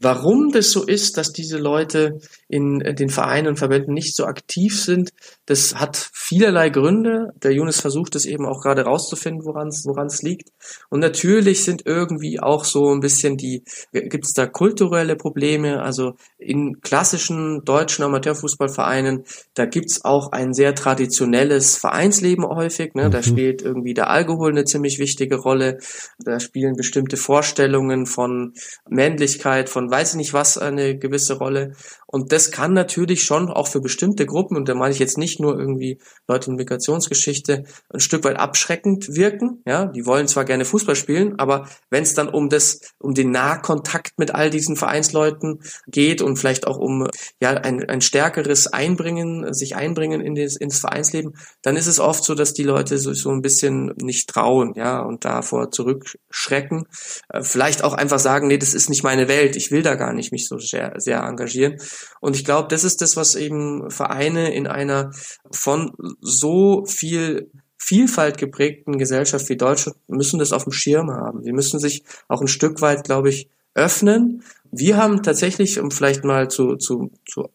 Warum 0.00 0.50
das 0.50 0.70
so 0.70 0.84
ist, 0.84 1.16
dass 1.16 1.32
diese 1.32 1.58
Leute 1.58 2.18
in 2.48 2.80
den 2.80 3.08
Vereinen 3.08 3.48
und 3.48 3.58
Verbänden 3.58 3.94
nicht 3.94 4.16
so 4.16 4.24
aktiv 4.24 4.80
sind, 4.80 5.10
das 5.46 5.76
hat 5.76 6.10
vielerlei 6.12 6.70
Gründe. 6.70 7.32
Der 7.42 7.52
Jonas 7.52 7.80
versucht 7.80 8.14
es 8.14 8.24
eben 8.24 8.46
auch 8.46 8.60
gerade 8.60 8.82
rauszufinden, 8.82 9.44
woran 9.44 9.68
es 9.68 9.84
es 9.86 10.22
liegt. 10.22 10.50
Und 10.90 11.00
natürlich 11.00 11.64
sind 11.64 11.82
irgendwie 11.86 12.40
auch 12.40 12.64
so 12.64 12.92
ein 12.92 13.00
bisschen 13.00 13.36
die, 13.36 13.62
gibt 13.92 14.24
es 14.24 14.32
da 14.32 14.46
kulturelle 14.46 15.16
Probleme. 15.16 15.82
Also 15.82 16.14
in 16.38 16.80
klassischen 16.80 17.64
deutschen 17.64 18.04
Amateurfußballvereinen, 18.04 19.24
da 19.54 19.66
gibt's 19.66 20.04
auch 20.04 20.32
ein 20.32 20.54
sehr 20.54 20.74
traditionelles 20.74 21.76
Vereinsleben 21.76 22.44
häufig. 22.44 22.94
Ne? 22.94 23.10
Da 23.10 23.18
mhm. 23.18 23.22
spielt 23.22 23.62
irgendwie 23.62 23.94
der 23.94 24.10
Alkohol 24.10 24.50
eine 24.50 24.64
ziemlich 24.64 24.98
wichtige 24.98 25.36
Rolle. 25.36 25.78
Da 26.18 26.40
spielen 26.40 26.76
bestimmte 26.76 27.16
Vorstellungen 27.16 28.06
von 28.06 28.54
Männlichkeit, 28.88 29.68
von 29.68 29.83
weiß 29.90 30.10
ich 30.10 30.16
nicht 30.16 30.32
was 30.34 30.58
eine 30.58 30.98
gewisse 30.98 31.38
Rolle. 31.38 31.72
Und 32.14 32.30
das 32.30 32.52
kann 32.52 32.74
natürlich 32.74 33.24
schon 33.24 33.48
auch 33.48 33.66
für 33.66 33.80
bestimmte 33.80 34.24
Gruppen, 34.24 34.56
und 34.56 34.68
da 34.68 34.76
meine 34.76 34.92
ich 34.92 35.00
jetzt 35.00 35.18
nicht 35.18 35.40
nur 35.40 35.58
irgendwie 35.58 35.98
Leute 36.28 36.48
in 36.48 36.56
Migrationsgeschichte, 36.56 37.64
ein 37.92 37.98
Stück 37.98 38.22
weit 38.22 38.38
abschreckend 38.38 39.16
wirken. 39.16 39.64
Ja, 39.66 39.86
die 39.86 40.06
wollen 40.06 40.28
zwar 40.28 40.44
gerne 40.44 40.64
Fußball 40.64 40.94
spielen, 40.94 41.40
aber 41.40 41.68
wenn 41.90 42.04
es 42.04 42.14
dann 42.14 42.28
um 42.28 42.48
das, 42.48 42.78
um 43.00 43.14
den 43.14 43.32
Nahkontakt 43.32 44.12
mit 44.16 44.32
all 44.32 44.48
diesen 44.48 44.76
Vereinsleuten 44.76 45.58
geht 45.88 46.22
und 46.22 46.36
vielleicht 46.36 46.68
auch 46.68 46.78
um 46.78 47.08
ja 47.40 47.50
ein, 47.50 47.82
ein 47.88 48.00
stärkeres 48.00 48.68
Einbringen, 48.68 49.52
sich 49.52 49.74
einbringen 49.74 50.20
in 50.20 50.36
das, 50.36 50.54
ins 50.54 50.78
Vereinsleben, 50.78 51.34
dann 51.62 51.74
ist 51.74 51.88
es 51.88 51.98
oft 51.98 52.22
so, 52.22 52.36
dass 52.36 52.54
die 52.54 52.62
Leute 52.62 52.98
so, 52.98 53.12
so 53.12 53.30
ein 53.30 53.42
bisschen 53.42 53.92
nicht 53.96 54.28
trauen, 54.28 54.74
ja, 54.76 55.00
und 55.00 55.24
davor 55.24 55.72
zurückschrecken. 55.72 56.86
Äh, 57.30 57.42
vielleicht 57.42 57.82
auch 57.82 57.94
einfach 57.94 58.20
sagen, 58.20 58.46
nee, 58.46 58.58
das 58.58 58.72
ist 58.72 58.88
nicht 58.88 59.02
meine 59.02 59.26
Welt, 59.26 59.56
ich 59.56 59.72
will 59.72 59.82
da 59.82 59.96
gar 59.96 60.12
nicht 60.12 60.30
mich 60.30 60.46
so 60.46 60.58
sehr, 60.58 60.92
sehr 60.98 61.20
engagieren. 61.20 61.80
Und 62.20 62.36
ich 62.36 62.44
glaube, 62.44 62.68
das 62.68 62.84
ist 62.84 63.00
das, 63.00 63.16
was 63.16 63.34
eben 63.34 63.90
Vereine 63.90 64.54
in 64.54 64.66
einer 64.66 65.12
von 65.50 65.92
so 66.20 66.84
viel 66.86 67.50
Vielfalt 67.76 68.38
geprägten 68.38 68.96
Gesellschaft 68.96 69.48
wie 69.50 69.56
Deutschland 69.56 69.98
müssen 70.08 70.38
das 70.38 70.52
auf 70.52 70.64
dem 70.64 70.72
Schirm 70.72 71.10
haben. 71.10 71.42
Sie 71.42 71.52
müssen 71.52 71.78
sich 71.78 72.02
auch 72.28 72.40
ein 72.40 72.48
Stück 72.48 72.80
weit, 72.80 73.04
glaube 73.04 73.28
ich, 73.28 73.50
öffnen. 73.74 74.42
Wir 74.70 74.96
haben 74.96 75.22
tatsächlich, 75.22 75.78
um 75.80 75.90
vielleicht 75.90 76.24
mal 76.24 76.48
zu, 76.48 76.76
zu, 76.76 77.10
zu 77.26 77.50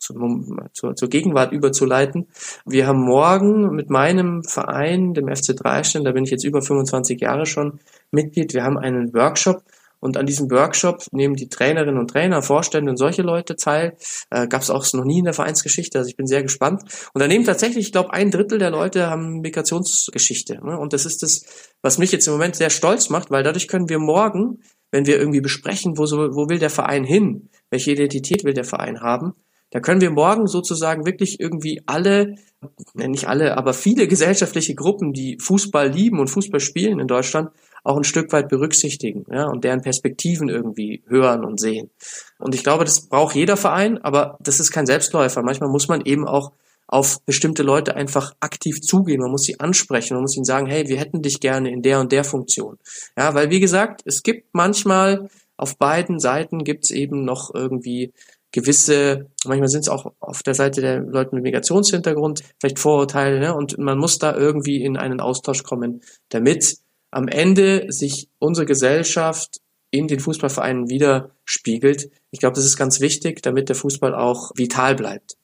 zur, 0.00 0.96
zur 0.96 1.08
Gegenwart 1.08 1.52
überzuleiten. 1.52 2.26
Wir 2.64 2.86
haben 2.86 3.00
morgen 3.00 3.74
mit 3.74 3.90
meinem 3.90 4.42
Verein, 4.42 5.14
dem 5.14 5.28
FC 5.28 5.54
Dreistein, 5.54 6.04
da 6.04 6.12
bin 6.12 6.24
ich 6.24 6.30
jetzt 6.30 6.44
über 6.44 6.62
25 6.62 7.20
Jahre 7.20 7.46
schon 7.46 7.80
Mitglied, 8.10 8.54
wir 8.54 8.64
haben 8.64 8.78
einen 8.78 9.12
Workshop 9.12 9.62
und 10.00 10.16
an 10.16 10.26
diesem 10.26 10.50
Workshop 10.50 11.04
nehmen 11.12 11.34
die 11.34 11.48
Trainerinnen 11.48 11.98
und 11.98 12.10
Trainer, 12.10 12.42
Vorstände 12.42 12.90
und 12.90 12.96
solche 12.96 13.22
Leute 13.22 13.56
teil. 13.56 13.96
Äh, 14.30 14.48
Gab 14.48 14.62
es 14.62 14.70
auch 14.70 14.90
noch 14.94 15.04
nie 15.04 15.18
in 15.18 15.24
der 15.24 15.34
Vereinsgeschichte. 15.34 15.98
Also 15.98 16.08
ich 16.08 16.16
bin 16.16 16.26
sehr 16.26 16.42
gespannt. 16.42 16.82
Und 17.12 17.20
da 17.20 17.28
nehmen 17.28 17.44
tatsächlich, 17.44 17.86
ich 17.86 17.92
glaube, 17.92 18.12
ein 18.12 18.30
Drittel 18.30 18.58
der 18.58 18.70
Leute 18.70 19.08
haben 19.08 19.40
Migrationsgeschichte. 19.40 20.60
Ne? 20.64 20.78
Und 20.78 20.92
das 20.92 21.04
ist 21.04 21.22
das, 21.22 21.44
was 21.82 21.98
mich 21.98 22.12
jetzt 22.12 22.26
im 22.26 22.32
Moment 22.32 22.56
sehr 22.56 22.70
stolz 22.70 23.10
macht, 23.10 23.30
weil 23.30 23.42
dadurch 23.42 23.68
können 23.68 23.88
wir 23.88 23.98
morgen, 23.98 24.62
wenn 24.90 25.06
wir 25.06 25.18
irgendwie 25.18 25.40
besprechen, 25.40 25.98
wo, 25.98 26.06
so, 26.06 26.16
wo 26.16 26.48
will 26.48 26.58
der 26.58 26.70
Verein 26.70 27.04
hin, 27.04 27.50
welche 27.70 27.92
Identität 27.92 28.44
will 28.44 28.54
der 28.54 28.64
Verein 28.64 29.00
haben, 29.00 29.34
da 29.70 29.78
können 29.78 30.00
wir 30.00 30.10
morgen 30.10 30.48
sozusagen 30.48 31.06
wirklich 31.06 31.38
irgendwie 31.38 31.80
alle, 31.86 32.34
nicht 32.94 33.28
alle, 33.28 33.56
aber 33.56 33.72
viele 33.72 34.08
gesellschaftliche 34.08 34.74
Gruppen, 34.74 35.12
die 35.12 35.38
Fußball 35.40 35.88
lieben 35.88 36.18
und 36.18 36.28
Fußball 36.28 36.58
spielen 36.58 36.98
in 36.98 37.06
Deutschland, 37.06 37.50
auch 37.84 37.96
ein 37.96 38.04
Stück 38.04 38.32
weit 38.32 38.48
berücksichtigen 38.48 39.24
ja, 39.30 39.46
und 39.46 39.64
deren 39.64 39.82
Perspektiven 39.82 40.48
irgendwie 40.48 41.02
hören 41.06 41.44
und 41.44 41.60
sehen. 41.60 41.90
Und 42.38 42.54
ich 42.54 42.62
glaube, 42.62 42.84
das 42.84 43.08
braucht 43.08 43.34
jeder 43.34 43.56
Verein, 43.56 43.98
aber 43.98 44.36
das 44.40 44.60
ist 44.60 44.70
kein 44.70 44.86
Selbstläufer. 44.86 45.42
Manchmal 45.42 45.70
muss 45.70 45.88
man 45.88 46.02
eben 46.04 46.26
auch 46.26 46.52
auf 46.86 47.20
bestimmte 47.24 47.62
Leute 47.62 47.94
einfach 47.94 48.34
aktiv 48.40 48.80
zugehen. 48.82 49.20
Man 49.20 49.30
muss 49.30 49.44
sie 49.44 49.60
ansprechen. 49.60 50.14
Man 50.14 50.22
muss 50.22 50.36
ihnen 50.36 50.44
sagen, 50.44 50.66
hey, 50.66 50.88
wir 50.88 50.98
hätten 50.98 51.22
dich 51.22 51.38
gerne 51.38 51.70
in 51.70 51.82
der 51.82 52.00
und 52.00 52.10
der 52.10 52.24
Funktion. 52.24 52.78
Ja, 53.16 53.32
weil 53.34 53.50
wie 53.50 53.60
gesagt, 53.60 54.02
es 54.04 54.24
gibt 54.24 54.48
manchmal 54.52 55.28
auf 55.56 55.76
beiden 55.76 56.18
Seiten 56.18 56.64
gibt 56.64 56.84
es 56.84 56.90
eben 56.90 57.24
noch 57.24 57.54
irgendwie 57.54 58.12
gewisse, 58.52 59.30
manchmal 59.44 59.68
sind 59.68 59.82
es 59.82 59.88
auch 59.88 60.12
auf 60.18 60.42
der 60.42 60.54
Seite 60.54 60.80
der 60.80 61.00
Leute 61.00 61.34
mit 61.34 61.44
Migrationshintergrund, 61.44 62.42
vielleicht 62.58 62.78
Vorurteile, 62.78 63.38
ne? 63.38 63.54
und 63.54 63.78
man 63.78 63.98
muss 63.98 64.18
da 64.18 64.34
irgendwie 64.34 64.82
in 64.82 64.96
einen 64.96 65.20
Austausch 65.20 65.62
kommen, 65.62 66.00
damit 66.30 66.78
am 67.10 67.28
Ende 67.28 67.86
sich 67.88 68.28
unsere 68.38 68.66
Gesellschaft 68.66 69.60
in 69.90 70.06
den 70.06 70.20
Fußballvereinen 70.20 70.88
widerspiegelt. 70.88 72.10
Ich 72.30 72.40
glaube, 72.40 72.54
das 72.54 72.64
ist 72.64 72.76
ganz 72.76 73.00
wichtig, 73.00 73.42
damit 73.42 73.68
der 73.68 73.76
Fußball 73.76 74.14
auch 74.14 74.52
vital 74.54 74.94
bleibt. 74.94 75.36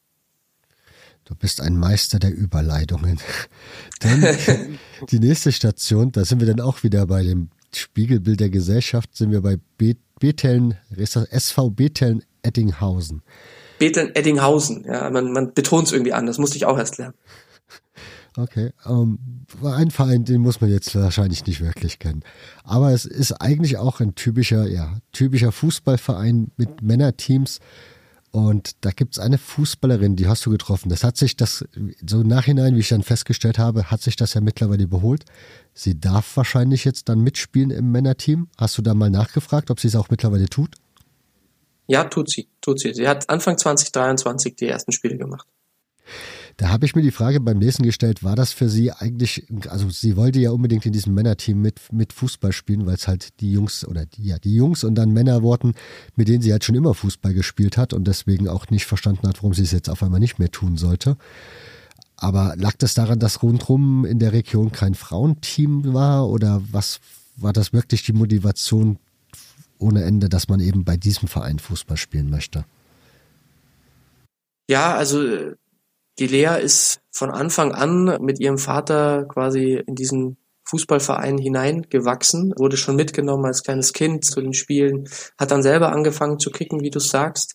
Du 1.25 1.35
bist 1.35 1.61
ein 1.61 1.77
Meister 1.77 2.21
der 2.21 2.33
Überleitungen. 2.33 3.19
Denn 4.05 4.79
die 5.11 5.19
nächste 5.19 5.51
Station, 5.51 6.13
da 6.13 6.25
sind 6.25 6.41
wir 6.41 6.47
dann 6.47 6.61
auch 6.61 6.85
wieder 6.85 7.07
bei 7.07 7.25
dem 7.25 7.51
Spiegelbild 7.75 8.39
der 8.39 8.51
Gesellschaft, 8.51 9.17
sind 9.17 9.33
wir 9.33 9.43
bei 9.43 9.59
Bethlen, 10.21 10.77
SV 10.97 11.71
Bethlen 11.71 12.23
Eddinghausen. 12.43 13.23
Bethlen 13.81 14.15
Eddinghausen, 14.15 14.85
ja, 14.85 15.11
man, 15.11 15.33
man 15.33 15.53
betont 15.53 15.89
es 15.89 15.93
irgendwie 15.93 16.13
an, 16.13 16.27
das 16.27 16.39
musste 16.39 16.57
ich 16.57 16.65
auch 16.65 16.79
erst 16.79 16.99
lernen. 16.99 17.15
Okay, 18.37 18.73
ähm, 18.85 19.19
ein 19.63 19.91
Verein, 19.91 20.25
den 20.25 20.43
muss 20.43 20.61
man 20.61 20.71
jetzt 20.71 20.95
wahrscheinlich 20.95 21.47
nicht 21.47 21.63
wirklich 21.63 21.99
kennen. 21.99 22.23
Aber 22.65 22.93
es 22.93 23.07
ist 23.07 23.33
eigentlich 23.33 23.79
auch 23.79 24.01
ein 24.01 24.15
typischer, 24.15 24.69
ja, 24.69 24.99
typischer 25.13 25.53
Fußballverein 25.53 26.51
mit 26.57 26.83
Männerteams. 26.83 27.61
Und 28.33 28.85
da 28.85 28.91
gibt's 28.91 29.19
eine 29.19 29.39
Fußballerin, 29.39 30.17
die 30.17 30.29
hast 30.29 30.45
du 30.45 30.51
getroffen. 30.51 30.91
Das 30.91 31.03
hat 31.03 31.17
sich 31.17 31.37
das, 31.37 31.65
so 32.07 32.23
Nachhinein, 32.23 32.75
wie 32.77 32.81
ich 32.81 32.91
dann 32.91 33.03
festgestellt 33.03 33.59
habe, 33.59 33.91
hat 33.91 34.03
sich 34.03 34.17
das 34.17 34.35
ja 34.35 34.43
mittlerweile 34.43 34.83
überholt. 34.83 35.25
Sie 35.73 35.99
darf 35.99 36.37
wahrscheinlich 36.37 36.85
jetzt 36.85 37.09
dann 37.09 37.23
mitspielen 37.23 37.71
im 37.71 37.91
Männerteam. 37.91 38.49
Hast 38.59 38.77
du 38.77 38.83
da 38.83 38.93
mal 38.93 39.09
nachgefragt, 39.09 39.71
ob 39.71 39.81
sie 39.81 39.89
es 39.89 39.97
auch 39.97 40.11
mittlerweile 40.11 40.51
tut? 40.51 40.75
Ja, 41.87 42.05
tut 42.05 42.31
sie, 42.31 42.49
tut 42.61 42.81
sie. 42.81 42.93
Sie 42.93 43.09
hat 43.09 43.31
Anfang 43.31 43.57
2023 43.57 44.57
die 44.57 44.67
ersten 44.67 44.93
Spiele 44.93 45.17
gemacht. 45.17 45.47
Da 46.59 46.71
habe 46.71 46.87
ich 46.87 46.95
mir 46.95 47.03
die 47.03 47.11
Frage 47.11 47.39
beim 47.41 47.61
Lesen 47.61 47.85
gestellt, 47.85 48.25
war 48.25 48.35
das 48.35 48.53
für 48.53 48.71
sie 48.71 48.91
eigentlich, 48.91 49.47
also 49.69 49.91
sie 49.91 50.17
wollte 50.17 50.41
ja 50.41 50.53
unbedingt 50.53 50.87
in 50.87 50.93
diesem 50.93 51.13
Männerteam 51.13 51.61
mit, 51.61 51.93
mit 51.93 52.15
Fußball 52.15 52.53
spielen, 52.53 52.87
weil 52.87 52.95
es 52.95 53.07
halt 53.07 53.41
die 53.41 53.53
Jungs 53.53 53.87
oder 53.87 54.07
die, 54.07 54.25
ja, 54.25 54.39
die 54.39 54.55
Jungs 54.55 54.83
und 54.83 54.95
dann 54.95 55.13
Männer 55.13 55.43
wurden, 55.43 55.75
mit 56.15 56.29
denen 56.29 56.41
sie 56.41 56.53
halt 56.53 56.65
schon 56.65 56.75
immer 56.75 56.95
Fußball 56.95 57.35
gespielt 57.35 57.77
hat 57.77 57.93
und 57.93 58.07
deswegen 58.07 58.49
auch 58.49 58.71
nicht 58.71 58.87
verstanden 58.87 59.29
hat, 59.29 59.37
warum 59.43 59.53
sie 59.53 59.65
es 59.65 59.73
jetzt 59.73 59.91
auf 59.91 60.03
einmal 60.03 60.21
nicht 60.21 60.39
mehr 60.39 60.51
tun 60.51 60.79
sollte. 60.79 61.19
Aber 62.17 62.55
lag 62.57 62.73
das 62.79 62.95
daran, 62.95 63.19
dass 63.19 63.43
rundherum 63.43 64.07
in 64.07 64.19
der 64.19 64.33
Region 64.33 64.73
kein 64.73 64.95
Frauenteam 64.95 65.93
war 65.93 66.27
oder 66.27 66.63
was 66.73 67.01
war 67.37 67.53
das 67.53 67.75
wirklich 67.75 68.03
die 68.03 68.15
Motivation 68.15 68.99
ohne 69.79 70.05
Ende, 70.05 70.31
dass 70.31 70.49
man 70.49 70.61
eben 70.61 70.87
bei 70.87 70.97
diesem 70.97 71.29
Verein 71.29 71.59
Fußball 71.59 71.99
spielen 71.99 72.31
möchte? 72.31 72.65
Ja, 74.71 74.95
also 74.95 75.53
die 76.19 76.27
Lea 76.27 76.61
ist 76.61 77.01
von 77.11 77.31
Anfang 77.31 77.73
an 77.73 78.19
mit 78.21 78.41
ihrem 78.41 78.59
Vater 78.59 79.27
quasi 79.29 79.83
in 79.87 79.95
diesen 79.95 80.37
Fußballverein 80.69 81.39
hineingewachsen, 81.39 82.53
wurde 82.57 82.77
schon 82.77 82.97
mitgenommen 82.97 83.45
als 83.45 83.63
kleines 83.63 83.93
Kind 83.93 84.25
zu 84.25 84.41
den 84.41 84.53
Spielen, 84.53 85.09
hat 85.39 85.53
dann 85.53 85.63
selber 85.63 85.93
angefangen 85.93 86.41
zu 86.41 86.51
kicken, 86.51 86.81
wie 86.81 86.91
du 86.91 86.99
sagst. 86.99 87.55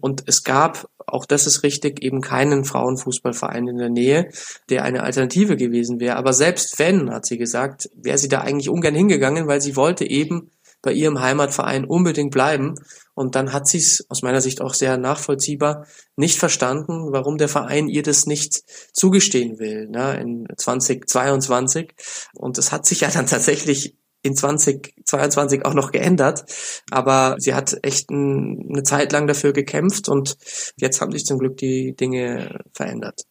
Und 0.00 0.22
es 0.26 0.44
gab, 0.44 0.88
auch 1.04 1.26
das 1.26 1.48
ist 1.48 1.64
richtig, 1.64 2.02
eben 2.02 2.20
keinen 2.20 2.64
Frauenfußballverein 2.64 3.66
in 3.66 3.78
der 3.78 3.90
Nähe, 3.90 4.30
der 4.70 4.84
eine 4.84 5.02
Alternative 5.02 5.56
gewesen 5.56 5.98
wäre. 5.98 6.16
Aber 6.16 6.32
selbst 6.32 6.78
wenn, 6.78 7.10
hat 7.10 7.26
sie 7.26 7.36
gesagt, 7.36 7.90
wäre 7.96 8.18
sie 8.18 8.28
da 8.28 8.42
eigentlich 8.42 8.68
ungern 8.68 8.94
hingegangen, 8.94 9.48
weil 9.48 9.60
sie 9.60 9.74
wollte 9.74 10.08
eben 10.08 10.52
bei 10.82 10.92
ihrem 10.92 11.20
Heimatverein 11.20 11.84
unbedingt 11.84 12.32
bleiben. 12.32 12.74
Und 13.14 13.34
dann 13.34 13.52
hat 13.52 13.68
sie 13.68 13.78
es 13.78 14.04
aus 14.08 14.22
meiner 14.22 14.40
Sicht 14.40 14.60
auch 14.60 14.74
sehr 14.74 14.96
nachvollziehbar 14.98 15.86
nicht 16.16 16.38
verstanden, 16.38 17.12
warum 17.12 17.38
der 17.38 17.48
Verein 17.48 17.88
ihr 17.88 18.02
das 18.02 18.26
nicht 18.26 18.62
zugestehen 18.92 19.58
will 19.58 19.88
ne, 19.88 20.18
in 20.20 20.46
2022. 20.56 21.94
Und 22.34 22.58
es 22.58 22.72
hat 22.72 22.86
sich 22.86 23.00
ja 23.00 23.10
dann 23.10 23.26
tatsächlich 23.26 23.96
in 24.22 24.36
2022 24.36 25.64
auch 25.64 25.74
noch 25.74 25.92
geändert. 25.92 26.44
Aber 26.90 27.36
sie 27.38 27.54
hat 27.54 27.76
echt 27.82 28.10
ein, 28.10 28.68
eine 28.70 28.82
Zeit 28.82 29.12
lang 29.12 29.26
dafür 29.26 29.52
gekämpft 29.52 30.08
und 30.08 30.36
jetzt 30.76 31.00
haben 31.00 31.12
sich 31.12 31.24
zum 31.24 31.38
Glück 31.38 31.56
die 31.56 31.94
Dinge 31.94 32.60
verändert. 32.72 33.22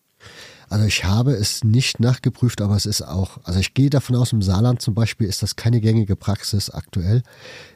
Also 0.71 0.85
ich 0.85 1.03
habe 1.03 1.33
es 1.33 1.65
nicht 1.65 1.99
nachgeprüft, 1.99 2.61
aber 2.61 2.77
es 2.77 2.85
ist 2.85 3.01
auch, 3.01 3.39
also 3.43 3.59
ich 3.59 3.73
gehe 3.73 3.89
davon 3.89 4.15
aus, 4.15 4.31
im 4.31 4.41
Saarland 4.41 4.81
zum 4.81 4.93
Beispiel 4.93 5.27
ist 5.27 5.43
das 5.43 5.57
keine 5.57 5.81
gängige 5.81 6.15
Praxis 6.15 6.69
aktuell. 6.69 7.23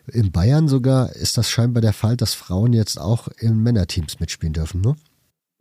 In 0.08 0.32
Bayern 0.32 0.70
sogar 0.70 1.12
ist 1.12 1.38
das 1.38 1.50
scheinbar 1.50 1.82
der 1.82 1.92
Fall, 1.92 2.16
dass 2.16 2.34
Frauen 2.34 2.72
jetzt 2.72 2.98
auch 2.98 3.28
in 3.38 3.62
Männerteams 3.62 4.22
mitspielen 4.22 4.54
dürfen, 4.54 4.80
ne? 4.80 4.96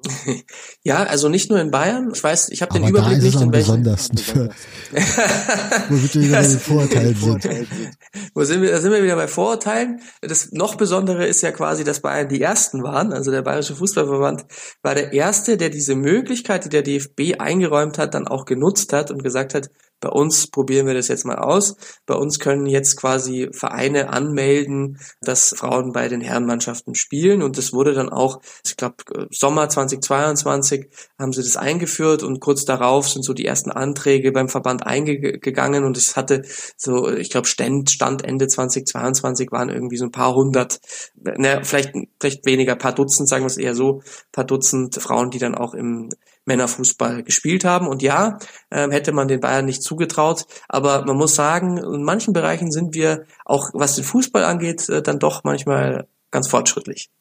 Ja, 0.87 1.05
also 1.05 1.31
nicht 1.31 1.49
nur 1.49 1.59
in 1.61 1.71
Bayern. 1.71 2.11
Ich 2.15 2.23
weiß, 2.23 2.51
ich 2.51 2.61
habe 2.61 2.75
den 2.75 2.87
Überblick 2.87 3.23
nicht 3.23 3.41
in 3.41 3.53
welchen. 3.53 3.83
Besondersten 3.83 4.19
für, 4.19 4.51
womit 5.89 6.15
wir 6.15 6.23
wieder 6.23 6.41
bei 6.41 6.47
den 6.47 6.59
Vorurteilen 6.59 7.17
sind. 7.17 7.91
Wo 8.35 8.45
sind 8.45 8.63
wir? 8.63 8.71
Da 8.71 8.81
sind 8.81 8.93
wir 8.93 9.03
wieder 9.03 9.17
bei 9.17 9.29
Vorurteilen. 9.29 10.01
Das 10.21 10.53
noch 10.53 10.75
Besondere 10.75 11.27
ist 11.27 11.41
ja 11.41 11.53
quasi, 11.53 11.85
dass 11.85 12.01
Bayern 12.01 12.29
die 12.29 12.41
ersten 12.41 12.83
waren. 12.83 13.13
Also 13.13 13.31
der 13.31 13.43
Bayerische 13.43 13.75
Fußballverband 13.77 14.45
war 14.83 14.95
der 14.95 15.13
erste, 15.13 15.57
der 15.57 15.71
diese 15.71 15.95
Möglichkeit, 15.95 16.67
die 16.67 16.69
der 16.69 16.83
DFB 16.83 17.41
eingeräumt 17.41 17.97
hat, 17.97 18.15
dann 18.15 18.29
auch 18.29 18.45
genutzt 18.45 18.93
hat 18.93 19.11
und 19.11 19.23
gesagt 19.23 19.55
hat, 19.55 19.71
bei 20.05 20.11
uns 20.11 20.49
probieren 20.49 20.87
wir 20.87 20.93
das 20.93 21.09
jetzt 21.09 21.25
mal 21.25 21.39
aus. 21.39 21.77
Bei 22.05 22.15
uns 22.15 22.39
können 22.39 22.67
jetzt 22.67 22.97
quasi 22.97 23.49
Vereine 23.53 24.11
anmelden, 24.11 24.99
dass 25.23 25.55
Frauen 25.57 25.93
bei 25.93 26.09
den 26.09 26.21
Herrenmannschaften 26.21 26.95
spielen. 26.95 27.43
Und 27.43 27.57
das 27.57 27.73
wurde 27.73 27.95
dann 27.95 28.11
auch, 28.11 28.43
ich 28.67 28.77
glaube, 28.77 28.97
Sommer 29.31 29.71
2022 29.71 30.91
haben 31.19 31.33
sie 31.33 31.41
das 31.41 31.57
eingeführt 31.57 32.23
und 32.23 32.41
kurz 32.41 32.67
darauf 32.67 33.09
sind 33.09 33.25
so 33.25 33.33
die 33.33 33.47
ersten 33.47 33.71
Anträge 33.71 34.31
beim 34.31 34.51
Verband 34.51 34.87
eingegangen 34.87 35.85
und 35.85 35.97
es 35.97 36.17
hatte 36.17 36.43
so, 36.77 37.09
ich 37.09 37.31
glaube, 37.31 37.47
Stand, 37.47 37.91
Stand 37.91 38.27
Ende 38.27 38.47
2022 38.47 39.53
waren 39.53 39.71
irgendwie 39.71 39.97
so 39.97 40.05
ein 40.05 40.13
paar 40.13 40.35
hundert, 40.35 40.81
ne, 41.15 41.63
vielleicht, 41.65 41.95
vielleicht 42.21 42.45
weniger, 42.45 42.77
paar 42.77 42.95
Dutzend, 42.95 43.27
sagen 43.27 43.45
wir 43.45 43.47
es 43.47 43.57
eher 43.57 43.75
so, 43.75 44.03
paar 44.33 44.45
Dutzend 44.45 44.97
Frauen, 44.97 45.31
die 45.31 45.39
dann 45.39 45.55
auch 45.55 45.73
im 45.73 46.11
Männerfußball 46.47 47.23
gespielt 47.23 47.65
haben. 47.65 47.89
Und 47.89 48.03
ja, 48.03 48.39
äh, 48.71 48.89
hätte 48.91 49.13
man 49.13 49.29
den 49.29 49.41
Bayern 49.41 49.65
nicht 49.65 49.83
zugetraut. 49.83 50.47
Aber 50.69 51.05
man 51.05 51.17
muss 51.17 51.35
sagen, 51.35 51.79
in 51.79 52.03
manchen 52.03 52.33
Bereichen 52.33 52.71
sind 52.71 52.95
wir 52.95 53.25
auch, 53.45 53.71
was 53.73 53.97
den 53.97 54.05
Fußball 54.05 54.45
angeht, 54.45 54.89
äh, 54.89 55.03
dann 55.03 55.19
doch 55.19 55.45
manchmal 55.45 56.07
ganz 56.31 56.49
fortschrittlich. 56.49 57.11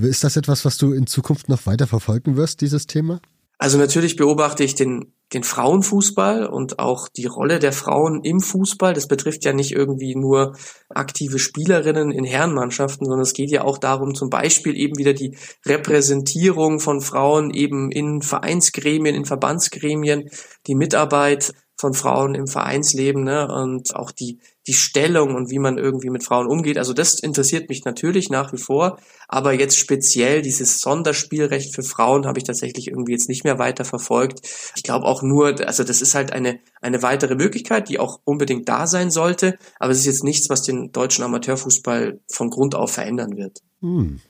Ist 0.00 0.24
das 0.24 0.36
etwas, 0.36 0.64
was 0.64 0.76
du 0.76 0.92
in 0.92 1.06
Zukunft 1.06 1.48
noch 1.48 1.66
weiter 1.66 1.86
verfolgen 1.86 2.36
wirst, 2.36 2.60
dieses 2.60 2.86
Thema? 2.86 3.20
Also 3.58 3.78
natürlich 3.78 4.16
beobachte 4.16 4.62
ich 4.62 4.74
den, 4.74 5.12
den 5.32 5.42
Frauenfußball 5.42 6.46
und 6.46 6.78
auch 6.78 7.08
die 7.08 7.26
Rolle 7.26 7.58
der 7.58 7.72
Frauen 7.72 8.22
im 8.22 8.40
Fußball. 8.40 8.94
Das 8.94 9.08
betrifft 9.08 9.44
ja 9.44 9.52
nicht 9.52 9.72
irgendwie 9.72 10.14
nur 10.14 10.56
aktive 10.88 11.38
Spielerinnen 11.38 12.12
in 12.12 12.24
Herrenmannschaften, 12.24 13.06
sondern 13.06 13.22
es 13.22 13.32
geht 13.32 13.50
ja 13.50 13.64
auch 13.64 13.78
darum, 13.78 14.14
zum 14.14 14.30
Beispiel 14.30 14.76
eben 14.76 14.96
wieder 14.98 15.14
die 15.14 15.36
Repräsentierung 15.64 16.78
von 16.78 17.00
Frauen 17.00 17.50
eben 17.50 17.90
in 17.90 18.22
Vereinsgremien, 18.22 19.16
in 19.16 19.24
Verbandsgremien, 19.24 20.30
die 20.68 20.76
Mitarbeit 20.76 21.52
von 21.76 21.92
Frauen 21.92 22.34
im 22.34 22.46
Vereinsleben 22.46 23.24
ne, 23.24 23.48
und 23.52 23.96
auch 23.96 24.12
die, 24.12 24.38
die 24.66 24.74
Stellung 24.74 25.34
und 25.34 25.50
wie 25.50 25.58
man 25.58 25.78
irgendwie 25.78 26.10
mit 26.10 26.24
Frauen 26.24 26.46
umgeht. 26.46 26.78
Also 26.78 26.92
das 26.92 27.20
interessiert 27.20 27.68
mich 27.68 27.84
natürlich 27.84 28.30
nach 28.30 28.52
wie 28.52 28.58
vor, 28.58 28.98
aber 29.28 29.52
jetzt 29.52 29.78
speziell 29.78 30.42
dieses 30.42 30.80
Sonderspielrecht 30.80 31.74
für 31.74 31.82
Frauen 31.82 32.26
habe 32.26 32.38
ich 32.38 32.44
tatsächlich 32.44 32.88
irgendwie 32.88 33.12
jetzt 33.12 33.28
nicht 33.28 33.44
mehr 33.44 33.58
weiter 33.58 33.84
verfolgt. 33.84 34.40
Ich 34.74 34.82
glaube 34.82 35.06
auch 35.06 35.22
nur, 35.22 35.60
also 35.66 35.84
das 35.84 36.02
ist 36.02 36.14
halt 36.14 36.32
eine, 36.32 36.58
eine 36.80 37.02
weitere 37.02 37.36
Möglichkeit, 37.36 37.88
die 37.88 37.98
auch 37.98 38.20
unbedingt 38.24 38.68
da 38.68 38.86
sein 38.86 39.10
sollte, 39.10 39.56
aber 39.78 39.92
es 39.92 40.00
ist 40.00 40.06
jetzt 40.06 40.24
nichts, 40.24 40.48
was 40.50 40.62
den 40.62 40.90
deutschen 40.90 41.24
Amateurfußball 41.24 42.20
von 42.30 42.50
Grund 42.50 42.74
auf 42.74 42.92
verändern 42.92 43.36
wird. 43.36 43.60
Hm. 43.80 44.20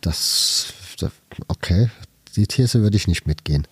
Das, 0.00 0.72
okay, 1.48 1.88
die 2.36 2.46
These 2.46 2.82
würde 2.82 2.96
ich 2.96 3.08
nicht 3.08 3.26
mitgehen. 3.26 3.66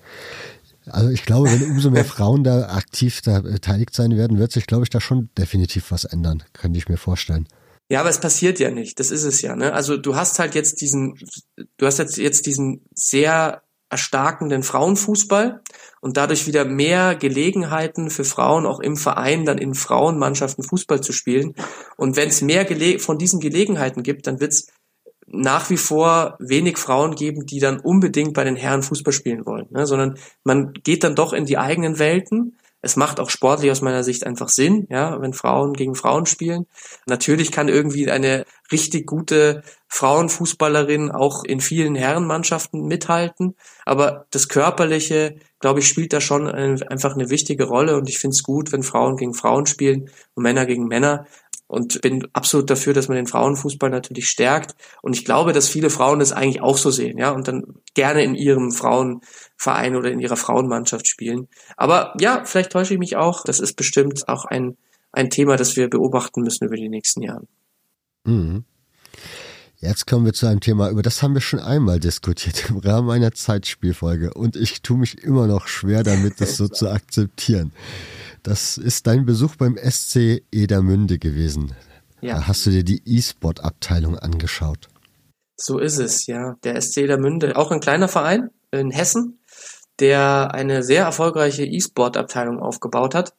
Also 0.87 1.11
ich 1.11 1.25
glaube, 1.25 1.51
wenn 1.51 1.71
umso 1.71 1.91
mehr 1.91 2.05
Frauen 2.05 2.45
da 2.45 2.69
aktiv 2.69 3.23
da 3.23 3.41
beteiligt 3.41 3.95
sein 3.95 4.17
werden, 4.17 4.39
wird 4.39 4.53
sich, 4.53 4.67
glaube 4.67 4.85
ich, 4.85 4.91
da 4.91 5.01
schon 5.01 5.31
definitiv 5.39 5.91
was 5.91 6.05
ändern, 6.05 6.43
könnte 6.53 6.79
ich 6.79 6.89
mir 6.89 6.99
vorstellen. 6.99 7.49
Ja, 7.91 8.01
aber 8.01 8.09
es 8.09 8.21
passiert 8.21 8.59
ja 8.59 8.71
nicht. 8.71 8.99
Das 8.99 9.11
ist 9.11 9.25
es 9.25 9.43
ja. 9.43 9.57
Ne? 9.57 9.73
Also 9.73 9.97
du 9.97 10.17
hast 10.17 10.39
halt 10.39 10.55
jetzt 10.55 10.81
diesen, 10.81 11.19
du 11.77 11.87
hast 11.87 11.99
jetzt 11.99 12.17
jetzt 12.17 12.47
diesen 12.47 12.87
sehr 12.95 13.63
erstarkenden 13.91 14.63
Frauenfußball 14.63 15.63
und 16.01 16.17
dadurch 16.17 16.47
wieder 16.47 16.65
mehr 16.65 17.15
Gelegenheiten 17.15 18.11
für 18.11 18.25
Frauen 18.25 18.67
auch 18.67 18.81
im 18.81 18.97
Verein 18.97 19.45
dann 19.45 19.59
in 19.59 19.75
Frauenmannschaften 19.75 20.65
Fußball 20.65 21.01
zu 21.01 21.13
spielen. 21.13 21.55
Und 21.97 22.17
wenn 22.17 22.29
es 22.29 22.43
mehr 22.43 22.65
Gele 22.65 22.99
von 22.99 23.19
diesen 23.19 23.41
Gelegenheiten 23.41 24.03
gibt, 24.03 24.27
dann 24.27 24.41
wird 24.41 24.53
es 24.53 24.69
nach 25.37 25.71
wie 25.71 25.77
vor 25.77 26.37
wenig 26.39 26.79
Frauen 26.79 27.15
geben, 27.15 27.47
die 27.47 27.61
dann 27.61 27.81
unbedingt 27.81 28.35
bei 28.35 28.45
den 28.45 28.57
Herren 28.57 28.83
Fußball 28.83 29.13
spielen 29.13 29.47
wollen, 29.47 29.67
ne? 29.71 29.87
sondern 29.87 30.19
man 30.45 30.73
geht 30.73 31.05
dann 31.05 31.15
doch 31.15 31.33
in 31.33 31.47
die 31.47 31.59
eigenen 31.59 31.99
Welten. 31.99 32.59
Es 32.81 32.97
macht 32.97 33.19
auch 33.19 33.31
sportlich 33.31 33.71
aus 33.71 33.81
meiner 33.81 34.05
Sicht 34.05 34.27
einfach 34.27 34.51
Sinn, 34.51 34.87
ja, 34.91 35.19
wenn 35.23 35.33
Frauen 35.33 35.73
gegen 35.73 35.95
Frauen 35.95 36.27
spielen. 36.27 36.67
Natürlich 37.07 37.51
kann 37.51 37.69
irgendwie 37.69 38.11
eine 38.11 38.45
richtig 38.71 39.07
gute 39.07 39.63
Frauenfußballerin 39.89 41.11
auch 41.11 41.45
in 41.45 41.61
vielen 41.61 41.95
Herrenmannschaften 41.95 42.85
mithalten, 42.85 43.55
aber 43.87 44.27
das 44.31 44.49
Körperliche, 44.49 45.37
glaube 45.61 45.81
ich, 45.81 45.89
spielt 45.89 46.13
da 46.13 46.21
schon 46.21 46.47
einfach 46.47 47.15
eine 47.15 47.31
wichtige 47.31 47.65
Rolle 47.65 47.97
und 47.97 48.09
ich 48.11 48.19
finde 48.19 48.35
es 48.35 48.43
gut, 48.43 48.73
wenn 48.73 48.83
Frauen 48.83 49.17
gegen 49.17 49.33
Frauen 49.33 49.67
spielen 49.67 50.11
und 50.35 50.43
Männer 50.43 50.67
gegen 50.67 50.87
Männer, 50.87 51.27
und 51.67 52.01
bin 52.03 52.27
absolut 52.33 52.71
dafür, 52.71 52.93
dass 52.93 53.09
man 53.09 53.17
den 53.17 53.27
Frauenfußball 53.27 53.91
natürlich 53.91 54.29
stärkt. 54.29 54.75
Und 55.03 55.17
ich 55.17 55.25
glaube, 55.25 55.53
dass 55.53 55.69
viele 55.69 55.91
Frauen 55.91 56.19
das 56.19 56.33
eigentlich 56.33 56.63
auch 56.63 56.79
so 56.79 56.91
sehen, 56.91 57.19
ja, 57.19 57.31
und 57.31 57.49
dann 57.49 57.75
gerne 57.95 58.23
in 58.23 58.35
ihrem 58.35 58.71
Frauenverein 58.71 59.97
oder 59.97 60.11
in 60.11 60.21
ihrer 60.21 60.37
Frauenmannschaft 60.37 61.07
spielen. 61.07 61.49
Aber 61.77 62.15
ja, 62.21 62.45
vielleicht 62.45 62.73
täusche 62.73 62.95
ich 62.95 63.01
mich 63.01 63.17
auch. 63.17 63.45
Das 63.45 63.61
ist 63.61 63.75
bestimmt 63.75 64.29
auch 64.29 64.45
ein, 64.45 64.77
ein 65.13 65.31
Thema, 65.31 65.57
das 65.57 65.77
wir 65.77 65.89
beobachten 65.89 66.43
müssen 66.43 66.65
über 66.67 66.77
die 66.77 66.89
nächsten 66.89 67.23
Jahre. 67.23 67.47
Mhm. 68.25 68.65
Jetzt 69.85 70.07
kommen 70.07 70.25
wir 70.25 70.33
zu 70.33 70.47
einem 70.47 70.61
Thema, 70.61 70.89
über 70.89 71.03
das 71.03 71.23
haben 71.23 71.35
wir 71.35 71.43
schon 71.43 71.61
einmal 71.61 72.01
diskutiert 72.01 72.71
im 72.71 72.79
Rahmen 72.79 73.11
einer 73.11 73.33
Zeitspielfolge. 73.33 74.33
Und 74.33 74.57
ich 74.57 74.81
tue 74.81 74.97
mich 74.97 75.23
immer 75.23 75.47
noch 75.47 75.67
schwer 75.67 76.03
damit, 76.03 76.41
das 76.41 76.57
so 76.57 76.69
zu 76.69 76.89
akzeptieren. 76.89 77.73
Das 78.45 78.77
ist 78.77 79.07
dein 79.07 79.25
Besuch 79.25 79.57
beim 79.57 79.79
SC 79.79 80.43
Edermünde 80.53 81.19
gewesen. 81.19 81.75
Ja. 82.21 82.35
Da 82.35 82.47
hast 82.47 82.67
du 82.67 82.71
dir 82.71 82.85
die 82.85 83.01
E-Sport-Abteilung 83.07 84.19
angeschaut. 84.19 84.91
So 85.57 85.79
ist 85.79 85.97
es, 85.97 86.27
ja. 86.27 86.55
Der 86.63 86.79
SC 86.81 86.99
Edermünde, 86.99 87.57
auch 87.57 87.71
ein 87.71 87.81
kleiner 87.81 88.07
Verein 88.07 88.51
in 88.71 88.91
Hessen, 88.91 89.39
der 89.99 90.53
eine 90.53 90.83
sehr 90.83 91.05
erfolgreiche 91.05 91.65
E-Sport-Abteilung 91.65 92.61
aufgebaut 92.61 93.15
hat. 93.15 93.33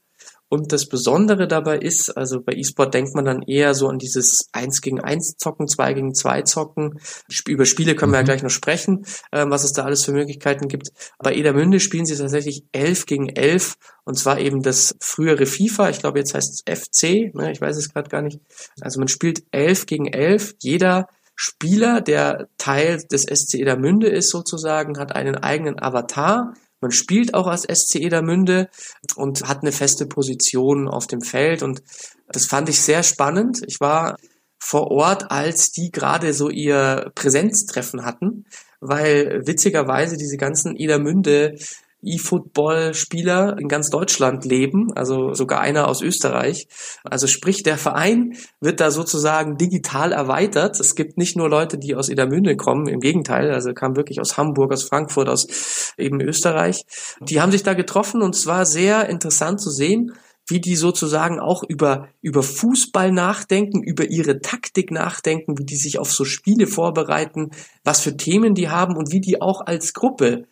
Und 0.48 0.72
das 0.72 0.88
Besondere 0.88 1.48
dabei 1.48 1.78
ist, 1.78 2.16
also 2.16 2.42
bei 2.42 2.54
E-Sport 2.54 2.94
denkt 2.94 3.16
man 3.16 3.26
dann 3.26 3.42
eher 3.42 3.74
so 3.74 3.88
an 3.88 3.98
dieses 3.98 4.50
1 4.52 4.82
gegen 4.82 5.02
1 5.02 5.38
Zocken, 5.38 5.68
2 5.68 5.94
gegen 5.94 6.14
2 6.14 6.44
Zocken. 6.44 7.00
Über 7.48 7.66
Spiele 7.66 7.96
können 7.96 8.12
wir 8.12 8.18
ja 8.18 8.24
mhm. 8.24 8.28
gleich 8.28 8.44
noch 8.44 8.50
sprechen, 8.50 9.06
ähm, 9.32 9.50
was 9.50 9.64
es 9.64 9.74
da 9.74 9.84
alles 9.84 10.06
für 10.06 10.12
Möglichkeiten 10.12 10.68
gibt. 10.68 10.92
Bei 11.20 11.34
Edermünde 11.34 11.80
spielen 11.80 12.06
sie 12.06 12.16
tatsächlich 12.16 12.64
11 12.74 13.06
gegen 13.06 13.30
11 13.30 13.76
und 14.04 14.20
zwar 14.20 14.40
eben 14.40 14.62
das 14.62 14.96
frühere 15.00 15.48
FIFA, 15.48 15.90
ich 15.90 16.00
glaube 16.00 16.20
jetzt 16.20 16.36
heißt 16.36 16.64
es 16.68 16.80
FC, 16.80 17.34
ne, 17.34 17.52
ich 17.52 17.60
weiß 17.60 17.76
es 17.76 17.92
gerade 17.92 18.10
gar 18.10 18.22
nicht. 18.22 18.40
Also 18.82 19.00
man 19.00 19.08
spielt 19.08 19.44
11 19.52 19.88
gegen 19.88 20.08
11, 20.08 20.56
jeder 20.62 21.08
Spieler, 21.36 22.02
der 22.02 22.48
Teil 22.58 23.04
des 23.12 23.24
SC 23.24 23.56
Edermünde 23.56 24.08
ist 24.08 24.30
sozusagen, 24.30 24.98
hat 24.98 25.14
einen 25.14 25.36
eigenen 25.36 25.82
Avatar, 25.82 26.54
man 26.86 26.92
spielt 26.92 27.34
auch 27.34 27.48
als 27.48 27.64
SC 27.64 27.96
Edermünde 27.96 28.70
und 29.16 29.50
hat 29.50 29.64
eine 29.64 29.72
feste 29.72 30.06
Position 30.06 30.88
auf 30.88 31.08
dem 31.08 31.22
Feld 31.22 31.64
und 31.64 31.82
das 32.28 32.46
fand 32.46 32.70
ich 32.70 32.80
sehr 32.80 33.02
spannend. 33.02 33.64
Ich 33.66 33.80
war 33.80 34.18
vor 34.60 34.92
Ort, 34.92 35.32
als 35.32 35.72
die 35.72 35.90
gerade 35.90 36.32
so 36.36 36.52
ihr 36.52 37.12
Präsenztreffen 37.16 38.06
hatten, 38.06 38.46
weil 38.82 39.42
witzigerweise 39.48 40.16
diese 40.16 40.38
ganzen 40.38 40.76
Edermünde 40.76 41.58
E-Football-Spieler 42.06 43.58
in 43.60 43.68
ganz 43.68 43.90
Deutschland 43.90 44.46
leben, 44.46 44.94
also 44.96 45.34
sogar 45.34 45.62
einer 45.62 45.88
aus 45.88 46.02
Österreich. 46.02 46.68
Also 47.04 47.28
sprich, 47.28 47.64
der 47.64 47.78
Verein 47.78 48.36
wird 48.62 48.80
da 48.80 48.92
sozusagen 48.92 49.58
digital 49.58 50.12
erweitert. 50.12 50.80
Es 50.80 50.96
gibt 50.96 51.18
nicht 51.18 51.36
nur 51.36 51.50
Leute, 51.50 51.78
die 51.78 51.96
aus 51.96 52.10
Edermünde 52.10 52.56
kommen, 52.56 52.88
im 52.88 53.00
Gegenteil, 53.00 53.52
also 53.52 53.74
kam 53.74 53.96
wirklich 53.96 54.22
aus 54.22 54.38
Hamburg, 54.38 54.72
aus 54.72 54.84
Frankfurt, 54.84 55.30
aus 55.30 55.94
eben 55.98 56.22
Österreich. 56.22 56.86
Die 57.20 57.42
haben 57.42 57.52
sich 57.52 57.64
da 57.64 57.74
getroffen 57.74 58.22
und 58.22 58.36
es 58.36 58.46
war 58.46 58.66
sehr 58.66 59.10
interessant 59.10 59.60
zu 59.60 59.70
sehen, 59.70 60.14
wie 60.48 60.62
die 60.62 60.76
sozusagen 60.76 61.40
auch 61.40 61.64
über, 61.64 62.10
über 62.22 62.44
Fußball 62.44 63.12
nachdenken, 63.12 63.82
über 63.82 64.06
ihre 64.06 64.42
Taktik 64.42 64.92
nachdenken, 64.92 65.58
wie 65.58 65.66
die 65.66 65.76
sich 65.76 65.98
auf 65.98 66.12
so 66.12 66.24
Spiele 66.24 66.68
vorbereiten, 66.68 67.52
was 67.84 68.02
für 68.02 68.16
Themen 68.16 68.54
die 68.54 68.70
haben 68.70 68.96
und 68.96 69.12
wie 69.12 69.22
die 69.22 69.42
auch 69.42 69.62
als 69.66 69.94
Gruppe 69.94 70.46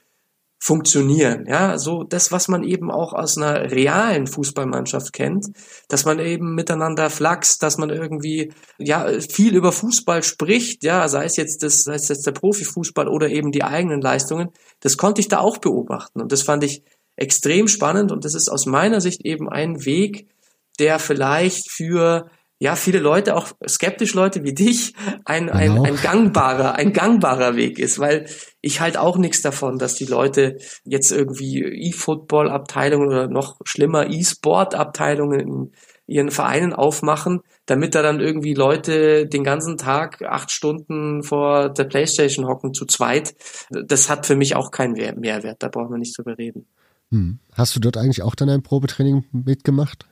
funktionieren. 0.64 1.46
Ja, 1.46 1.78
so 1.78 2.04
das, 2.04 2.32
was 2.32 2.48
man 2.48 2.64
eben 2.64 2.90
auch 2.90 3.12
aus 3.12 3.38
einer 3.38 3.70
realen 3.70 4.28
Fußballmannschaft 4.28 5.12
kennt, 5.12 5.48
dass 5.90 6.06
man 6.06 6.20
eben 6.20 6.56
miteinander 6.56 7.10
flaxt, 7.10 7.62
dass 7.62 7.78
man 7.78 7.90
irgendwie 7.90 8.54
ja 8.78 9.06
viel 9.20 9.58
über 9.58 9.74
Fußball 9.74 10.24
spricht, 10.24 10.86
ja, 10.86 11.06
sei 11.10 11.26
es 11.26 11.36
jetzt 11.36 11.64
das, 11.64 11.84
sei 11.84 11.96
es 11.96 12.08
jetzt 12.08 12.26
der 12.26 12.32
Profifußball 12.32 13.10
oder 13.10 13.28
eben 13.28 13.52
die 13.52 13.66
eigenen 13.66 14.00
Leistungen. 14.00 14.52
Das 14.80 14.96
konnte 14.96 15.20
ich 15.20 15.28
da 15.28 15.40
auch 15.40 15.58
beobachten 15.58 16.22
und 16.22 16.32
das 16.32 16.44
fand 16.44 16.64
ich 16.64 16.82
extrem 17.18 17.68
spannend 17.68 18.14
und 18.14 18.24
das 18.24 18.34
ist 18.34 18.48
aus 18.48 18.66
meiner 18.66 19.02
Sicht 19.02 19.26
eben 19.26 19.50
ein 19.50 19.84
Weg, 19.84 20.30
der 20.80 20.98
vielleicht 20.98 21.70
für 21.70 22.30
ja, 22.64 22.78
viele 22.78 23.00
Leute, 23.00 23.36
auch 23.36 23.50
skeptisch 23.68 24.14
Leute 24.14 24.46
wie 24.46 24.54
dich, 24.54 24.94
ein, 25.26 25.50
ein, 25.50 25.72
genau. 25.72 25.84
ein 25.84 25.98
gangbarer, 25.98 26.76
ein 26.76 26.94
gangbarer 26.94 27.58
Weg 27.58 27.78
ist, 27.78 28.00
weil 28.00 28.26
ich 28.62 28.80
halt 28.80 28.96
auch 28.96 29.18
nichts 29.18 29.42
davon, 29.42 29.80
dass 29.80 29.96
die 29.96 30.06
Leute 30.06 30.56
jetzt 30.86 31.12
irgendwie 31.12 31.62
E-Football-Abteilungen 31.62 33.08
oder 33.10 33.28
noch 33.28 33.60
schlimmer 33.66 34.10
E-Sport-Abteilungen 34.10 35.40
in 35.42 35.72
ihren 36.08 36.32
Vereinen 36.32 36.72
aufmachen, 36.72 37.42
damit 37.66 37.96
da 37.96 38.02
dann 38.02 38.22
irgendwie 38.22 38.54
Leute 38.54 39.28
den 39.28 39.44
ganzen 39.44 39.78
Tag 39.78 40.22
acht 40.22 40.50
Stunden 40.50 41.22
vor 41.22 41.68
der 41.68 41.84
Playstation 41.84 42.48
hocken 42.48 42.74
zu 42.74 42.86
zweit. 42.86 43.36
Das 43.72 44.10
hat 44.10 44.26
für 44.26 44.38
mich 44.38 44.56
auch 44.56 44.72
keinen 44.72 44.94
Mehrwert, 44.94 45.62
da 45.62 45.68
brauchen 45.68 45.92
wir 45.92 45.98
nicht 45.98 46.18
drüber 46.18 46.38
reden. 46.38 46.66
Hm. 47.12 47.40
Hast 47.52 47.76
du 47.76 47.82
dort 47.82 47.98
eigentlich 47.98 48.22
auch 48.22 48.36
dann 48.36 48.50
ein 48.50 48.64
Probetraining 48.64 49.26
mitgemacht? 49.34 50.08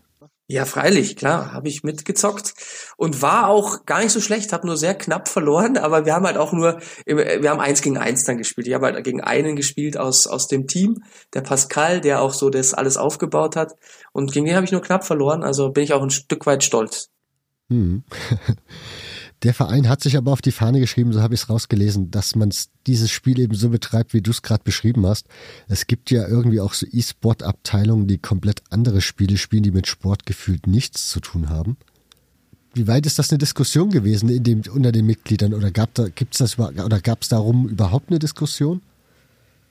Ja, 0.52 0.66
freilich, 0.66 1.16
klar, 1.16 1.54
habe 1.54 1.70
ich 1.70 1.82
mitgezockt 1.84 2.56
und 2.97 3.22
war 3.22 3.47
auch 3.47 3.86
gar 3.86 4.02
nicht 4.02 4.12
so 4.12 4.20
schlecht, 4.20 4.52
habe 4.52 4.68
nur 4.68 4.76
sehr 4.76 4.95
knapp 4.95 5.30
verloren, 5.30 5.78
aber 5.78 6.06
wir 6.06 6.14
haben 6.14 6.26
halt 6.26 6.36
auch 6.36 6.52
nur, 6.52 6.82
wir 7.06 7.49
haben 7.49 7.62
eins 7.62 7.82
gegen 7.82 7.97
eins 7.97 8.26
dann 8.26 8.38
gespielt. 8.38 8.68
Ich 8.68 8.74
habe 8.74 8.88
halt 8.88 9.02
gegen 9.06 9.22
einen 9.22 9.56
gespielt 9.56 9.95
aus, 9.97 10.28
aus 10.28 10.49
dem 10.49 10.68
Team, 10.68 11.04
der 11.34 11.39
Pascal, 11.39 12.02
der 12.02 12.22
auch 12.22 12.34
so 12.34 12.49
das 12.49 12.74
alles 12.74 12.97
aufgebaut 12.97 13.56
hat 13.56 13.78
und 14.12 14.34
gegen 14.34 14.45
den 14.45 14.56
habe 14.58 14.66
ich 14.66 14.74
nur 14.74 14.82
knapp 14.82 15.06
verloren, 15.06 15.41
also 15.41 15.72
bin 15.72 15.86
ich 15.86 15.93
auch 15.93 16.04
ein 16.04 16.10
Stück 16.10 16.45
weit 16.45 16.66
stolz. 16.66 17.08
Hm. 17.70 18.04
Der 19.44 19.56
Verein 19.56 19.89
hat 19.89 20.02
sich 20.02 20.18
aber 20.18 20.32
auf 20.32 20.42
die 20.42 20.52
Fahne 20.52 20.80
geschrieben, 20.80 21.14
so 21.14 21.22
habe 21.22 21.34
ich 21.34 21.42
es 21.42 21.50
rausgelesen, 21.50 22.12
dass 22.12 22.36
man 22.36 22.54
dieses 22.86 23.10
Spiel 23.10 23.39
eben 23.39 23.56
so 23.56 23.70
betreibt, 23.70 24.14
wie 24.14 24.22
du 24.22 24.30
es 24.30 24.44
gerade 24.44 24.64
beschrieben 24.64 25.06
hast. 25.08 25.28
Es 25.68 25.88
gibt 25.88 26.12
ja 26.12 26.28
irgendwie 26.28 26.60
auch 26.60 26.74
so 26.74 26.86
E-Sport-Abteilungen, 26.92 28.06
die 28.06 28.20
komplett 28.20 28.62
andere 28.70 29.02
Spiele 29.02 29.38
spielen, 29.38 29.64
die 29.64 29.72
mit 29.72 29.88
Sport 29.88 30.28
gefühlt 30.28 30.68
nichts 30.68 31.10
zu 31.10 31.22
tun 31.22 31.50
haben. 31.50 31.78
Wie 32.74 32.88
weit 32.88 33.06
ist 33.06 33.18
das 33.18 33.32
eine 33.32 33.39
Diskussion 33.39 33.89
gewesen 33.89 34.30
in 34.30 34.44
dem, 34.44 34.62
unter 34.72 34.92
den 34.92 35.06
Mitgliedern 35.08 35.54
oder 35.56 35.72
gab 35.72 35.94
da, 35.96 36.08
das 36.38 36.60
oder 36.60 37.02
gab 37.02 37.24
es 37.24 37.30
darum 37.30 37.68
überhaupt 37.68 38.10
eine 38.10 38.20
Diskussion? 38.20 38.82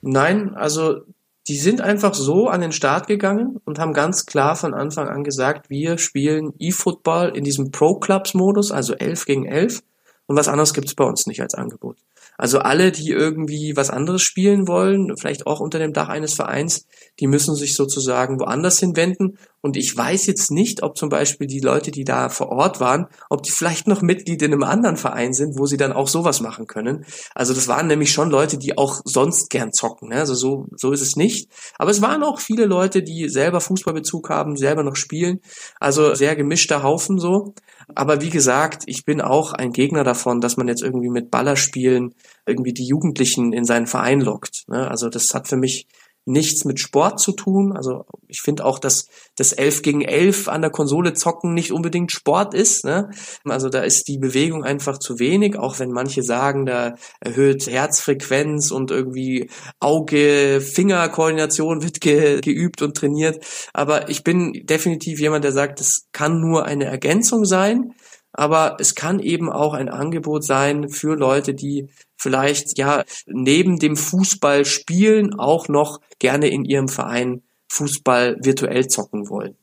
Nein, 0.01 0.53
also 0.53 1.01
die 1.47 1.57
sind 1.57 1.81
einfach 1.81 2.13
so 2.13 2.47
an 2.47 2.61
den 2.61 2.71
Start 2.71 3.07
gegangen 3.07 3.59
und 3.65 3.79
haben 3.79 3.93
ganz 3.93 4.25
klar 4.25 4.55
von 4.55 4.73
Anfang 4.73 5.07
an 5.07 5.23
gesagt, 5.23 5.69
wir 5.69 5.97
spielen 5.97 6.53
E-Football 6.59 7.35
in 7.35 7.43
diesem 7.43 7.71
Pro-Clubs-Modus, 7.71 8.71
also 8.71 8.93
11 8.93 9.25
gegen 9.25 9.45
11. 9.45 9.81
Und 10.27 10.37
was 10.37 10.47
anderes 10.47 10.73
gibt's 10.73 10.95
bei 10.95 11.03
uns 11.03 11.25
nicht 11.25 11.41
als 11.41 11.55
Angebot. 11.55 11.97
Also 12.37 12.59
alle, 12.59 12.91
die 12.91 13.09
irgendwie 13.09 13.75
was 13.75 13.89
anderes 13.89 14.21
spielen 14.21 14.67
wollen, 14.67 15.15
vielleicht 15.17 15.45
auch 15.45 15.59
unter 15.59 15.77
dem 15.77 15.93
Dach 15.93 16.09
eines 16.09 16.33
Vereins, 16.33 16.87
die 17.19 17.27
müssen 17.27 17.55
sich 17.55 17.75
sozusagen 17.75 18.39
woanders 18.39 18.79
hinwenden. 18.79 19.37
Und 19.61 19.77
ich 19.77 19.95
weiß 19.95 20.25
jetzt 20.25 20.51
nicht, 20.51 20.81
ob 20.81 20.97
zum 20.97 21.09
Beispiel 21.09 21.45
die 21.45 21.59
Leute, 21.59 21.91
die 21.91 22.03
da 22.03 22.29
vor 22.29 22.49
Ort 22.49 22.79
waren, 22.79 23.07
ob 23.29 23.43
die 23.43 23.51
vielleicht 23.51 23.87
noch 23.87 24.01
Mitglied 24.01 24.41
in 24.41 24.53
einem 24.53 24.63
anderen 24.63 24.97
Verein 24.97 25.33
sind, 25.33 25.57
wo 25.57 25.67
sie 25.67 25.77
dann 25.77 25.93
auch 25.93 26.07
sowas 26.07 26.41
machen 26.41 26.65
können. 26.65 27.05
Also 27.35 27.53
das 27.53 27.67
waren 27.67 27.87
nämlich 27.87 28.11
schon 28.11 28.31
Leute, 28.31 28.57
die 28.57 28.77
auch 28.77 29.01
sonst 29.05 29.49
gern 29.51 29.71
zocken. 29.71 30.09
Ne? 30.09 30.15
Also 30.15 30.33
so, 30.33 30.67
so 30.75 30.91
ist 30.91 31.01
es 31.01 31.15
nicht. 31.15 31.49
Aber 31.77 31.91
es 31.91 32.01
waren 32.01 32.23
auch 32.23 32.39
viele 32.39 32.65
Leute, 32.65 33.03
die 33.03 33.29
selber 33.29 33.61
Fußballbezug 33.61 34.29
haben, 34.29 34.57
selber 34.57 34.83
noch 34.83 34.95
spielen. 34.95 35.41
Also 35.79 36.15
sehr 36.15 36.35
gemischter 36.35 36.81
Haufen 36.81 37.19
so. 37.19 37.53
Aber 37.93 38.21
wie 38.21 38.29
gesagt, 38.29 38.83
ich 38.87 39.05
bin 39.05 39.21
auch 39.21 39.53
ein 39.53 39.71
Gegner 39.71 40.03
davon, 40.03 40.41
dass 40.41 40.57
man 40.57 40.67
jetzt 40.67 40.81
irgendwie 40.81 41.09
mit 41.09 41.29
Ballerspielen 41.29 42.15
irgendwie 42.47 42.73
die 42.73 42.87
Jugendlichen 42.87 43.53
in 43.53 43.65
seinen 43.65 43.87
Verein 43.87 44.21
lockt. 44.21 44.63
Ne? 44.67 44.89
Also 44.89 45.09
das 45.09 45.33
hat 45.33 45.47
für 45.47 45.57
mich 45.57 45.87
nichts 46.25 46.65
mit 46.65 46.79
Sport 46.79 47.19
zu 47.19 47.31
tun. 47.31 47.75
Also 47.75 48.05
ich 48.27 48.41
finde 48.41 48.65
auch, 48.65 48.79
dass 48.79 49.07
das 49.35 49.53
11 49.53 49.81
gegen 49.81 50.01
11 50.01 50.47
an 50.47 50.61
der 50.61 50.69
Konsole 50.69 51.13
zocken 51.13 51.53
nicht 51.53 51.71
unbedingt 51.71 52.11
Sport 52.11 52.53
ist. 52.53 52.85
Ne? 52.85 53.09
Also 53.43 53.69
da 53.69 53.81
ist 53.81 54.07
die 54.07 54.17
Bewegung 54.17 54.63
einfach 54.63 54.99
zu 54.99 55.19
wenig, 55.19 55.57
auch 55.57 55.79
wenn 55.79 55.91
manche 55.91 56.21
sagen, 56.21 56.65
da 56.65 56.95
erhöht 57.19 57.67
Herzfrequenz 57.67 58.71
und 58.71 58.91
irgendwie 58.91 59.49
Auge-Finger-Koordination 59.79 61.81
wird 61.81 62.01
ge 62.01 62.41
geübt 62.41 62.81
und 62.81 62.95
trainiert. 62.95 63.43
Aber 63.73 64.09
ich 64.09 64.23
bin 64.23 64.65
definitiv 64.65 65.19
jemand, 65.19 65.43
der 65.43 65.51
sagt, 65.51 65.81
es 65.81 66.07
kann 66.11 66.39
nur 66.39 66.65
eine 66.65 66.85
Ergänzung 66.85 67.45
sein. 67.45 67.93
Aber 68.33 68.77
es 68.79 68.95
kann 68.95 69.19
eben 69.19 69.51
auch 69.51 69.73
ein 69.73 69.89
Angebot 69.89 70.45
sein 70.45 70.87
für 70.87 71.15
Leute, 71.15 71.53
die 71.53 71.89
vielleicht 72.21 72.77
ja 72.77 73.03
neben 73.25 73.79
dem 73.79 73.97
Fußball 73.97 74.63
spielen 74.65 75.33
auch 75.33 75.67
noch 75.67 75.99
gerne 76.19 76.49
in 76.49 76.65
ihrem 76.65 76.87
Verein 76.87 77.41
Fußball 77.69 78.37
virtuell 78.43 78.87
zocken 78.87 79.27
wollen. 79.29 79.55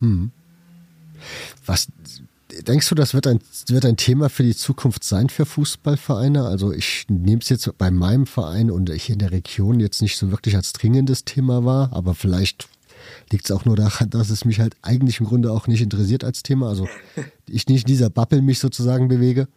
Hm. 0.00 0.30
Was 1.66 1.88
denkst 2.66 2.88
du, 2.88 2.94
das 2.94 3.12
wird 3.12 3.26
ein, 3.26 3.40
wird 3.66 3.84
ein 3.84 3.96
Thema 3.96 4.30
für 4.30 4.44
die 4.44 4.56
Zukunft 4.56 5.04
sein 5.04 5.28
für 5.28 5.44
Fußballvereine? 5.44 6.44
Also 6.44 6.72
ich 6.72 7.04
nehme 7.08 7.42
es 7.42 7.50
jetzt 7.50 7.76
bei 7.76 7.90
meinem 7.90 8.26
Verein 8.26 8.70
und 8.70 8.88
ich 8.88 9.10
in 9.10 9.18
der 9.18 9.32
Region 9.32 9.78
jetzt 9.78 10.00
nicht 10.00 10.16
so 10.16 10.30
wirklich 10.30 10.56
als 10.56 10.72
dringendes 10.72 11.24
Thema 11.24 11.64
wahr, 11.64 11.90
aber 11.92 12.14
vielleicht 12.14 12.68
liegt 13.30 13.44
es 13.44 13.50
auch 13.50 13.64
nur 13.64 13.76
daran, 13.76 14.08
dass 14.10 14.30
es 14.30 14.44
mich 14.44 14.60
halt 14.60 14.74
eigentlich 14.80 15.20
im 15.20 15.26
Grunde 15.26 15.52
auch 15.52 15.66
nicht 15.66 15.82
interessiert 15.82 16.24
als 16.24 16.42
Thema. 16.42 16.68
Also 16.68 16.88
ich 17.46 17.66
nicht 17.66 17.82
in 17.82 17.88
dieser 17.88 18.10
Bubble 18.10 18.40
mich 18.40 18.58
sozusagen 18.58 19.08
bewege. 19.08 19.48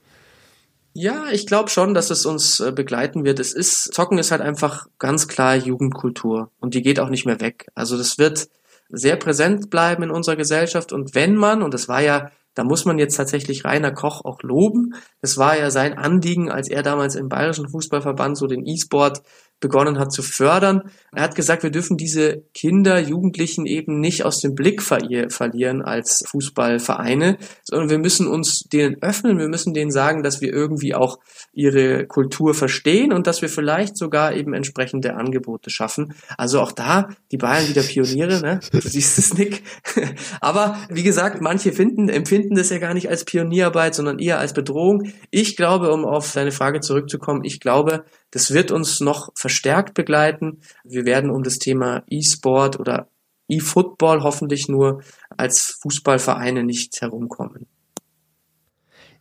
Ja, 0.93 1.29
ich 1.31 1.47
glaube 1.47 1.69
schon, 1.69 1.93
dass 1.93 2.09
es 2.09 2.25
uns 2.25 2.59
äh, 2.59 2.71
begleiten 2.71 3.23
wird. 3.23 3.39
Es 3.39 3.53
ist, 3.53 3.93
Zocken 3.93 4.17
ist 4.17 4.31
halt 4.31 4.41
einfach 4.41 4.87
ganz 4.99 5.27
klar 5.27 5.55
Jugendkultur 5.55 6.51
und 6.59 6.73
die 6.73 6.81
geht 6.81 6.99
auch 6.99 7.09
nicht 7.09 7.25
mehr 7.25 7.39
weg. 7.39 7.67
Also 7.75 7.97
das 7.97 8.17
wird 8.17 8.49
sehr 8.89 9.15
präsent 9.15 9.69
bleiben 9.69 10.03
in 10.03 10.11
unserer 10.11 10.35
Gesellschaft 10.35 10.91
und 10.91 11.15
wenn 11.15 11.35
man, 11.35 11.61
und 11.61 11.73
das 11.73 11.87
war 11.87 12.01
ja, 12.01 12.29
da 12.55 12.65
muss 12.65 12.83
man 12.83 12.99
jetzt 12.99 13.15
tatsächlich 13.15 13.63
Rainer 13.63 13.93
Koch 13.93 14.25
auch 14.25 14.43
loben, 14.43 14.95
das 15.21 15.37
war 15.37 15.57
ja 15.57 15.71
sein 15.71 15.97
Anliegen, 15.97 16.51
als 16.51 16.67
er 16.67 16.83
damals 16.83 17.15
im 17.15 17.29
Bayerischen 17.29 17.69
Fußballverband 17.69 18.37
so 18.37 18.47
den 18.47 18.65
E-Sport 18.65 19.21
begonnen 19.61 19.99
hat 19.99 20.11
zu 20.11 20.23
fördern. 20.23 20.91
Er 21.13 21.23
hat 21.23 21.35
gesagt, 21.35 21.63
wir 21.63 21.69
dürfen 21.69 21.95
diese 21.95 22.43
Kinder, 22.53 22.99
Jugendlichen 22.99 23.65
eben 23.65 23.99
nicht 23.99 24.25
aus 24.25 24.41
dem 24.41 24.55
Blick 24.55 24.81
verlieren 24.81 25.81
als 25.81 26.23
Fußballvereine, 26.27 27.37
sondern 27.63 27.89
wir 27.89 27.99
müssen 27.99 28.27
uns 28.27 28.63
denen 28.63 29.01
öffnen, 29.01 29.37
wir 29.37 29.47
müssen 29.47 29.73
denen 29.73 29.91
sagen, 29.91 30.23
dass 30.23 30.41
wir 30.41 30.51
irgendwie 30.51 30.95
auch 30.95 31.19
ihre 31.53 32.07
Kultur 32.07 32.53
verstehen 32.53 33.13
und 33.13 33.27
dass 33.27 33.41
wir 33.41 33.49
vielleicht 33.49 33.97
sogar 33.97 34.33
eben 34.33 34.53
entsprechende 34.53 35.15
Angebote 35.15 35.69
schaffen. 35.69 36.13
Also 36.37 36.59
auch 36.59 36.71
da 36.71 37.09
die 37.31 37.37
Bayern 37.37 37.69
wieder 37.69 37.83
Pioniere, 37.83 38.41
ne? 38.41 38.59
Du 38.71 38.81
siehst 38.81 39.19
es, 39.19 39.33
Nick. 39.35 39.63
Aber 40.41 40.77
wie 40.89 41.03
gesagt, 41.03 41.41
manche 41.41 41.71
finden, 41.71 42.09
empfinden 42.09 42.55
das 42.55 42.69
ja 42.69 42.79
gar 42.79 42.93
nicht 42.93 43.09
als 43.09 43.25
Pionierarbeit, 43.25 43.93
sondern 43.95 44.17
eher 44.17 44.39
als 44.39 44.53
Bedrohung. 44.53 45.11
Ich 45.29 45.55
glaube, 45.55 45.91
um 45.91 46.05
auf 46.05 46.33
deine 46.33 46.51
Frage 46.51 46.79
zurückzukommen, 46.79 47.43
ich 47.43 47.59
glaube, 47.59 48.05
das 48.31 48.53
wird 48.53 48.71
uns 48.71 49.01
noch 49.01 49.31
verstärkt 49.51 49.93
begleiten. 49.93 50.61
Wir 50.85 51.05
werden 51.05 51.29
um 51.29 51.43
das 51.43 51.59
Thema 51.59 52.03
E-Sport 52.09 52.79
oder 52.79 53.09
E-Football 53.49 54.23
hoffentlich 54.23 54.69
nur 54.69 55.03
als 55.35 55.77
Fußballvereine 55.81 56.63
nicht 56.63 57.01
herumkommen. 57.01 57.67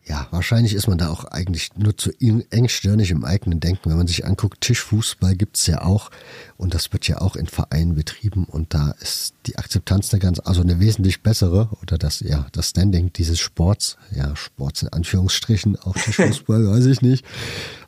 Ja, 0.03 0.27
wahrscheinlich 0.31 0.73
ist 0.73 0.87
man 0.87 0.97
da 0.97 1.09
auch 1.09 1.25
eigentlich 1.25 1.69
nur 1.75 1.95
zu 1.95 2.11
engstirnig 2.49 3.11
im 3.11 3.23
eigenen 3.23 3.59
Denken. 3.59 3.89
Wenn 3.89 3.97
man 3.97 4.07
sich 4.07 4.25
anguckt, 4.25 4.61
Tischfußball 4.61 5.35
gibt's 5.35 5.67
ja 5.67 5.83
auch 5.83 6.09
und 6.57 6.73
das 6.73 6.91
wird 6.91 7.07
ja 7.07 7.21
auch 7.21 7.35
in 7.35 7.45
Vereinen 7.45 7.93
betrieben 7.93 8.45
und 8.45 8.73
da 8.73 8.95
ist 8.99 9.35
die 9.45 9.57
Akzeptanz 9.57 10.11
eine 10.11 10.19
ganz, 10.19 10.39
also 10.39 10.61
eine 10.61 10.79
wesentlich 10.79 11.21
bessere 11.21 11.69
oder 11.83 11.99
das, 11.99 12.21
ja, 12.21 12.47
das 12.51 12.69
Standing 12.69 13.13
dieses 13.13 13.39
Sports, 13.39 13.97
ja, 14.11 14.35
Sports 14.35 14.81
in 14.81 14.89
Anführungsstrichen, 14.89 15.77
auch 15.77 15.93
Tischfußball, 15.93 16.67
weiß 16.67 16.87
ich 16.87 17.01
nicht. 17.03 17.23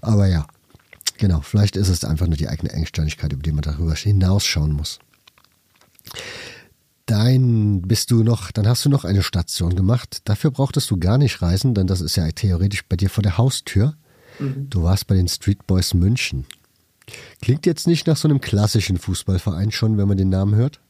Aber 0.02 0.28
ja, 0.28 0.46
Genau, 1.24 1.39
vielleicht 1.39 1.78
ist 1.78 1.88
es 1.88 2.03
einfach 2.03 2.28
nur 2.28 2.36
die 2.36 2.49
eigene 2.49 2.74
Engstirnigkeit, 2.74 3.32
über 3.32 3.41
die 3.41 3.53
man 3.53 3.61
darüber 3.61 3.95
hinausschauen 3.95 4.74
muss. 4.74 4.99
Dein 7.05 7.82
bist 7.82 8.11
du 8.11 8.26
noch, 8.26 8.51
dann 8.51 8.67
hast 8.67 8.84
du 8.84 8.89
noch 8.89 9.05
eine 9.05 9.24
Station 9.24 9.74
gemacht. 9.74 10.19
Dafür 10.26 10.51
brauchtest 10.51 10.91
du 10.91 10.97
gar 10.97 11.17
nicht 11.17 11.41
reisen, 11.41 11.76
denn 11.76 11.88
das 11.88 12.01
ist 12.01 12.17
ja 12.17 12.30
theoretisch 12.30 12.84
bei 12.89 12.97
dir 12.97 13.09
vor 13.09 13.21
der 13.21 13.38
Haustür. 13.38 13.95
Mhm. 14.38 14.69
Du 14.69 14.84
warst 14.84 15.07
bei 15.07 15.15
den 15.15 15.30
Street 15.30 15.65
Boys 15.65 15.93
München. 15.93 16.45
Klingt 17.41 17.65
jetzt 17.65 17.88
nicht 17.88 18.05
nach 18.05 18.17
so 18.17 18.28
einem 18.28 18.41
klassischen 18.41 18.97
Fußballverein 18.97 19.71
schon, 19.71 19.97
wenn 19.97 20.09
man 20.09 20.17
den 20.17 20.28
Namen 20.28 20.55
hört? 20.55 20.82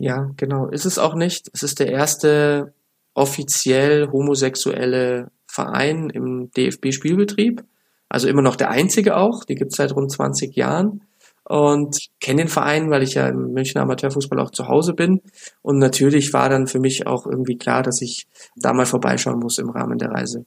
Ja, 0.00 0.32
genau. 0.36 0.66
Ist 0.66 0.86
es 0.86 0.98
auch 0.98 1.14
nicht. 1.14 1.48
Es 1.52 1.62
ist 1.62 1.78
der 1.78 1.92
erste 1.92 2.74
offiziell 3.14 4.10
homosexuelle 4.10 5.30
Verein 5.46 6.10
im 6.10 6.50
DFB-Spielbetrieb. 6.50 7.62
Also 8.14 8.28
immer 8.28 8.42
noch 8.42 8.54
der 8.54 8.70
einzige 8.70 9.16
auch, 9.16 9.44
die 9.44 9.56
gibt 9.56 9.72
es 9.72 9.76
seit 9.76 9.90
rund 9.90 10.08
20 10.08 10.54
Jahren. 10.54 11.02
und 11.44 12.08
kenne 12.20 12.42
den 12.42 12.48
Verein, 12.48 12.90
weil 12.90 13.02
ich 13.02 13.14
ja 13.14 13.28
im 13.28 13.52
Münchner 13.52 13.82
Amateurfußball 13.82 14.38
auch 14.40 14.50
zu 14.50 14.68
Hause 14.68 14.94
bin. 14.94 15.20
Und 15.62 15.78
natürlich 15.78 16.32
war 16.32 16.48
dann 16.48 16.66
für 16.66 16.80
mich 16.80 17.06
auch 17.06 17.26
irgendwie 17.26 17.58
klar, 17.58 17.82
dass 17.82 18.00
ich 18.00 18.26
da 18.56 18.72
mal 18.72 18.86
vorbeischauen 18.86 19.40
muss 19.40 19.58
im 19.58 19.70
Rahmen 19.70 19.98
der 19.98 20.10
Reise. 20.10 20.46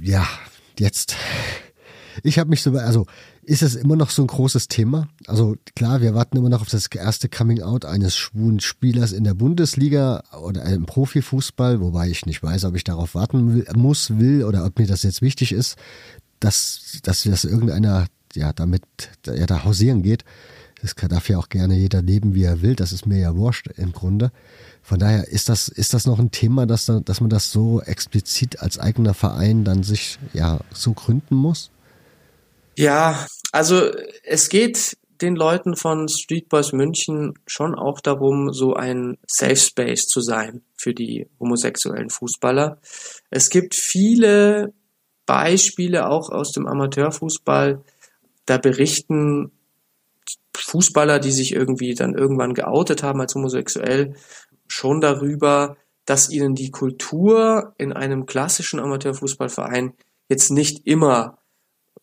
Ja, 0.00 0.26
jetzt. 0.78 1.16
Ich 2.22 2.38
habe 2.38 2.50
mich 2.50 2.62
so, 2.62 2.72
also 2.72 3.06
ist 3.42 3.62
es 3.62 3.74
immer 3.74 3.96
noch 3.96 4.10
so 4.10 4.22
ein 4.22 4.28
großes 4.28 4.68
Thema? 4.68 5.08
Also 5.26 5.56
klar, 5.74 6.00
wir 6.00 6.14
warten 6.14 6.36
immer 6.36 6.48
noch 6.48 6.62
auf 6.62 6.68
das 6.68 6.86
erste 6.86 7.28
Coming 7.28 7.62
Out 7.62 7.84
eines 7.84 8.16
schwulen 8.16 8.60
Spielers 8.60 9.12
in 9.12 9.24
der 9.24 9.34
Bundesliga 9.34 10.22
oder 10.42 10.64
im 10.64 10.86
Profifußball, 10.86 11.80
wobei 11.80 12.08
ich 12.08 12.26
nicht 12.26 12.42
weiß, 12.42 12.64
ob 12.64 12.76
ich 12.76 12.84
darauf 12.84 13.14
warten 13.14 13.54
will, 13.54 13.66
muss, 13.74 14.18
will 14.18 14.44
oder 14.44 14.64
ob 14.64 14.78
mir 14.78 14.86
das 14.86 15.02
jetzt 15.02 15.22
wichtig 15.22 15.52
ist, 15.52 15.76
dass, 16.38 17.00
dass 17.02 17.22
das 17.22 17.44
irgendeiner 17.44 18.06
ja 18.34 18.52
damit 18.52 18.82
ja 19.26 19.46
da 19.46 19.64
hausieren 19.64 20.02
geht. 20.02 20.24
Das 20.82 20.94
darf 20.94 21.28
ja 21.28 21.38
auch 21.38 21.50
gerne 21.50 21.76
jeder 21.76 22.00
leben, 22.00 22.34
wie 22.34 22.44
er 22.44 22.62
will. 22.62 22.74
Das 22.74 22.92
ist 22.92 23.06
mir 23.06 23.18
ja 23.18 23.36
wurscht 23.36 23.66
im 23.76 23.92
Grunde. 23.92 24.32
Von 24.82 24.98
daher 24.98 25.28
ist 25.28 25.50
das, 25.50 25.68
ist 25.68 25.92
das 25.92 26.06
noch 26.06 26.18
ein 26.18 26.30
Thema, 26.30 26.66
dass, 26.66 26.86
da, 26.86 27.00
dass 27.00 27.20
man 27.20 27.28
das 27.28 27.52
so 27.52 27.82
explizit 27.82 28.60
als 28.60 28.78
eigener 28.78 29.12
Verein 29.12 29.64
dann 29.64 29.82
sich 29.82 30.18
ja 30.32 30.60
so 30.72 30.94
gründen 30.94 31.34
muss? 31.34 31.70
Ja, 32.80 33.26
also 33.52 33.90
es 34.24 34.48
geht 34.48 34.96
den 35.20 35.36
Leuten 35.36 35.76
von 35.76 36.08
Street 36.08 36.48
Boys 36.48 36.72
München 36.72 37.34
schon 37.46 37.74
auch 37.74 38.00
darum, 38.00 38.54
so 38.54 38.72
ein 38.72 39.18
Safe 39.26 39.54
Space 39.54 40.06
zu 40.06 40.22
sein 40.22 40.62
für 40.78 40.94
die 40.94 41.28
homosexuellen 41.38 42.08
Fußballer. 42.08 42.78
Es 43.28 43.50
gibt 43.50 43.74
viele 43.74 44.72
Beispiele 45.26 46.08
auch 46.08 46.30
aus 46.30 46.52
dem 46.52 46.66
Amateurfußball, 46.66 47.84
da 48.46 48.56
berichten 48.56 49.52
Fußballer, 50.56 51.18
die 51.18 51.32
sich 51.32 51.52
irgendwie 51.52 51.94
dann 51.94 52.14
irgendwann 52.14 52.54
geoutet 52.54 53.02
haben 53.02 53.20
als 53.20 53.34
homosexuell, 53.34 54.14
schon 54.68 55.02
darüber, 55.02 55.76
dass 56.06 56.30
ihnen 56.30 56.54
die 56.54 56.70
Kultur 56.70 57.74
in 57.76 57.92
einem 57.92 58.24
klassischen 58.24 58.80
Amateurfußballverein 58.80 59.92
jetzt 60.30 60.50
nicht 60.50 60.86
immer 60.86 61.39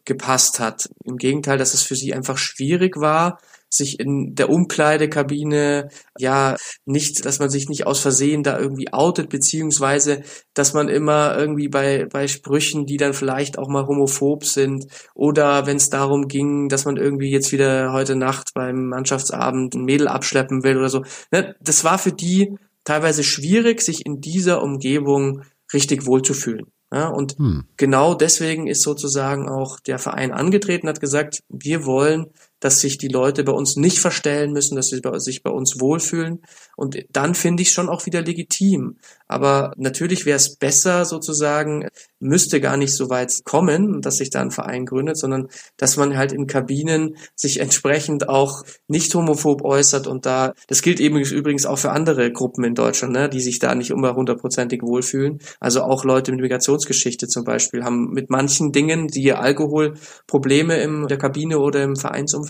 gepasst 0.05 0.59
hat. 0.59 0.89
Im 1.03 1.17
Gegenteil, 1.17 1.57
dass 1.57 1.73
es 1.73 1.83
für 1.83 1.95
sie 1.95 2.13
einfach 2.13 2.37
schwierig 2.37 2.97
war, 2.97 3.39
sich 3.69 3.99
in 3.99 4.33
der 4.35 4.49
Umkleidekabine, 4.49 5.89
ja, 6.17 6.55
nicht, 6.85 7.25
dass 7.25 7.39
man 7.39 7.49
sich 7.49 7.67
nicht 7.67 7.85
aus 7.85 7.99
Versehen 7.99 8.43
da 8.43 8.57
irgendwie 8.57 8.93
outet, 8.93 9.29
beziehungsweise, 9.29 10.23
dass 10.53 10.73
man 10.73 10.87
immer 10.87 11.37
irgendwie 11.37 11.67
bei, 11.67 12.05
bei 12.05 12.27
Sprüchen, 12.27 12.85
die 12.85 12.97
dann 12.97 13.13
vielleicht 13.13 13.57
auch 13.57 13.67
mal 13.67 13.85
homophob 13.85 14.45
sind, 14.45 14.87
oder 15.13 15.65
wenn 15.67 15.77
es 15.77 15.89
darum 15.89 16.27
ging, 16.27 16.69
dass 16.69 16.85
man 16.85 16.97
irgendwie 16.97 17.29
jetzt 17.29 17.51
wieder 17.51 17.91
heute 17.91 18.15
Nacht 18.15 18.53
beim 18.53 18.87
Mannschaftsabend 18.87 19.75
ein 19.75 19.83
Mädel 19.83 20.07
abschleppen 20.07 20.63
will 20.63 20.77
oder 20.77 20.89
so. 20.89 21.03
Ne, 21.31 21.55
das 21.59 21.83
war 21.83 21.97
für 21.97 22.13
die 22.13 22.55
teilweise 22.85 23.23
schwierig, 23.23 23.81
sich 23.81 24.05
in 24.05 24.21
dieser 24.21 24.63
Umgebung 24.63 25.43
richtig 25.73 26.05
wohlzufühlen. 26.05 26.67
Ja, 26.91 27.09
und 27.09 27.37
hm. 27.37 27.65
genau 27.75 28.13
deswegen 28.13 28.67
ist 28.67 28.81
sozusagen 28.81 29.49
auch 29.49 29.79
der 29.79 29.99
Verein 29.99 30.31
angetreten, 30.31 30.87
hat 30.87 31.01
gesagt, 31.01 31.43
wir 31.49 31.85
wollen 31.85 32.27
dass 32.59 32.81
sich 32.81 32.97
die 32.97 33.07
Leute 33.07 33.43
bei 33.43 33.51
uns 33.51 33.75
nicht 33.75 33.99
verstellen 33.99 34.51
müssen, 34.51 34.75
dass 34.75 34.87
sie 34.87 35.01
sich 35.19 35.43
bei 35.43 35.49
uns 35.49 35.79
wohlfühlen. 35.79 36.41
Und 36.75 36.97
dann 37.11 37.35
finde 37.35 37.61
ich 37.61 37.69
es 37.69 37.73
schon 37.73 37.89
auch 37.89 38.05
wieder 38.05 38.21
legitim. 38.21 38.97
Aber 39.27 39.73
natürlich 39.77 40.25
wäre 40.25 40.37
es 40.37 40.55
besser 40.55 41.05
sozusagen, 41.05 41.87
müsste 42.19 42.61
gar 42.61 42.77
nicht 42.77 42.95
so 42.95 43.09
weit 43.09 43.33
kommen, 43.43 44.01
dass 44.01 44.17
sich 44.17 44.29
da 44.29 44.41
ein 44.41 44.51
Verein 44.51 44.85
gründet, 44.85 45.17
sondern 45.17 45.49
dass 45.75 45.97
man 45.97 46.17
halt 46.17 46.31
in 46.31 46.47
Kabinen 46.47 47.17
sich 47.35 47.59
entsprechend 47.59 48.29
auch 48.29 48.63
nicht 48.87 49.13
homophob 49.13 49.63
äußert 49.63 50.07
und 50.07 50.25
da, 50.25 50.53
das 50.67 50.81
gilt 50.81 50.99
eben 50.99 51.17
übrigens 51.17 51.65
auch 51.65 51.77
für 51.77 51.91
andere 51.91 52.31
Gruppen 52.31 52.63
in 52.63 52.73
Deutschland, 52.73 53.13
ne, 53.13 53.29
die 53.29 53.41
sich 53.41 53.59
da 53.59 53.75
nicht 53.75 53.91
immer 53.91 54.15
hundertprozentig 54.15 54.81
wohlfühlen. 54.81 55.39
Also 55.59 55.83
auch 55.83 56.05
Leute 56.05 56.31
mit 56.31 56.41
Migrationsgeschichte 56.41 57.27
zum 57.27 57.43
Beispiel 57.43 57.83
haben 57.83 58.11
mit 58.11 58.29
manchen 58.29 58.71
Dingen, 58.71 59.07
die 59.07 59.33
Alkohol, 59.33 59.95
Probleme 60.25 60.77
in 60.77 61.07
der 61.07 61.17
Kabine 61.17 61.59
oder 61.59 61.83
im 61.83 61.95
Vereinsumfeld. 61.95 62.46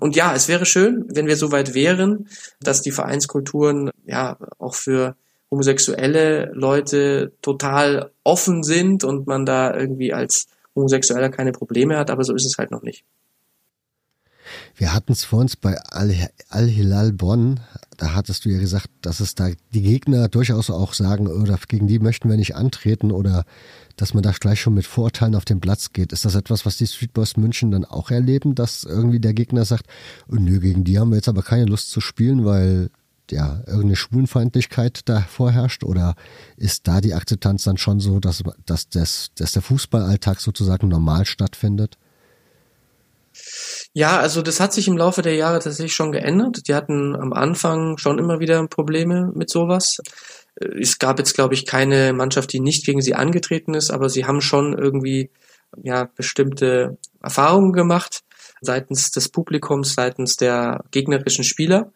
Und 0.00 0.16
ja, 0.16 0.34
es 0.34 0.48
wäre 0.48 0.66
schön, 0.66 1.04
wenn 1.08 1.26
wir 1.26 1.36
so 1.36 1.52
weit 1.52 1.74
wären, 1.74 2.28
dass 2.60 2.82
die 2.82 2.92
Vereinskulturen 2.92 3.90
ja 4.06 4.36
auch 4.58 4.74
für 4.74 5.16
homosexuelle 5.50 6.50
Leute 6.54 7.32
total 7.42 8.12
offen 8.22 8.62
sind 8.62 9.04
und 9.04 9.26
man 9.26 9.44
da 9.44 9.74
irgendwie 9.74 10.12
als 10.12 10.46
Homosexueller 10.76 11.30
keine 11.30 11.52
Probleme 11.52 11.98
hat, 11.98 12.10
aber 12.10 12.24
so 12.24 12.34
ist 12.34 12.46
es 12.46 12.56
halt 12.58 12.70
noch 12.70 12.82
nicht. 12.82 13.04
Wir 14.76 14.94
hatten 14.94 15.12
es 15.12 15.24
vor 15.24 15.40
uns 15.40 15.56
bei 15.56 15.76
Al-Hilal 15.78 17.12
Bonn, 17.12 17.60
da 17.96 18.14
hattest 18.14 18.44
du 18.44 18.48
ja 18.48 18.58
gesagt, 18.58 18.88
dass 19.02 19.20
es 19.20 19.34
da 19.34 19.50
die 19.74 19.82
Gegner 19.82 20.28
durchaus 20.28 20.70
auch 20.70 20.94
sagen, 20.94 21.26
oder 21.26 21.58
gegen 21.68 21.86
die 21.86 21.98
möchten 21.98 22.28
wir 22.28 22.36
nicht 22.36 22.56
antreten 22.56 23.12
oder 23.12 23.44
dass 24.00 24.14
man 24.14 24.22
da 24.22 24.32
gleich 24.32 24.60
schon 24.60 24.74
mit 24.74 24.86
Vorurteilen 24.86 25.34
auf 25.34 25.44
den 25.44 25.60
Platz 25.60 25.92
geht. 25.92 26.12
Ist 26.12 26.24
das 26.24 26.34
etwas, 26.34 26.64
was 26.64 26.78
die 26.78 26.86
Streetboys 26.86 27.36
München 27.36 27.70
dann 27.70 27.84
auch 27.84 28.10
erleben, 28.10 28.54
dass 28.54 28.84
irgendwie 28.84 29.20
der 29.20 29.34
Gegner 29.34 29.64
sagt, 29.64 29.86
oh, 30.28 30.36
nö, 30.36 30.58
gegen 30.58 30.84
die 30.84 30.98
haben 30.98 31.10
wir 31.10 31.16
jetzt 31.16 31.28
aber 31.28 31.42
keine 31.42 31.66
Lust 31.66 31.90
zu 31.90 32.00
spielen, 32.00 32.44
weil 32.44 32.90
ja, 33.30 33.60
irgendeine 33.66 33.96
Schwulenfeindlichkeit 33.96 35.02
da 35.04 35.20
vorherrscht? 35.20 35.84
Oder 35.84 36.14
ist 36.56 36.88
da 36.88 37.00
die 37.00 37.14
Akzeptanz 37.14 37.64
dann 37.64 37.76
schon 37.76 38.00
so, 38.00 38.20
dass, 38.20 38.42
dass, 38.64 38.88
das, 38.88 39.30
dass 39.36 39.52
der 39.52 39.62
Fußballalltag 39.62 40.40
sozusagen 40.40 40.88
normal 40.88 41.26
stattfindet? 41.26 41.98
Ja, 43.92 44.18
also 44.18 44.42
das 44.42 44.60
hat 44.60 44.72
sich 44.72 44.88
im 44.88 44.96
Laufe 44.96 45.22
der 45.22 45.34
Jahre 45.34 45.58
tatsächlich 45.58 45.94
schon 45.94 46.12
geändert. 46.12 46.68
Die 46.68 46.74
hatten 46.74 47.14
am 47.14 47.32
Anfang 47.32 47.98
schon 47.98 48.18
immer 48.18 48.40
wieder 48.40 48.66
Probleme 48.66 49.30
mit 49.34 49.50
sowas. 49.50 49.98
Es 50.60 50.98
gab 50.98 51.18
jetzt, 51.18 51.34
glaube 51.34 51.54
ich, 51.54 51.66
keine 51.66 52.12
Mannschaft, 52.12 52.52
die 52.52 52.60
nicht 52.60 52.84
gegen 52.84 53.00
sie 53.00 53.14
angetreten 53.14 53.74
ist, 53.74 53.90
aber 53.90 54.08
sie 54.08 54.26
haben 54.26 54.40
schon 54.40 54.76
irgendwie 54.76 55.30
ja 55.82 56.04
bestimmte 56.16 56.98
Erfahrungen 57.22 57.72
gemacht 57.72 58.22
seitens 58.60 59.10
des 59.10 59.28
Publikums, 59.30 59.94
seitens 59.94 60.36
der 60.36 60.84
gegnerischen 60.90 61.44
Spieler. 61.44 61.92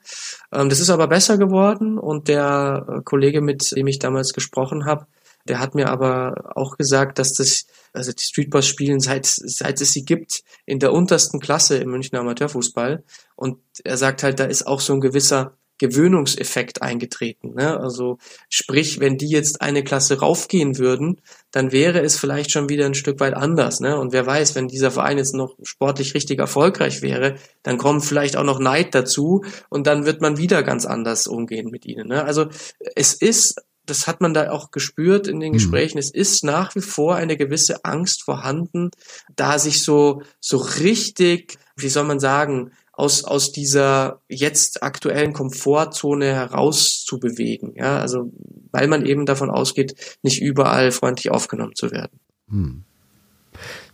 Ähm, 0.53 0.69
das 0.69 0.81
ist 0.81 0.91
aber 0.91 1.09
besser 1.09 1.39
geworden 1.39 1.99
und 1.99 2.29
der 2.29 2.87
äh, 2.89 3.01
Kollege, 3.03 3.41
mit 3.41 3.73
dem 3.77 3.87
ich 3.87 3.99
damals 3.99 4.33
gesprochen 4.33 4.87
habe, 4.87 5.07
der 5.47 5.59
hat 5.59 5.75
mir 5.75 5.89
aber 5.89 6.53
auch 6.57 6.79
gesagt, 6.79 7.19
dass 7.19 7.35
das, 7.35 7.67
also 7.93 8.13
die 8.13 8.25
Streetboys 8.25 8.67
spielen 8.67 9.01
seit, 9.01 9.27
seit 9.27 9.79
es 9.81 9.93
sie 9.93 10.05
gibt, 10.05 10.43
in 10.65 10.79
der 10.79 10.93
untersten 10.93 11.39
Klasse 11.39 11.77
im 11.77 11.91
Münchner 11.91 12.21
Amateurfußball. 12.21 13.05
Und 13.37 13.59
er 13.85 13.99
sagt 13.99 14.23
halt, 14.23 14.41
da 14.41 14.45
ist 14.45 14.67
auch 14.67 14.81
so 14.81 14.95
ein 14.95 15.03
gewisser 15.03 15.59
Gewöhnungseffekt 15.79 16.83
eingetreten. 16.83 17.55
Ne? 17.55 17.79
Also 17.79 18.19
sprich, 18.49 19.01
wenn 19.01 19.19
die 19.19 19.29
jetzt 19.29 19.61
eine 19.61 19.83
Klasse 19.83 20.21
raufgehen 20.21 20.79
würden, 20.79 21.21
dann 21.51 21.73
wäre 21.73 22.01
es 22.01 22.19
vielleicht 22.19 22.53
schon 22.53 22.69
wieder 22.69 22.87
ein 22.87 22.95
Stück 22.95 23.21
weit 23.21 23.35
anders. 23.35 23.81
Ne? 23.81 23.99
Und 23.99 24.13
wer 24.13 24.27
weiß, 24.27 24.55
wenn 24.55 24.69
dieser 24.69 24.91
Verein 24.91 25.19
jetzt 25.19 25.35
noch 25.35 25.57
sportlich 25.63 26.15
richtig 26.15 26.39
erfolgreich 26.39 27.03
wäre, 27.03 27.35
dann 27.63 27.79
kommt 27.79 28.05
vielleicht 28.05 28.37
auch 28.37 28.45
noch 28.45 28.61
Neid 28.61 28.95
dazu 28.95 29.45
und 29.69 29.87
dann 29.87 30.07
wird 30.07 30.21
man 30.21 30.37
wieder 30.37 30.63
ganz 30.63 30.87
anders 30.87 31.27
umgehen 31.27 31.71
mit 31.71 31.87
ihnen. 31.87 32.09
Ne? 32.09 32.25
Also 32.25 32.47
es 32.95 33.15
ist 33.15 33.57
das 33.87 34.07
hat 34.07 34.21
man 34.21 34.33
da 34.33 34.51
auch 34.51 34.71
gespürt 34.71 35.27
in 35.27 35.41
den 35.41 35.51
mhm. 35.51 35.55
Gesprächen. 35.55 35.97
Mhm. 35.97 36.01
Es 36.01 36.11
ist 36.11 36.45
nach 36.45 36.75
wie 36.75 36.81
vor 36.81 37.17
eine 37.17 37.37
gewisse 37.37 37.85
Angst 37.85 38.23
vorhanden, 38.23 38.91
da 39.37 39.59
sich 39.59 39.83
so, 39.83 40.23
so 40.41 40.57
richtig, 40.57 41.59
wie 41.77 41.89
soll 41.89 42.05
man 42.05 42.21
sagen, 42.21 42.73
aus, 42.97 43.25
aus 43.25 43.53
dieser 43.53 44.21
jetzt 44.29 44.83
aktuellen 44.83 45.33
Komfortzone 45.33 46.27
herauszubewegen. 46.27 47.75
Ja, 47.75 47.99
also, 47.99 48.33
weil 48.71 48.89
man 48.89 49.05
eben 49.05 49.27
davon 49.27 49.51
ausgeht, 49.51 50.19
nicht 50.23 50.41
überall 50.41 50.93
freundlich 50.93 51.31
aufgenommen 51.31 51.75
zu 51.75 51.91
werden. 51.91 52.21
Hm. 52.49 52.85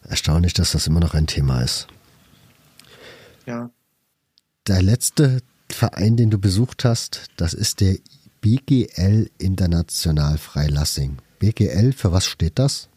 Erstaunlich, 0.03 0.53
dass 0.53 0.73
das 0.73 0.87
immer 0.87 1.01
noch 1.01 1.15
ein 1.15 1.27
Thema 1.27 1.63
ist. 1.63 1.87
Ja. 3.47 3.71
Der 4.67 4.83
letzte 4.83 5.41
Verein, 5.71 6.17
den 6.17 6.31
du 6.31 6.39
besucht 6.39 6.85
hast, 6.85 7.27
das 7.37 7.55
ist 7.55 7.81
der 7.81 7.97
BGL 8.41 9.31
International 9.39 10.39
Freilassing. 10.39 11.19
BGL, 11.39 11.93
für 11.93 12.13
was 12.13 12.27
steht 12.27 12.59
das? 12.59 12.89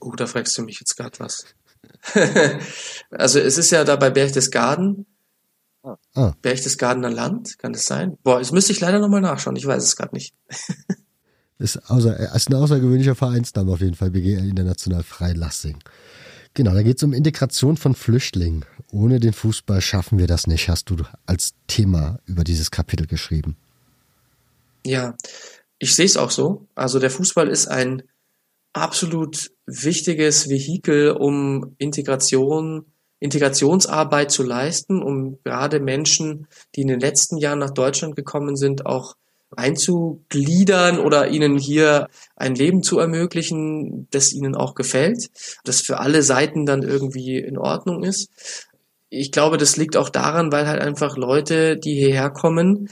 Oh, 0.00 0.12
da 0.16 0.26
fragst 0.26 0.56
du 0.56 0.62
mich 0.62 0.80
jetzt 0.80 0.96
gerade 0.96 1.18
was. 1.20 1.44
also 3.10 3.38
es 3.38 3.58
ist 3.58 3.70
ja 3.70 3.84
da 3.84 3.96
bei 3.96 4.10
Berchtesgaden. 4.10 5.06
Ah. 5.82 5.96
ah. 6.14 6.34
Berchtesgadener 6.42 7.10
Land, 7.10 7.58
kann 7.58 7.72
das 7.72 7.86
sein? 7.86 8.18
Boah, 8.22 8.38
jetzt 8.38 8.52
müsste 8.52 8.72
ich 8.72 8.80
leider 8.80 8.98
nochmal 8.98 9.22
nachschauen, 9.22 9.56
ich 9.56 9.66
weiß 9.66 9.82
es 9.82 9.96
gerade 9.96 10.14
nicht. 10.14 10.34
ist, 11.58 11.90
außer, 11.90 12.34
ist 12.34 12.50
ein 12.50 12.54
außergewöhnlicher 12.54 13.14
Vereinsname 13.14 13.72
auf 13.72 13.80
jeden 13.80 13.94
Fall, 13.94 14.10
BGL 14.10 14.48
International 14.48 15.02
Freilassing. 15.02 15.78
Genau, 16.54 16.74
da 16.74 16.82
geht 16.82 16.96
es 16.96 17.02
um 17.02 17.12
Integration 17.12 17.76
von 17.76 17.94
Flüchtlingen. 17.94 18.64
Ohne 18.90 19.20
den 19.20 19.32
Fußball 19.32 19.80
schaffen 19.80 20.18
wir 20.18 20.26
das 20.26 20.46
nicht, 20.46 20.68
hast 20.68 20.90
du 20.90 20.96
als 21.24 21.54
Thema 21.68 22.18
über 22.26 22.44
dieses 22.44 22.70
Kapitel 22.70 23.06
geschrieben. 23.06 23.56
Ja, 24.84 25.16
ich 25.78 25.94
sehe 25.94 26.06
es 26.06 26.16
auch 26.16 26.30
so. 26.30 26.66
Also 26.74 26.98
der 26.98 27.10
Fußball 27.10 27.48
ist 27.48 27.68
ein 27.68 28.02
absolut 28.72 29.50
wichtiges 29.70 30.48
Vehikel, 30.48 31.12
um 31.12 31.74
Integration 31.78 32.84
Integrationsarbeit 33.20 34.30
zu 34.30 34.42
leisten, 34.42 35.02
um 35.02 35.38
gerade 35.44 35.78
Menschen, 35.78 36.46
die 36.74 36.80
in 36.80 36.88
den 36.88 37.00
letzten 37.00 37.36
Jahren 37.36 37.58
nach 37.58 37.70
Deutschland 37.70 38.16
gekommen 38.16 38.56
sind, 38.56 38.86
auch 38.86 39.14
einzugliedern 39.54 40.98
oder 40.98 41.28
ihnen 41.28 41.58
hier 41.58 42.08
ein 42.36 42.54
Leben 42.54 42.82
zu 42.82 42.98
ermöglichen, 42.98 44.08
das 44.10 44.32
ihnen 44.32 44.54
auch 44.54 44.74
gefällt, 44.74 45.30
das 45.64 45.80
für 45.80 45.98
alle 45.98 46.22
Seiten 46.22 46.66
dann 46.66 46.82
irgendwie 46.82 47.38
in 47.38 47.58
Ordnung 47.58 48.02
ist. 48.02 48.30
Ich 49.10 49.32
glaube, 49.32 49.58
das 49.58 49.76
liegt 49.76 49.96
auch 49.96 50.08
daran, 50.08 50.52
weil 50.52 50.68
halt 50.68 50.80
einfach 50.80 51.16
Leute, 51.16 51.76
die 51.76 51.94
hierher 51.94 52.30
kommen, 52.30 52.88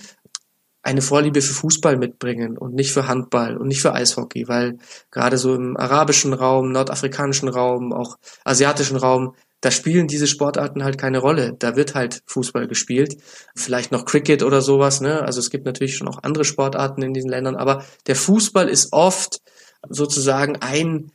eine 0.88 1.02
Vorliebe 1.02 1.42
für 1.42 1.52
Fußball 1.52 1.98
mitbringen 1.98 2.56
und 2.56 2.74
nicht 2.74 2.92
für 2.92 3.06
Handball 3.06 3.58
und 3.58 3.68
nicht 3.68 3.82
für 3.82 3.92
Eishockey, 3.92 4.48
weil 4.48 4.78
gerade 5.10 5.36
so 5.36 5.54
im 5.54 5.76
arabischen 5.76 6.32
Raum, 6.32 6.72
nordafrikanischen 6.72 7.48
Raum, 7.48 7.92
auch 7.92 8.16
asiatischen 8.44 8.96
Raum, 8.96 9.34
da 9.60 9.70
spielen 9.70 10.06
diese 10.06 10.26
Sportarten 10.26 10.84
halt 10.84 10.96
keine 10.96 11.18
Rolle. 11.18 11.54
Da 11.58 11.76
wird 11.76 11.94
halt 11.94 12.22
Fußball 12.24 12.68
gespielt. 12.68 13.18
Vielleicht 13.54 13.92
noch 13.92 14.06
Cricket 14.06 14.42
oder 14.42 14.62
sowas, 14.62 15.02
ne? 15.02 15.20
Also 15.22 15.40
es 15.40 15.50
gibt 15.50 15.66
natürlich 15.66 15.96
schon 15.96 16.08
auch 16.08 16.22
andere 16.22 16.44
Sportarten 16.44 17.02
in 17.02 17.12
diesen 17.12 17.28
Ländern, 17.28 17.56
aber 17.56 17.84
der 18.06 18.16
Fußball 18.16 18.68
ist 18.68 18.92
oft 18.92 19.42
sozusagen 19.90 20.56
ein 20.56 21.12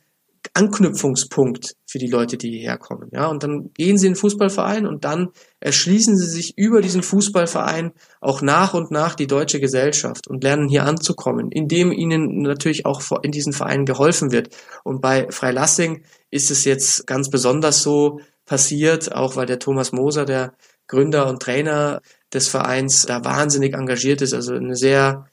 Anknüpfungspunkt 0.52 1.76
für 1.86 1.98
die 1.98 2.08
Leute, 2.08 2.36
die 2.36 2.50
hierher 2.50 2.76
kommen. 2.76 3.08
Ja, 3.12 3.28
und 3.28 3.42
dann 3.42 3.70
gehen 3.72 3.96
sie 3.96 4.06
in 4.06 4.12
den 4.12 4.18
Fußballverein 4.18 4.86
und 4.86 5.04
dann 5.04 5.30
erschließen 5.60 6.16
sie 6.16 6.26
sich 6.26 6.58
über 6.58 6.82
diesen 6.82 7.02
Fußballverein 7.02 7.92
auch 8.20 8.42
nach 8.42 8.74
und 8.74 8.90
nach 8.90 9.14
die 9.14 9.26
deutsche 9.26 9.60
Gesellschaft 9.60 10.28
und 10.28 10.44
lernen 10.44 10.68
hier 10.68 10.84
anzukommen, 10.84 11.50
indem 11.50 11.92
ihnen 11.92 12.42
natürlich 12.42 12.84
auch 12.84 13.02
in 13.22 13.32
diesen 13.32 13.52
Vereinen 13.52 13.86
geholfen 13.86 14.32
wird. 14.32 14.54
Und 14.82 15.00
bei 15.00 15.30
Freilassing 15.30 16.02
ist 16.30 16.50
es 16.50 16.64
jetzt 16.64 17.06
ganz 17.06 17.30
besonders 17.30 17.82
so, 17.82 18.20
passiert, 18.46 19.14
auch 19.14 19.36
weil 19.36 19.46
der 19.46 19.58
Thomas 19.58 19.92
Moser, 19.92 20.24
der 20.24 20.54
Gründer 20.86 21.28
und 21.28 21.40
Trainer 21.40 22.00
des 22.32 22.48
Vereins, 22.48 23.06
da 23.06 23.24
wahnsinnig 23.24 23.74
engagiert 23.74 24.20
ist, 24.22 24.34
also 24.34 24.54
eine 24.54 24.76
sehr 24.76 25.26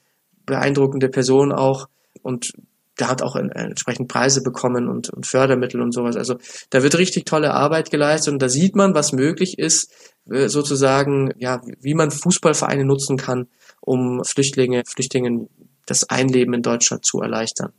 beeindruckende 0.46 1.10
Person 1.10 1.52
auch 1.52 1.88
und 2.22 2.54
der 3.02 3.10
hat 3.10 3.24
auch 3.24 3.36
entsprechend 3.36 4.08
Preise 4.10 4.44
bekommen 4.44 4.88
und, 4.88 5.10
und 5.10 5.26
Fördermittel 5.26 5.82
und 5.82 5.92
sowas. 5.92 6.16
Also 6.16 6.38
da 6.70 6.84
wird 6.84 6.98
richtig 7.00 7.26
tolle 7.26 7.52
Arbeit 7.54 7.90
geleistet 7.90 8.32
und 8.32 8.42
da 8.42 8.48
sieht 8.48 8.76
man, 8.76 8.94
was 8.94 9.12
möglich 9.12 9.58
ist, 9.58 9.92
äh, 10.30 10.50
sozusagen, 10.50 11.34
ja, 11.38 11.62
wie 11.80 11.96
man 11.96 12.12
Fußballvereine 12.12 12.86
nutzen 12.86 13.18
kann, 13.18 13.48
um 13.82 14.24
Flüchtlinge, 14.24 14.84
Flüchtlingen 14.86 15.50
das 15.88 16.10
Einleben 16.12 16.54
in 16.54 16.62
Deutschland 16.62 17.04
zu 17.04 17.22
erleichtern. 17.22 17.74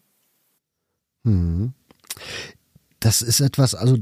Hm. 1.25 1.73
Das 2.99 3.23
ist 3.23 3.41
etwas, 3.41 3.77
also 3.77 3.97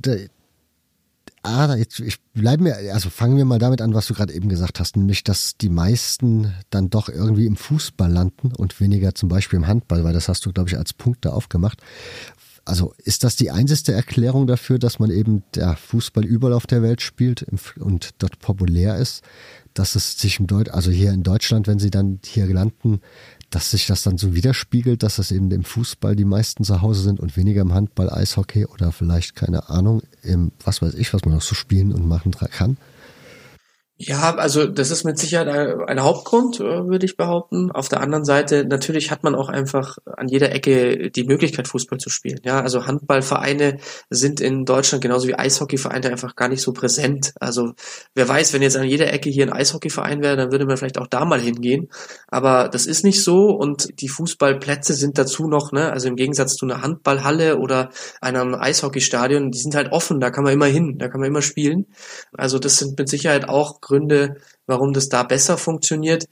Ah, 1.43 1.75
jetzt 1.75 2.01
ich 2.01 2.21
bleiben 2.35 2.67
wir, 2.67 2.77
also 2.93 3.09
fangen 3.09 3.39
wir 3.39 3.47
mal 3.47 3.59
damit 3.59 3.81
an, 3.81 3.95
was 3.95 4.07
du 4.07 4.15
gerade 4.15 4.35
eben 4.35 4.51
gesagt 4.51 4.79
hast, 4.79 4.97
nämlich, 4.97 5.25
dass 5.25 5.57
die 5.57 5.71
meisten 5.71 6.53
dann 6.69 6.91
doch 6.91 7.09
irgendwie 7.09 7.47
im 7.47 7.57
Fußball 7.57 8.11
landen 8.13 8.53
und 8.55 8.79
weniger 8.79 9.15
zum 9.15 9.31
Beispiel 9.31 9.57
im 9.57 9.67
Handball, 9.67 10.05
weil 10.05 10.13
das 10.13 10.29
hast 10.29 10.45
du, 10.45 10.53
glaube 10.53 10.69
ich, 10.69 10.77
als 10.77 10.93
Punkt 10.93 11.25
da 11.25 11.31
aufgemacht. 11.31 11.81
Also 12.67 12.93
ist 12.99 13.25
das 13.25 13.37
die 13.37 13.51
einzige 13.51 13.93
Erklärung 13.93 14.47
dafür, 14.47 14.79
dass 14.79 14.99
man 14.99 15.11
eben 15.11 15.43
der 15.55 15.77
Fußball 15.77 16.27
überall 16.27 16.53
auf 16.53 16.67
der 16.67 16.83
Welt 16.83 17.01
spielt 17.01 17.47
und 17.79 18.11
dort 18.19 18.39
populär 18.39 18.97
ist, 18.97 19.23
dass 19.73 19.95
es 19.95 20.19
sich 20.19 20.41
im 20.41 20.47
Deut 20.47 20.69
also 20.69 20.91
hier 20.91 21.13
in 21.13 21.23
Deutschland, 21.23 21.67
wenn 21.67 21.79
sie 21.79 21.91
dann 21.91 22.21
hier 22.25 22.47
landen, 22.47 23.01
dass 23.51 23.73
sich 23.73 23.87
das 23.87 24.03
dann 24.03 24.17
so 24.17 24.35
widerspiegelt, 24.35 25.03
dass 25.03 25.17
das 25.17 25.33
eben 25.33 25.51
im 25.51 25.65
Fußball 25.65 26.15
die 26.15 26.25
meisten 26.25 26.63
zu 26.63 26.81
Hause 26.81 27.03
sind 27.03 27.19
und 27.19 27.37
weniger 27.37 27.63
im 27.63 27.75
Handball, 27.75 28.09
Eishockey 28.09 28.67
oder 28.67 28.93
vielleicht, 28.93 29.35
keine 29.35 29.69
Ahnung, 29.69 30.03
im 30.23 30.53
was 30.65 30.81
weiß 30.81 30.95
ich, 30.95 31.13
was 31.13 31.25
man 31.25 31.35
noch 31.35 31.43
so 31.43 31.57
spielen 31.57 31.93
und 31.93 32.07
machen 32.07 32.31
kann? 32.31 32.77
Ja, 34.03 34.35
also 34.37 34.65
das 34.65 34.91
ist 34.91 35.05
mit 35.05 35.19
Sicherheit 35.19 35.47
ein 35.87 36.03
Hauptgrund, 36.03 36.59
äh, 36.59 36.89
würde 36.89 37.05
ich 37.05 37.19
behaupten. 37.19 37.71
Auf 37.71 37.91
der 37.91 38.01
anderen 38.01 38.25
Seite, 38.25 38.65
natürlich 38.65 39.11
hat 39.11 39.25
man 39.25 39.35
auch 39.35 39.51
einfach 39.51 39.99
an 40.17 40.27
jeder 40.27 40.53
Ecke 40.53 41.11
die 41.11 41.25
Möglichkeit, 41.25 41.69
Fußball 41.69 41.99
zu 41.99 42.09
spielen. 42.09 42.41
Ja, 42.43 42.63
also 42.63 42.87
Handballvereine 42.87 43.77
sind 44.09 44.41
in 44.41 44.65
Deutschland 44.65 45.03
genauso 45.03 45.29
wie 45.29 45.35
Eishockeyvereine 45.35 46.09
einfach 46.09 46.35
gar 46.35 46.49
nicht 46.49 46.63
so 46.63 46.73
präsent. 46.73 47.35
Also 47.41 47.75
wer 48.15 48.27
weiß, 48.27 48.55
wenn 48.55 48.63
jetzt 48.63 48.79
an 48.79 48.89
jeder 48.89 49.13
Ecke 49.13 49.29
hier 49.29 49.45
ein 49.45 49.53
Eishockeyverein 49.53 50.23
wäre, 50.23 50.35
dann 50.35 50.51
würde 50.51 50.65
man 50.65 50.79
vielleicht 50.79 50.97
auch 50.97 51.07
da 51.07 51.27
mal 51.27 51.41
hingehen. 51.41 51.91
Aber 52.29 52.71
das 52.71 52.87
ist 52.87 53.05
nicht 53.05 53.23
so 53.23 53.51
und 53.51 54.01
die 54.01 54.09
Fußballplätze 54.09 54.95
sind 54.95 55.19
dazu 55.19 55.47
noch, 55.47 55.73
ne, 55.73 55.93
also 55.93 56.09
im 56.09 56.17
Gegensatz 56.17 56.55
zu 56.55 56.65
einer 56.65 56.81
Handballhalle 56.81 57.59
oder 57.59 57.91
einem 58.23 58.55
Eishockeystadion, 58.55 59.51
die 59.51 59.59
sind 59.59 59.75
halt 59.75 59.93
offen, 59.93 60.21
da 60.21 60.31
kann 60.31 60.45
man 60.45 60.55
immer 60.55 60.65
hin, 60.65 60.97
da 60.97 61.09
kann 61.09 61.21
man 61.21 61.29
immer 61.29 61.43
spielen. 61.43 61.85
Also 62.33 62.59
das 62.59 62.79
sind 62.79 62.99
mit 62.99 63.11
Sicherheit 63.11 63.47
auch 63.47 63.83
Gründe, 63.91 64.37
warum 64.67 64.93
das 64.93 65.09
da 65.09 65.25
besser 65.25 65.59
funktioniert. 65.59 66.27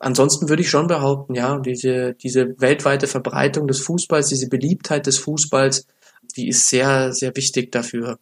Ansonsten 0.00 0.48
würde 0.48 0.62
ich 0.62 0.70
schon 0.70 0.86
behaupten, 0.86 1.34
ja, 1.34 1.58
diese, 1.58 2.14
diese 2.14 2.60
weltweite 2.60 3.06
Verbreitung 3.06 3.66
des 3.66 3.80
Fußballs, 3.80 4.28
diese 4.28 4.48
Beliebtheit 4.48 5.06
des 5.06 5.18
Fußballs, 5.18 5.86
die 6.36 6.48
ist 6.48 6.68
sehr, 6.68 7.12
sehr 7.12 7.34
wichtig 7.36 7.72
dafür. 7.72 8.18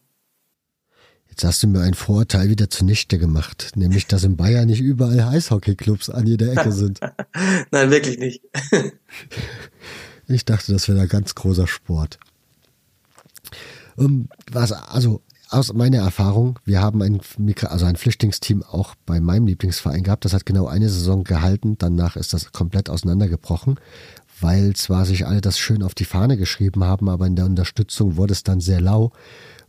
Jetzt 1.28 1.44
hast 1.44 1.62
du 1.62 1.66
mir 1.66 1.80
einen 1.80 1.94
Vorurteil 1.94 2.48
wieder 2.48 2.70
zunichte 2.70 3.18
gemacht, 3.18 3.72
nämlich, 3.74 4.06
dass 4.06 4.24
in 4.24 4.36
Bayern 4.36 4.66
nicht 4.66 4.80
überall 4.80 5.20
Eishockeyclubs 5.20 6.08
an 6.08 6.26
jeder 6.26 6.52
Ecke 6.52 6.72
sind. 6.72 7.00
Nein, 7.70 7.90
wirklich 7.90 8.18
nicht. 8.18 8.42
ich 10.28 10.44
dachte, 10.46 10.72
das 10.72 10.88
wäre 10.88 11.00
ein 11.00 11.08
ganz 11.08 11.34
großer 11.34 11.66
Sport. 11.66 12.18
Um, 13.96 14.28
was, 14.50 14.72
also 14.72 15.22
aus 15.48 15.72
meiner 15.72 15.98
Erfahrung, 15.98 16.58
wir 16.64 16.80
haben 16.80 17.02
ein, 17.02 17.20
also 17.62 17.86
ein 17.86 17.96
Flüchtlingsteam 17.96 18.62
auch 18.62 18.94
bei 19.06 19.20
meinem 19.20 19.46
Lieblingsverein 19.46 20.02
gehabt. 20.02 20.24
Das 20.24 20.32
hat 20.32 20.46
genau 20.46 20.66
eine 20.66 20.88
Saison 20.88 21.24
gehalten. 21.24 21.76
Danach 21.78 22.16
ist 22.16 22.32
das 22.32 22.52
komplett 22.52 22.90
auseinandergebrochen, 22.90 23.78
weil 24.40 24.74
zwar 24.74 25.04
sich 25.04 25.26
alle 25.26 25.40
das 25.40 25.58
schön 25.58 25.82
auf 25.82 25.94
die 25.94 26.04
Fahne 26.04 26.36
geschrieben 26.36 26.84
haben, 26.84 27.08
aber 27.08 27.26
in 27.26 27.36
der 27.36 27.46
Unterstützung 27.46 28.16
wurde 28.16 28.32
es 28.32 28.42
dann 28.42 28.60
sehr 28.60 28.80
lau, 28.80 29.12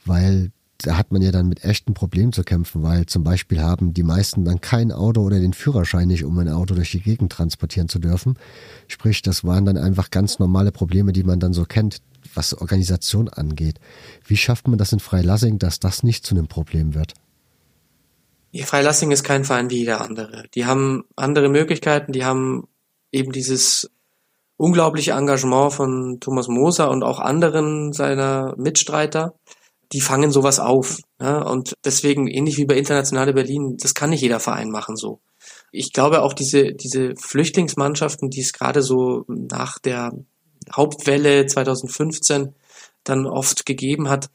weil 0.06 0.52
da 0.80 0.98
hat 0.98 1.12
man 1.12 1.22
ja 1.22 1.32
dann 1.32 1.50
mit 1.50 1.64
echten 1.64 1.94
Problemen 1.94 2.34
zu 2.34 2.44
kämpfen, 2.44 2.84
weil 2.84 3.08
zum 3.08 3.24
Beispiel 3.24 3.62
haben 3.62 3.94
die 3.94 4.04
meisten 4.04 4.46
dann 4.46 4.62
kein 4.62 4.92
Auto 4.92 5.22
oder 5.22 5.40
den 5.40 5.54
Führerschein 5.54 6.08
nicht, 6.08 6.24
um 6.24 6.38
ein 6.38 6.50
Auto 6.50 6.76
durch 6.76 6.92
die 6.92 7.02
Gegend 7.02 7.32
transportieren 7.32 7.90
zu 7.90 8.00
dürfen. 8.00 8.36
Sprich, 8.88 9.22
das 9.22 9.44
waren 9.44 9.66
dann 9.66 9.78
einfach 9.78 10.12
ganz 10.12 10.38
normale 10.38 10.72
Probleme, 10.72 11.14
die 11.14 11.24
man 11.24 11.40
dann 11.40 11.54
so 11.54 11.66
kennt, 11.66 12.02
was 12.38 12.54
Organisation 12.54 13.28
angeht. 13.28 13.80
Wie 14.26 14.38
schafft 14.38 14.68
man 14.68 14.78
das 14.78 14.94
in 14.94 15.00
Freilassing, 15.00 15.60
dass 15.60 15.80
das 15.80 16.04
nicht 16.04 16.26
zu 16.26 16.36
einem 16.36 16.48
Problem 16.48 16.94
wird? 16.94 17.14
Ja, 18.52 18.66
Freilassing 18.66 19.12
ist 19.12 19.24
kein 19.24 19.44
Verein 19.44 19.70
wie 19.70 19.80
jeder 19.80 20.02
andere. 20.02 20.46
Die 20.56 20.66
haben 20.66 21.04
andere 21.16 21.50
Möglichkeiten, 21.50 22.14
die 22.14 22.24
haben 22.24 22.68
eben 23.12 23.32
dieses 23.32 23.90
unglaubliche 24.56 25.12
Engagement 25.12 25.74
von 25.74 26.18
Thomas 26.20 26.48
Moser 26.48 26.90
und 26.90 27.04
auch 27.04 27.20
anderen 27.20 27.94
seiner 27.94 28.56
Mitstreiter. 28.58 29.36
Die 29.92 30.02
fangen 30.02 30.32
sowas 30.32 30.60
auf. 30.60 30.98
Ja? 31.22 31.44
Und 31.44 31.74
deswegen, 31.86 32.28
ähnlich 32.28 32.58
wie 32.58 32.66
bei 32.66 32.76
Internationale 32.76 33.34
Berlin, 33.34 33.78
das 33.80 33.94
kann 33.94 34.10
nicht 34.10 34.22
jeder 34.22 34.40
Verein 34.40 34.70
machen 34.70 34.96
so. 34.96 35.20
Ich 35.72 35.94
glaube 35.94 36.24
auch 36.24 36.34
diese, 36.34 36.74
diese 36.74 37.16
Flüchtlingsmannschaften, 37.16 38.30
die 38.30 38.42
es 38.42 38.54
gerade 38.54 38.82
so 38.82 39.24
nach 39.28 39.80
der 39.80 40.12
Hauptwelle 40.76 41.46
2015 41.46 42.54
dann 43.04 43.26
oft 43.26 43.66
gegeben 43.66 44.10
hat, 44.10 44.30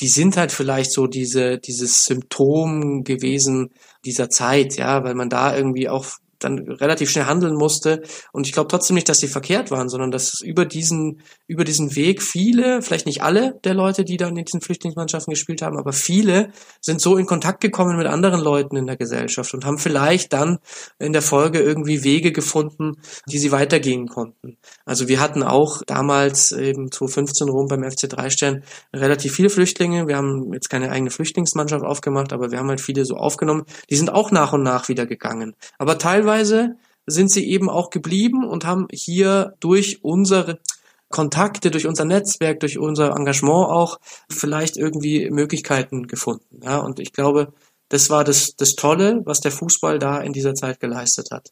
die 0.00 0.08
sind 0.08 0.36
halt 0.36 0.52
vielleicht 0.52 0.92
so 0.92 1.06
diese, 1.06 1.58
dieses 1.58 2.04
Symptom 2.04 3.04
gewesen 3.04 3.70
dieser 4.04 4.30
Zeit, 4.30 4.76
ja, 4.76 5.02
weil 5.04 5.14
man 5.14 5.28
da 5.28 5.56
irgendwie 5.56 5.88
auch 5.88 6.06
dann 6.44 6.58
relativ 6.58 7.10
schnell 7.10 7.26
handeln 7.26 7.54
musste. 7.54 8.02
Und 8.32 8.46
ich 8.46 8.52
glaube 8.52 8.68
trotzdem 8.68 8.94
nicht, 8.94 9.08
dass 9.08 9.18
sie 9.18 9.28
verkehrt 9.28 9.70
waren, 9.70 9.88
sondern 9.88 10.10
dass 10.10 10.40
über 10.40 10.64
diesen, 10.64 11.22
über 11.46 11.64
diesen 11.64 11.96
Weg 11.96 12.22
viele, 12.22 12.82
vielleicht 12.82 13.06
nicht 13.06 13.22
alle 13.22 13.58
der 13.64 13.74
Leute, 13.74 14.04
die 14.04 14.16
dann 14.16 14.36
in 14.36 14.44
diesen 14.44 14.60
Flüchtlingsmannschaften 14.60 15.32
gespielt 15.32 15.62
haben, 15.62 15.78
aber 15.78 15.92
viele 15.92 16.50
sind 16.80 17.00
so 17.00 17.16
in 17.16 17.26
Kontakt 17.26 17.60
gekommen 17.60 17.96
mit 17.96 18.06
anderen 18.06 18.40
Leuten 18.40 18.76
in 18.76 18.86
der 18.86 18.96
Gesellschaft 18.96 19.54
und 19.54 19.64
haben 19.64 19.78
vielleicht 19.78 20.32
dann 20.32 20.58
in 20.98 21.12
der 21.12 21.22
Folge 21.22 21.60
irgendwie 21.60 22.04
Wege 22.04 22.32
gefunden, 22.32 22.96
die 23.26 23.38
sie 23.38 23.52
weitergehen 23.52 24.08
konnten. 24.08 24.58
Also 24.84 25.08
wir 25.08 25.20
hatten 25.20 25.42
auch 25.42 25.82
damals 25.86 26.52
eben 26.52 26.90
2015 26.90 27.48
rum 27.48 27.66
beim 27.68 27.88
FC 27.88 28.08
Dreistern 28.08 28.62
relativ 28.94 29.34
viele 29.34 29.50
Flüchtlinge. 29.50 30.08
Wir 30.08 30.16
haben 30.16 30.52
jetzt 30.52 30.68
keine 30.68 30.90
eigene 30.90 31.10
Flüchtlingsmannschaft 31.10 31.84
aufgemacht, 31.84 32.32
aber 32.32 32.50
wir 32.50 32.58
haben 32.58 32.68
halt 32.68 32.80
viele 32.80 33.04
so 33.04 33.16
aufgenommen. 33.16 33.64
Die 33.90 33.96
sind 33.96 34.12
auch 34.12 34.30
nach 34.30 34.52
und 34.52 34.62
nach 34.62 34.88
wieder 34.88 35.06
gegangen. 35.06 35.54
Aber 35.78 35.98
teilweise 35.98 36.31
teilweise 36.32 36.76
sind 37.06 37.30
sie 37.30 37.48
eben 37.48 37.68
auch 37.68 37.90
geblieben 37.90 38.44
und 38.44 38.64
haben 38.64 38.86
hier 38.92 39.54
durch 39.60 40.04
unsere 40.04 40.60
Kontakte, 41.08 41.70
durch 41.70 41.86
unser 41.86 42.04
Netzwerk, 42.04 42.60
durch 42.60 42.78
unser 42.78 43.14
Engagement 43.16 43.68
auch 43.68 43.98
vielleicht 44.30 44.76
irgendwie 44.76 45.28
Möglichkeiten 45.30 46.06
gefunden. 46.06 46.60
Ja, 46.62 46.78
und 46.78 47.00
ich 47.00 47.12
glaube, 47.12 47.52
das 47.88 48.08
war 48.08 48.24
das, 48.24 48.54
das 48.56 48.76
Tolle, 48.76 49.20
was 49.24 49.40
der 49.40 49.50
Fußball 49.50 49.98
da 49.98 50.20
in 50.20 50.32
dieser 50.32 50.54
Zeit 50.54 50.80
geleistet 50.80 51.30
hat. 51.30 51.50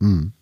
Hm. 0.00 0.32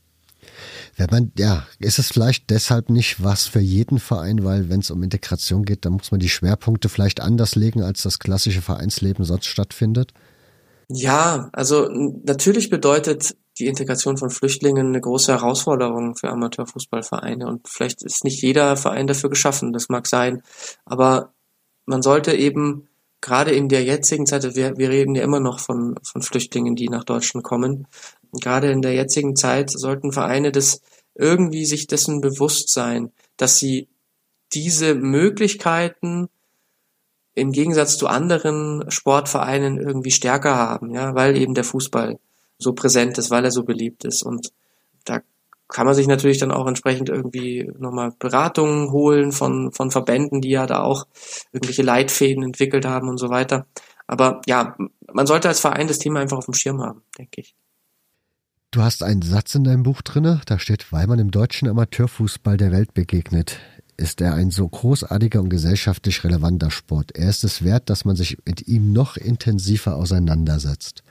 Wenn 0.97 1.09
man, 1.11 1.33
ja, 1.39 1.67
ist 1.79 1.99
es 1.99 2.13
vielleicht 2.13 2.51
deshalb 2.51 2.91
nicht 2.91 3.25
was 3.25 3.47
für 3.47 3.61
jeden 3.61 3.99
Verein, 3.99 4.45
weil 4.45 4.69
wenn 4.69 4.81
es 4.81 4.91
um 4.91 5.03
Integration 5.03 5.65
geht, 5.65 5.85
dann 5.85 5.95
muss 5.95 6.11
man 6.11 6.21
die 6.21 6.29
Schwerpunkte 6.29 6.91
vielleicht 6.91 7.21
anders 7.21 7.57
legen, 7.57 7.83
als 7.83 8.03
das 8.03 8.19
klassische 8.19 8.61
Vereinsleben 8.61 9.25
sonst 9.25 9.47
stattfindet? 9.47 10.13
Ja, 10.89 11.49
also 11.53 11.89
natürlich 12.25 12.69
bedeutet 12.69 13.35
die 13.59 13.67
Integration 13.67 14.17
von 14.17 14.31
Flüchtlingen 14.31 14.89
eine 14.89 15.01
große 15.01 15.33
Herausforderung 15.33 16.17
für 16.17 16.31
Amateurfußballvereine 16.31 17.47
und 17.47 17.69
vielleicht 17.69 18.03
ist 18.03 18.25
nicht 18.25 18.43
jeder 18.43 18.77
Verein 18.77 19.07
dafür 19.07 19.31
geschaffen, 19.31 19.73
das 19.73 19.89
mag 19.89 20.07
sein, 20.07 20.43
aber 20.85 21.33
man 21.85 22.03
sollte 22.03 22.35
eben 22.35 22.89
gerade 23.21 23.53
in 23.53 23.69
der 23.69 23.85
jetzigen 23.85 24.27
Zeit, 24.27 24.57
wir, 24.57 24.77
wir 24.77 24.91
reden 24.91 25.15
ja 25.15 25.23
immer 25.23 25.41
noch 25.41 25.61
von, 25.61 25.97
von 26.03 26.23
Flüchtlingen, 26.23 26.75
die 26.75 26.89
nach 26.89 27.05
Deutschland 27.05 27.45
kommen, 27.45 27.87
gerade 28.33 28.71
in 28.71 28.83
der 28.83 28.95
jetzigen 28.95 29.37
Zeit 29.37 29.71
sollten 29.71 30.13
Vereine 30.13 30.53
das 30.53 30.81
irgendwie 31.15 31.67
sich 31.67 31.87
dessen 31.87 32.21
bewusst 32.21 32.73
sein, 32.73 33.13
dass 33.37 33.57
sie 33.57 33.89
diese 34.53 34.95
Möglichkeiten 34.95 36.29
im 37.35 37.53
Gegensatz 37.53 37.97
zu 37.97 38.09
anderen 38.09 38.91
Sportvereinen 38.91 39.79
irgendwie 39.79 40.11
stärker 40.11 40.57
haben, 40.57 40.91
ja, 40.91 41.15
weil 41.15 41.37
eben 41.37 41.55
der 41.55 41.65
Fußball 41.65 42.19
so 42.63 42.73
präsent 42.73 43.19
ist, 43.19 43.31
weil 43.31 43.45
er 43.45 43.51
so 43.51 43.65
beliebt 43.65 44.05
ist. 44.05 44.23
Und 44.23 44.53
da 45.05 45.21
kann 45.69 45.87
man 45.87 45.95
sich 45.95 46.07
natürlich 46.07 46.39
dann 46.39 46.53
auch 46.53 46.67
entsprechend 46.67 47.09
irgendwie 47.09 47.71
nochmal 47.79 48.13
Beratungen 48.19 48.91
holen 48.93 49.33
von, 49.33 49.73
von 49.73 49.91
Verbänden, 49.91 50.41
die 50.41 50.51
ja 50.51 50.67
da 50.67 50.83
auch 50.83 51.07
irgendwelche 51.53 51.83
Leitfäden 51.83 52.43
entwickelt 52.43 52.85
haben 52.85 53.09
und 53.09 53.19
so 53.19 53.31
weiter. 53.31 53.67
Aber 54.07 54.43
ja, 54.47 54.77
man 55.13 55.27
sollte 55.27 55.49
als 55.49 55.61
Verein 55.61 55.89
das 55.89 55.99
Thema 55.99 56.21
einfach 56.21 56.39
auf 56.39 56.45
dem 56.45 56.55
Schirm 56.55 56.83
haben, 56.83 57.03
denke 57.19 57.41
ich. 57.41 57.55
Du 58.71 58.83
hast 58.83 59.03
einen 59.03 59.23
Satz 59.23 59.55
in 59.55 59.65
deinem 59.65 59.83
Buch 59.83 60.01
drinne, 60.03 60.41
da 60.47 60.59
steht, 60.59 60.93
weil 60.93 61.07
man 61.07 61.19
im 61.19 61.31
deutschen 61.31 61.69
Amateurfußball 61.69 62.57
der 62.57 62.73
Welt 62.73 62.95
begegnet, 62.95 63.59
ist 63.97 64.21
er 64.21 64.35
ein 64.35 64.51
so 64.51 64.67
großartiger 64.67 65.41
und 65.41 65.51
gesellschaftlich 65.51 66.25
relevanter 66.25 66.71
Sport. 66.71 67.13
Er 67.15 67.29
ist 67.29 67.45
es 67.45 67.63
wert, 67.65 67.91
dass 67.91 68.05
man 68.05 68.17
sich 68.17 68.39
mit 68.47 68.69
ihm 68.69 68.93
noch 68.93 69.17
intensiver 69.17 69.97
auseinandersetzt. 69.97 71.03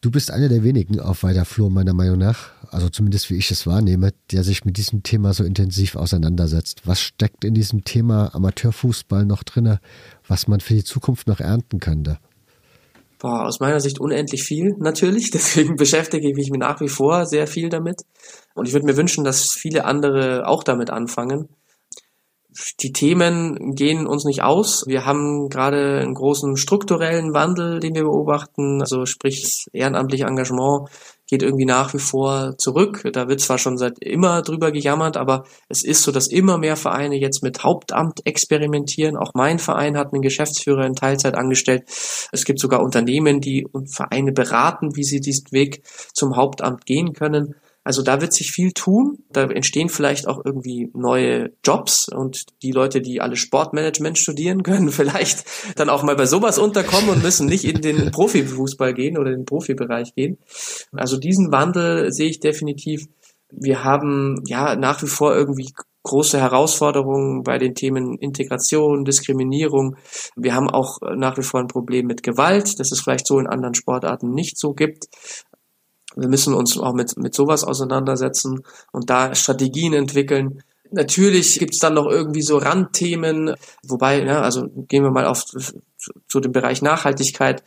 Du 0.00 0.10
bist 0.10 0.30
einer 0.30 0.48
der 0.48 0.62
wenigen 0.62 1.00
auf 1.00 1.22
weiter 1.22 1.44
Flur 1.44 1.70
meiner 1.70 1.94
Meinung 1.94 2.18
nach, 2.18 2.50
also 2.70 2.88
zumindest 2.88 3.30
wie 3.30 3.36
ich 3.36 3.50
es 3.50 3.66
wahrnehme, 3.66 4.12
der 4.30 4.44
sich 4.44 4.64
mit 4.64 4.76
diesem 4.76 5.02
Thema 5.02 5.32
so 5.32 5.42
intensiv 5.42 5.96
auseinandersetzt. 5.96 6.82
Was 6.84 7.00
steckt 7.00 7.44
in 7.44 7.54
diesem 7.54 7.84
Thema 7.84 8.34
Amateurfußball 8.34 9.24
noch 9.24 9.42
drinne, 9.42 9.80
was 10.28 10.48
man 10.48 10.60
für 10.60 10.74
die 10.74 10.84
Zukunft 10.84 11.26
noch 11.28 11.40
ernten 11.40 11.80
könnte? 11.80 12.18
Boah, 13.18 13.46
aus 13.46 13.60
meiner 13.60 13.80
Sicht 13.80 13.98
unendlich 13.98 14.42
viel, 14.44 14.74
natürlich. 14.78 15.30
Deswegen 15.32 15.76
beschäftige 15.76 16.28
ich 16.28 16.34
mich 16.34 16.50
nach 16.50 16.80
wie 16.80 16.88
vor 16.88 17.24
sehr 17.24 17.46
viel 17.46 17.70
damit. 17.70 18.02
Und 18.54 18.68
ich 18.68 18.74
würde 18.74 18.86
mir 18.86 18.96
wünschen, 18.96 19.24
dass 19.24 19.50
viele 19.50 19.86
andere 19.86 20.46
auch 20.46 20.62
damit 20.62 20.90
anfangen 20.90 21.48
die 22.80 22.92
Themen 22.92 23.74
gehen 23.74 24.06
uns 24.06 24.24
nicht 24.24 24.42
aus. 24.42 24.84
Wir 24.86 25.04
haben 25.04 25.48
gerade 25.48 26.00
einen 26.00 26.14
großen 26.14 26.56
strukturellen 26.56 27.34
Wandel, 27.34 27.80
den 27.80 27.94
wir 27.94 28.04
beobachten. 28.04 28.80
Also 28.80 29.06
sprich, 29.06 29.42
das 29.42 29.66
ehrenamtliche 29.72 30.24
Engagement 30.24 30.88
geht 31.28 31.42
irgendwie 31.42 31.64
nach 31.64 31.92
wie 31.92 31.98
vor 31.98 32.56
zurück. 32.56 33.02
Da 33.12 33.28
wird 33.28 33.40
zwar 33.40 33.58
schon 33.58 33.76
seit 33.76 33.98
immer 33.98 34.42
drüber 34.42 34.70
gejammert, 34.70 35.16
aber 35.16 35.44
es 35.68 35.84
ist 35.84 36.02
so, 36.02 36.12
dass 36.12 36.28
immer 36.28 36.56
mehr 36.58 36.76
Vereine 36.76 37.16
jetzt 37.16 37.42
mit 37.42 37.64
Hauptamt 37.64 38.24
experimentieren. 38.24 39.16
Auch 39.16 39.32
mein 39.34 39.58
Verein 39.58 39.96
hat 39.96 40.12
einen 40.12 40.22
Geschäftsführer 40.22 40.86
in 40.86 40.94
Teilzeit 40.94 41.34
angestellt. 41.34 41.84
Es 42.32 42.44
gibt 42.44 42.60
sogar 42.60 42.82
Unternehmen, 42.82 43.40
die 43.40 43.66
Vereine 43.86 44.32
beraten, 44.32 44.94
wie 44.94 45.04
sie 45.04 45.20
diesen 45.20 45.50
Weg 45.50 45.82
zum 46.14 46.36
Hauptamt 46.36 46.86
gehen 46.86 47.12
können. 47.12 47.56
Also 47.86 48.02
da 48.02 48.20
wird 48.20 48.32
sich 48.32 48.50
viel 48.50 48.72
tun. 48.72 49.18
Da 49.30 49.44
entstehen 49.44 49.88
vielleicht 49.88 50.26
auch 50.26 50.44
irgendwie 50.44 50.90
neue 50.92 51.52
Jobs 51.64 52.08
und 52.08 52.46
die 52.64 52.72
Leute, 52.72 53.00
die 53.00 53.20
alle 53.20 53.36
Sportmanagement 53.36 54.18
studieren, 54.18 54.62
können 54.64 54.90
vielleicht 54.90 55.44
dann 55.76 55.88
auch 55.88 56.02
mal 56.02 56.16
bei 56.16 56.26
sowas 56.26 56.58
unterkommen 56.58 57.10
und 57.10 57.22
müssen 57.22 57.46
nicht 57.46 57.62
in 57.62 57.80
den 57.82 58.10
Profifußball 58.10 58.92
gehen 58.92 59.16
oder 59.16 59.30
in 59.30 59.42
den 59.42 59.44
Profibereich 59.44 60.16
gehen. 60.16 60.38
Also 60.90 61.16
diesen 61.16 61.52
Wandel 61.52 62.12
sehe 62.12 62.28
ich 62.28 62.40
definitiv. 62.40 63.06
Wir 63.52 63.84
haben 63.84 64.42
ja 64.48 64.74
nach 64.74 65.00
wie 65.04 65.06
vor 65.06 65.36
irgendwie 65.36 65.72
große 66.06 66.40
Herausforderungen 66.40 67.42
bei 67.42 67.58
den 67.58 67.74
Themen 67.74 68.16
Integration, 68.18 69.04
Diskriminierung. 69.04 69.96
Wir 70.36 70.54
haben 70.54 70.70
auch 70.70 70.98
nach 71.16 71.36
wie 71.36 71.42
vor 71.42 71.60
ein 71.60 71.66
Problem 71.66 72.06
mit 72.06 72.22
Gewalt, 72.22 72.78
das 72.78 72.92
es 72.92 73.00
vielleicht 73.00 73.26
so 73.26 73.38
in 73.40 73.48
anderen 73.48 73.74
Sportarten 73.74 74.30
nicht 74.32 74.56
so 74.56 74.72
gibt. 74.72 75.06
Wir 76.16 76.28
müssen 76.28 76.54
uns 76.54 76.78
auch 76.78 76.94
mit, 76.94 77.16
mit 77.16 77.34
sowas 77.34 77.62
auseinandersetzen 77.62 78.62
und 78.90 79.10
da 79.10 79.34
Strategien 79.34 79.92
entwickeln. 79.92 80.62
Natürlich 80.90 81.58
gibt's 81.58 81.78
dann 81.78 81.94
noch 81.94 82.06
irgendwie 82.06 82.42
so 82.42 82.56
Randthemen, 82.58 83.54
wobei, 83.86 84.22
ja, 84.22 84.40
also 84.40 84.68
gehen 84.88 85.02
wir 85.02 85.10
mal 85.10 85.26
auf 85.26 85.44
zu, 85.44 85.58
zu 86.28 86.40
dem 86.40 86.52
Bereich 86.52 86.80
Nachhaltigkeit. 86.80 87.62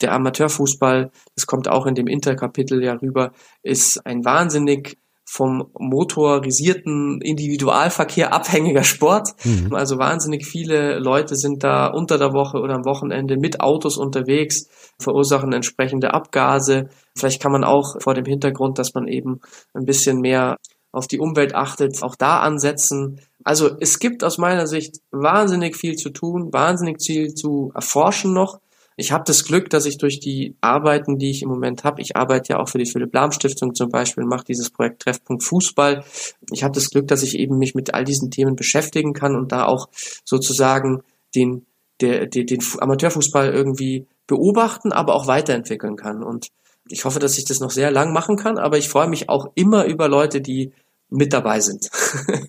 Der 0.00 0.12
Amateurfußball, 0.12 1.10
das 1.34 1.46
kommt 1.46 1.68
auch 1.68 1.86
in 1.86 1.96
dem 1.96 2.06
Interkapitel 2.06 2.84
ja 2.84 2.94
rüber, 2.94 3.32
ist 3.62 4.06
ein 4.06 4.24
wahnsinnig 4.24 4.96
vom 5.30 5.70
motorisierten 5.78 7.20
Individualverkehr 7.20 8.32
abhängiger 8.32 8.82
Sport. 8.82 9.34
Mhm. 9.44 9.74
Also 9.74 9.98
wahnsinnig 9.98 10.46
viele 10.46 10.98
Leute 10.98 11.36
sind 11.36 11.62
da 11.62 11.88
unter 11.88 12.16
der 12.16 12.32
Woche 12.32 12.58
oder 12.58 12.74
am 12.74 12.86
Wochenende 12.86 13.36
mit 13.36 13.60
Autos 13.60 13.98
unterwegs, 13.98 14.68
verursachen 14.98 15.52
entsprechende 15.52 16.14
Abgase. 16.14 16.88
Vielleicht 17.14 17.42
kann 17.42 17.52
man 17.52 17.62
auch 17.62 18.00
vor 18.00 18.14
dem 18.14 18.24
Hintergrund, 18.24 18.78
dass 18.78 18.94
man 18.94 19.06
eben 19.06 19.40
ein 19.74 19.84
bisschen 19.84 20.20
mehr 20.20 20.56
auf 20.92 21.06
die 21.06 21.18
Umwelt 21.18 21.54
achtet, 21.54 22.02
auch 22.02 22.16
da 22.16 22.40
ansetzen. 22.40 23.20
Also 23.44 23.70
es 23.80 23.98
gibt 23.98 24.24
aus 24.24 24.38
meiner 24.38 24.66
Sicht 24.66 24.96
wahnsinnig 25.10 25.76
viel 25.76 25.96
zu 25.96 26.08
tun, 26.08 26.54
wahnsinnig 26.54 27.02
viel 27.04 27.34
zu 27.34 27.70
erforschen 27.74 28.32
noch. 28.32 28.60
Ich 29.00 29.12
habe 29.12 29.22
das 29.24 29.44
Glück, 29.44 29.70
dass 29.70 29.86
ich 29.86 29.96
durch 29.96 30.18
die 30.18 30.56
Arbeiten, 30.60 31.18
die 31.18 31.30
ich 31.30 31.42
im 31.42 31.48
Moment 31.48 31.84
habe, 31.84 32.02
ich 32.02 32.16
arbeite 32.16 32.54
ja 32.54 32.58
auch 32.58 32.68
für 32.68 32.78
die 32.78 32.90
Philipp 32.90 33.14
Lahm 33.14 33.30
Stiftung 33.30 33.72
zum 33.72 33.90
Beispiel, 33.90 34.24
mache 34.24 34.44
dieses 34.44 34.70
Projekt 34.70 35.02
Treffpunkt 35.02 35.44
Fußball. 35.44 36.02
Ich 36.50 36.64
habe 36.64 36.74
das 36.74 36.90
Glück, 36.90 37.06
dass 37.06 37.22
ich 37.22 37.38
eben 37.38 37.58
mich 37.58 37.76
mit 37.76 37.94
all 37.94 38.02
diesen 38.02 38.32
Themen 38.32 38.56
beschäftigen 38.56 39.12
kann 39.12 39.36
und 39.36 39.52
da 39.52 39.66
auch 39.66 39.88
sozusagen 40.24 41.04
den, 41.36 41.64
der, 42.00 42.26
der, 42.26 42.42
den 42.42 42.58
Amateurfußball 42.80 43.52
irgendwie 43.52 44.08
beobachten, 44.26 44.90
aber 44.90 45.14
auch 45.14 45.28
weiterentwickeln 45.28 45.94
kann. 45.94 46.24
Und 46.24 46.48
ich 46.88 47.04
hoffe, 47.04 47.20
dass 47.20 47.38
ich 47.38 47.44
das 47.44 47.60
noch 47.60 47.70
sehr 47.70 47.92
lang 47.92 48.12
machen 48.12 48.34
kann, 48.34 48.58
aber 48.58 48.78
ich 48.78 48.88
freue 48.88 49.08
mich 49.08 49.28
auch 49.28 49.52
immer 49.54 49.84
über 49.84 50.08
Leute, 50.08 50.40
die 50.40 50.72
mit 51.08 51.32
dabei 51.32 51.60
sind. 51.60 51.88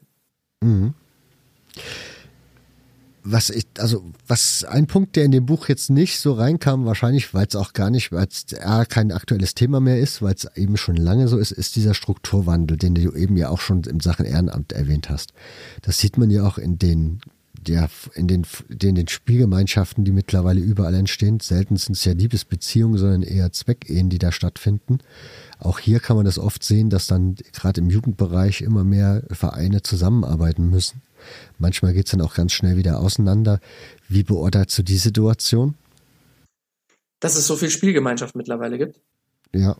mhm 0.61 0.95
was 3.31 3.49
ich, 3.49 3.65
also 3.77 4.03
was 4.27 4.63
ein 4.63 4.87
Punkt, 4.87 5.15
der 5.15 5.25
in 5.25 5.31
dem 5.31 5.45
Buch 5.45 5.67
jetzt 5.69 5.89
nicht 5.89 6.19
so 6.19 6.33
reinkam, 6.33 6.85
wahrscheinlich, 6.85 7.33
weil 7.33 7.45
es 7.47 7.55
auch 7.55 7.73
gar 7.73 7.89
nicht, 7.89 8.11
weil 8.11 8.27
es 8.27 8.45
ja 8.49 8.85
kein 8.85 9.11
aktuelles 9.11 9.55
Thema 9.55 9.79
mehr 9.79 9.99
ist, 9.99 10.21
weil 10.21 10.33
es 10.33 10.47
eben 10.55 10.77
schon 10.77 10.95
lange 10.95 11.27
so 11.27 11.37
ist, 11.37 11.51
ist 11.51 11.75
dieser 11.75 11.93
Strukturwandel, 11.93 12.77
den 12.77 12.95
du 12.95 13.13
eben 13.13 13.37
ja 13.37 13.49
auch 13.49 13.59
schon 13.59 13.83
in 13.83 13.99
Sachen 13.99 14.25
Ehrenamt 14.25 14.71
erwähnt 14.71 15.09
hast. 15.09 15.33
Das 15.81 15.99
sieht 15.99 16.17
man 16.17 16.29
ja 16.29 16.45
auch 16.45 16.57
in 16.57 16.79
den 16.79 17.21
ja, 17.67 17.89
in 18.15 18.29
den, 18.29 18.45
in 18.69 18.95
den 18.95 19.07
Spielgemeinschaften, 19.09 20.05
die 20.05 20.13
mittlerweile 20.13 20.61
überall 20.61 20.93
entstehen. 20.93 21.41
Selten 21.41 21.75
sind 21.75 21.97
es 21.97 22.05
ja 22.05 22.13
Liebesbeziehungen, 22.13 22.97
sondern 22.97 23.21
eher 23.21 23.51
Zweckehen, 23.51 24.09
die 24.09 24.17
da 24.17 24.31
stattfinden. 24.31 24.99
Auch 25.59 25.77
hier 25.77 25.99
kann 25.99 26.15
man 26.15 26.25
das 26.25 26.39
oft 26.39 26.63
sehen, 26.63 26.89
dass 26.89 27.07
dann 27.07 27.35
gerade 27.51 27.81
im 27.81 27.89
Jugendbereich 27.89 28.61
immer 28.61 28.85
mehr 28.85 29.23
Vereine 29.29 29.81
zusammenarbeiten 29.81 30.69
müssen 30.69 31.01
Manchmal 31.57 31.93
geht 31.93 32.05
es 32.05 32.11
dann 32.11 32.21
auch 32.21 32.33
ganz 32.33 32.53
schnell 32.53 32.77
wieder 32.77 32.99
auseinander. 32.99 33.59
Wie 34.07 34.23
beurteilst 34.23 34.77
du 34.77 34.83
die 34.83 34.97
Situation? 34.97 35.75
Dass 37.19 37.35
es 37.35 37.47
so 37.47 37.55
viel 37.55 37.69
Spielgemeinschaft 37.69 38.35
mittlerweile 38.35 38.77
gibt. 38.77 38.99
Ja. 39.53 39.77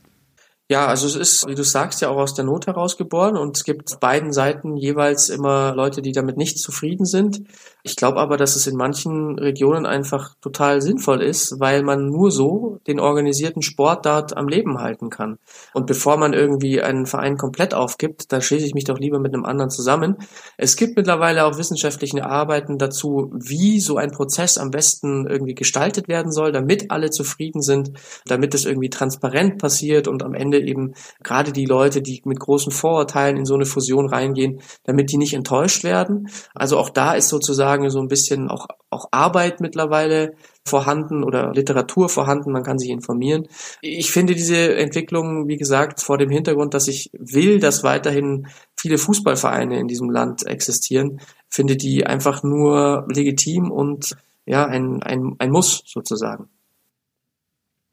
Ja, 0.72 0.86
also 0.86 1.08
es 1.08 1.16
ist, 1.16 1.48
wie 1.48 1.56
du 1.56 1.64
sagst, 1.64 2.00
ja 2.02 2.10
auch 2.10 2.18
aus 2.18 2.36
der 2.36 2.46
Not 2.46 2.68
heraus 2.68 2.96
geboren 2.96 3.38
und 3.38 3.58
es 3.58 3.64
gibt 3.64 4.00
beiden 4.00 4.32
Seiten 4.32 4.78
jeweils 4.78 5.30
immer 5.30 5.74
Leute, 5.74 6.04
die 6.04 6.12
damit 6.12 6.38
nicht 6.38 6.60
zufrieden 6.60 7.06
sind. 7.06 7.42
Ich 7.84 7.96
glaube 7.96 8.20
aber, 8.20 8.36
dass 8.36 8.58
es 8.58 8.68
in 8.68 8.76
manchen 8.76 9.40
Regionen 9.40 9.86
einfach 9.86 10.36
total 10.42 10.82
sinnvoll 10.82 11.22
ist, 11.22 11.60
weil 11.60 11.82
man 11.82 12.10
nur 12.10 12.30
so 12.30 12.80
den 12.88 13.00
organisierten 13.00 13.62
Sport 13.62 14.06
dort 14.06 14.36
am 14.36 14.50
Leben 14.50 14.80
halten 14.80 15.10
kann. 15.10 15.38
Und 15.74 15.86
bevor 15.86 16.18
man 16.18 16.34
irgendwie 16.34 16.82
einen 16.82 17.06
Verein 17.06 17.38
komplett 17.38 17.74
aufgibt, 17.74 18.34
dann 18.34 18.42
schließe 18.42 18.66
ich 18.66 18.74
mich 18.74 18.84
doch 18.84 19.00
lieber 19.00 19.20
mit 19.20 19.34
einem 19.34 19.46
anderen 19.46 19.70
zusammen. 19.70 20.18
Es 20.58 20.76
gibt 20.76 20.98
mittlerweile 20.98 21.46
auch 21.46 21.58
wissenschaftliche 21.58 22.26
Arbeiten 22.26 22.78
dazu, 22.78 23.32
wie 23.34 23.80
so 23.80 23.96
ein 23.96 24.12
Prozess 24.12 24.58
am 24.58 24.72
besten 24.72 25.26
irgendwie 25.26 25.56
gestaltet 25.56 26.10
werden 26.10 26.34
soll, 26.34 26.52
damit 26.52 26.92
alle 26.92 27.12
zufrieden 27.12 27.62
sind, 27.62 27.92
damit 28.26 28.54
es 28.54 28.66
irgendwie 28.66 28.90
transparent 28.90 29.58
passiert 29.58 30.10
und 30.10 30.22
am 30.24 30.34
Ende 30.34 30.60
eben 30.60 30.96
gerade 31.24 31.54
die 31.54 31.66
Leute, 31.66 32.02
die 32.02 32.22
mit 32.26 32.42
großen 32.42 32.74
Vorurteilen 32.74 33.38
in 33.38 33.46
so 33.46 33.54
eine 33.54 33.66
Fusion 33.66 34.10
reingehen, 34.10 34.60
damit 34.84 35.12
die 35.12 35.18
nicht 35.18 35.34
enttäuscht 35.34 35.86
werden. 35.86 36.28
Also 36.54 36.78
auch 36.78 36.90
da 36.90 37.14
ist 37.14 37.30
sozusagen 37.30 37.69
so 37.90 38.00
ein 38.00 38.08
bisschen 38.08 38.50
auch, 38.50 38.68
auch 38.90 39.08
Arbeit 39.12 39.62
mittlerweile 39.62 40.34
vorhanden 40.66 41.24
oder 41.24 41.52
Literatur 41.54 42.10
vorhanden, 42.10 42.52
man 42.52 42.64
kann 42.64 42.80
sich 42.80 42.90
informieren. 42.90 43.48
Ich 43.82 44.12
finde 44.12 44.36
diese 44.36 44.76
Entwicklung, 44.76 45.48
wie 45.48 45.58
gesagt, 45.58 46.02
vor 46.02 46.18
dem 46.18 46.30
Hintergrund, 46.30 46.74
dass 46.74 46.88
ich 46.88 47.10
will, 47.14 47.60
dass 47.60 47.84
weiterhin 47.84 48.48
viele 48.76 48.98
Fußballvereine 48.98 49.80
in 49.80 49.88
diesem 49.88 50.10
Land 50.10 50.46
existieren, 50.46 51.22
finde 51.50 51.76
die 51.76 52.06
einfach 52.06 52.44
nur 52.44 53.06
legitim 53.10 53.72
und 53.72 54.16
ja, 54.46 54.66
ein, 54.66 55.04
ein, 55.04 55.36
ein 55.38 55.52
Muss 55.52 55.84
sozusagen. 55.86 56.50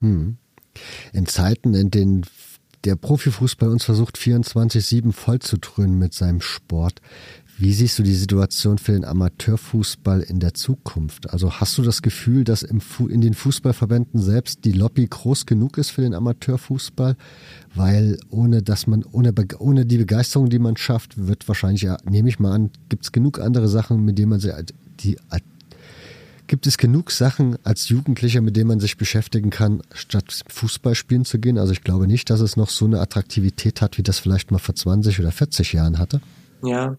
Hm. 0.00 0.38
In 1.12 1.26
Zeiten, 1.26 1.74
in 1.74 1.90
denen 1.90 2.26
der 2.84 2.96
Profifußball 2.96 3.68
uns 3.68 3.84
versucht, 3.84 4.16
24-7 4.16 5.12
voll 5.12 5.40
zu 5.40 5.58
dröhnen 5.58 5.98
mit 5.98 6.14
seinem 6.14 6.40
Sport, 6.40 7.00
wie 7.58 7.72
siehst 7.72 7.98
du 7.98 8.02
die 8.02 8.14
Situation 8.14 8.76
für 8.76 8.92
den 8.92 9.04
Amateurfußball 9.04 10.20
in 10.20 10.40
der 10.40 10.52
Zukunft? 10.52 11.30
Also 11.30 11.52
hast 11.54 11.78
du 11.78 11.82
das 11.82 12.02
Gefühl, 12.02 12.44
dass 12.44 12.62
in 12.62 13.20
den 13.22 13.32
Fußballverbänden 13.32 14.20
selbst 14.20 14.64
die 14.66 14.72
Lobby 14.72 15.06
groß 15.06 15.46
genug 15.46 15.78
ist 15.78 15.90
für 15.90 16.02
den 16.02 16.14
Amateurfußball? 16.14 17.16
Weil 17.74 18.18
ohne 18.28 18.62
dass 18.62 18.86
man, 18.86 19.04
ohne, 19.10 19.32
ohne 19.58 19.86
die 19.86 19.96
Begeisterung, 19.96 20.50
die 20.50 20.58
man 20.58 20.76
schafft, 20.76 21.26
wird 21.26 21.48
wahrscheinlich, 21.48 21.82
ja, 21.82 21.96
nehme 22.04 22.28
ich 22.28 22.38
mal 22.38 22.52
an, 22.52 22.70
gibt 22.90 23.04
es 23.04 23.12
genug 23.12 23.40
andere 23.40 23.68
Sachen, 23.68 24.04
mit 24.04 24.18
denen 24.18 24.30
man 24.30 24.40
sie, 24.40 24.52
die 25.00 25.16
Gibt 26.48 26.68
es 26.68 26.78
genug 26.78 27.10
Sachen 27.10 27.56
als 27.64 27.88
Jugendlicher, 27.88 28.40
mit 28.40 28.54
denen 28.54 28.68
man 28.68 28.78
sich 28.78 28.96
beschäftigen 28.96 29.50
kann, 29.50 29.82
statt 29.92 30.44
Fußball 30.46 30.94
spielen 30.94 31.24
zu 31.24 31.40
gehen? 31.40 31.58
Also 31.58 31.72
ich 31.72 31.82
glaube 31.82 32.06
nicht, 32.06 32.30
dass 32.30 32.38
es 32.40 32.56
noch 32.56 32.70
so 32.70 32.84
eine 32.84 33.00
Attraktivität 33.00 33.80
hat, 33.80 33.98
wie 33.98 34.04
das 34.04 34.20
vielleicht 34.20 34.52
mal 34.52 34.58
vor 34.58 34.76
20 34.76 35.18
oder 35.18 35.32
40 35.32 35.72
Jahren 35.72 35.98
hatte. 35.98 36.20
Ja, 36.66 36.98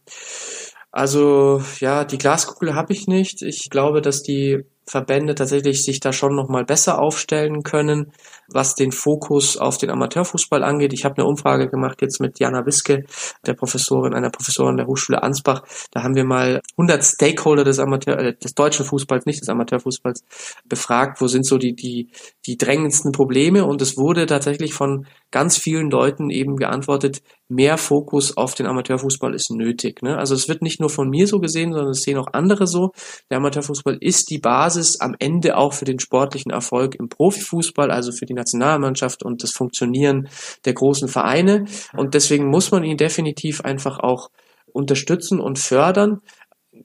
also 0.91 1.61
ja, 1.79 2.05
die 2.05 2.17
Glaskugel 2.17 2.73
habe 2.73 2.93
ich 2.93 3.07
nicht. 3.07 3.41
Ich 3.41 3.69
glaube, 3.69 4.01
dass 4.01 4.23
die 4.23 4.63
Verbände 4.87 5.35
tatsächlich 5.35 5.83
sich 5.83 5.99
da 5.99 6.13
schon 6.13 6.35
noch 6.35 6.47
mal 6.47 6.63
besser 6.63 6.99
aufstellen 6.99 7.63
können, 7.63 8.13
was 8.47 8.73
den 8.73 8.93
Fokus 8.93 9.57
auf 9.57 9.77
den 9.77 9.89
Amateurfußball 9.89 10.63
angeht. 10.63 10.93
Ich 10.93 11.03
habe 11.03 11.17
eine 11.17 11.25
Umfrage 11.25 11.67
gemacht 11.67 12.01
jetzt 12.01 12.21
mit 12.21 12.39
Jana 12.39 12.65
Wiske, 12.65 13.03
der 13.45 13.53
Professorin, 13.53 14.13
einer 14.13 14.29
Professorin 14.29 14.77
der 14.77 14.87
Hochschule 14.87 15.21
Ansbach. 15.21 15.63
Da 15.91 16.03
haben 16.03 16.15
wir 16.15 16.23
mal 16.23 16.61
100 16.77 17.03
Stakeholder 17.03 17.65
des 17.65 17.79
Amateur, 17.79 18.17
äh, 18.17 18.37
des 18.37 18.53
deutschen 18.53 18.85
Fußballs, 18.85 19.25
nicht 19.25 19.41
des 19.41 19.49
Amateurfußballs, 19.49 20.23
befragt, 20.65 21.19
wo 21.19 21.27
sind 21.27 21.45
so 21.45 21.57
die 21.57 21.75
die 21.75 22.09
die 22.45 22.57
drängendsten 22.57 23.11
Probleme 23.11 23.65
und 23.65 23.81
es 23.81 23.97
wurde 23.97 24.25
tatsächlich 24.25 24.73
von 24.73 25.05
ganz 25.31 25.57
vielen 25.57 25.89
Leuten 25.89 26.29
eben 26.29 26.55
geantwortet, 26.55 27.21
mehr 27.49 27.77
Fokus 27.77 28.35
auf 28.35 28.55
den 28.55 28.67
Amateurfußball 28.67 29.33
ist 29.33 29.51
nötig. 29.51 30.01
Ne? 30.01 30.17
Also 30.17 30.35
es 30.35 30.47
wird 30.47 30.61
nicht 30.61 30.79
nur 30.79 30.89
von 30.89 31.09
mir 31.09 31.27
so 31.27 31.39
gesehen, 31.39 31.71
sondern 31.71 31.91
es 31.91 32.01
sehen 32.01 32.17
auch 32.17 32.33
andere 32.33 32.67
so. 32.67 32.91
Der 33.29 33.37
Amateurfußball 33.37 33.97
ist 33.99 34.29
die 34.29 34.39
Basis 34.39 34.76
am 34.99 35.15
Ende 35.19 35.57
auch 35.57 35.73
für 35.73 35.85
den 35.85 35.99
sportlichen 35.99 36.51
Erfolg 36.51 36.95
im 36.95 37.09
Profifußball, 37.09 37.91
also 37.91 38.11
für 38.11 38.25
die 38.25 38.33
Nationalmannschaft 38.33 39.23
und 39.23 39.43
das 39.43 39.51
Funktionieren 39.51 40.29
der 40.65 40.73
großen 40.73 41.07
Vereine. 41.07 41.65
Und 41.95 42.13
deswegen 42.13 42.47
muss 42.47 42.71
man 42.71 42.83
ihn 42.83 42.97
definitiv 42.97 43.61
einfach 43.61 43.99
auch 43.99 44.29
unterstützen 44.71 45.39
und 45.39 45.59
fördern. 45.59 46.21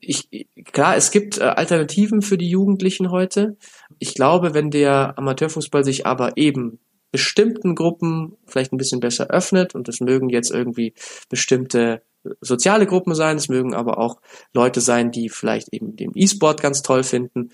Ich, 0.00 0.28
klar, 0.72 0.96
es 0.96 1.10
gibt 1.10 1.38
äh, 1.38 1.42
Alternativen 1.42 2.22
für 2.22 2.38
die 2.38 2.48
Jugendlichen 2.48 3.10
heute. 3.10 3.56
Ich 3.98 4.14
glaube, 4.14 4.54
wenn 4.54 4.70
der 4.70 5.18
Amateurfußball 5.18 5.84
sich 5.84 6.06
aber 6.06 6.36
eben 6.36 6.78
bestimmten 7.10 7.74
Gruppen 7.74 8.38
vielleicht 8.46 8.72
ein 8.72 8.78
bisschen 8.78 9.00
besser 9.00 9.28
öffnet 9.28 9.74
und 9.74 9.86
das 9.86 10.00
mögen 10.00 10.30
jetzt 10.30 10.50
irgendwie 10.50 10.94
bestimmte 11.28 12.02
soziale 12.40 12.86
Gruppen 12.86 13.14
sein, 13.14 13.36
es 13.36 13.48
mögen 13.48 13.74
aber 13.74 13.98
auch 13.98 14.20
Leute 14.54 14.80
sein, 14.80 15.10
die 15.10 15.28
vielleicht 15.28 15.68
eben 15.72 15.96
den 15.96 16.12
E-Sport 16.14 16.62
ganz 16.62 16.82
toll 16.82 17.02
finden 17.02 17.50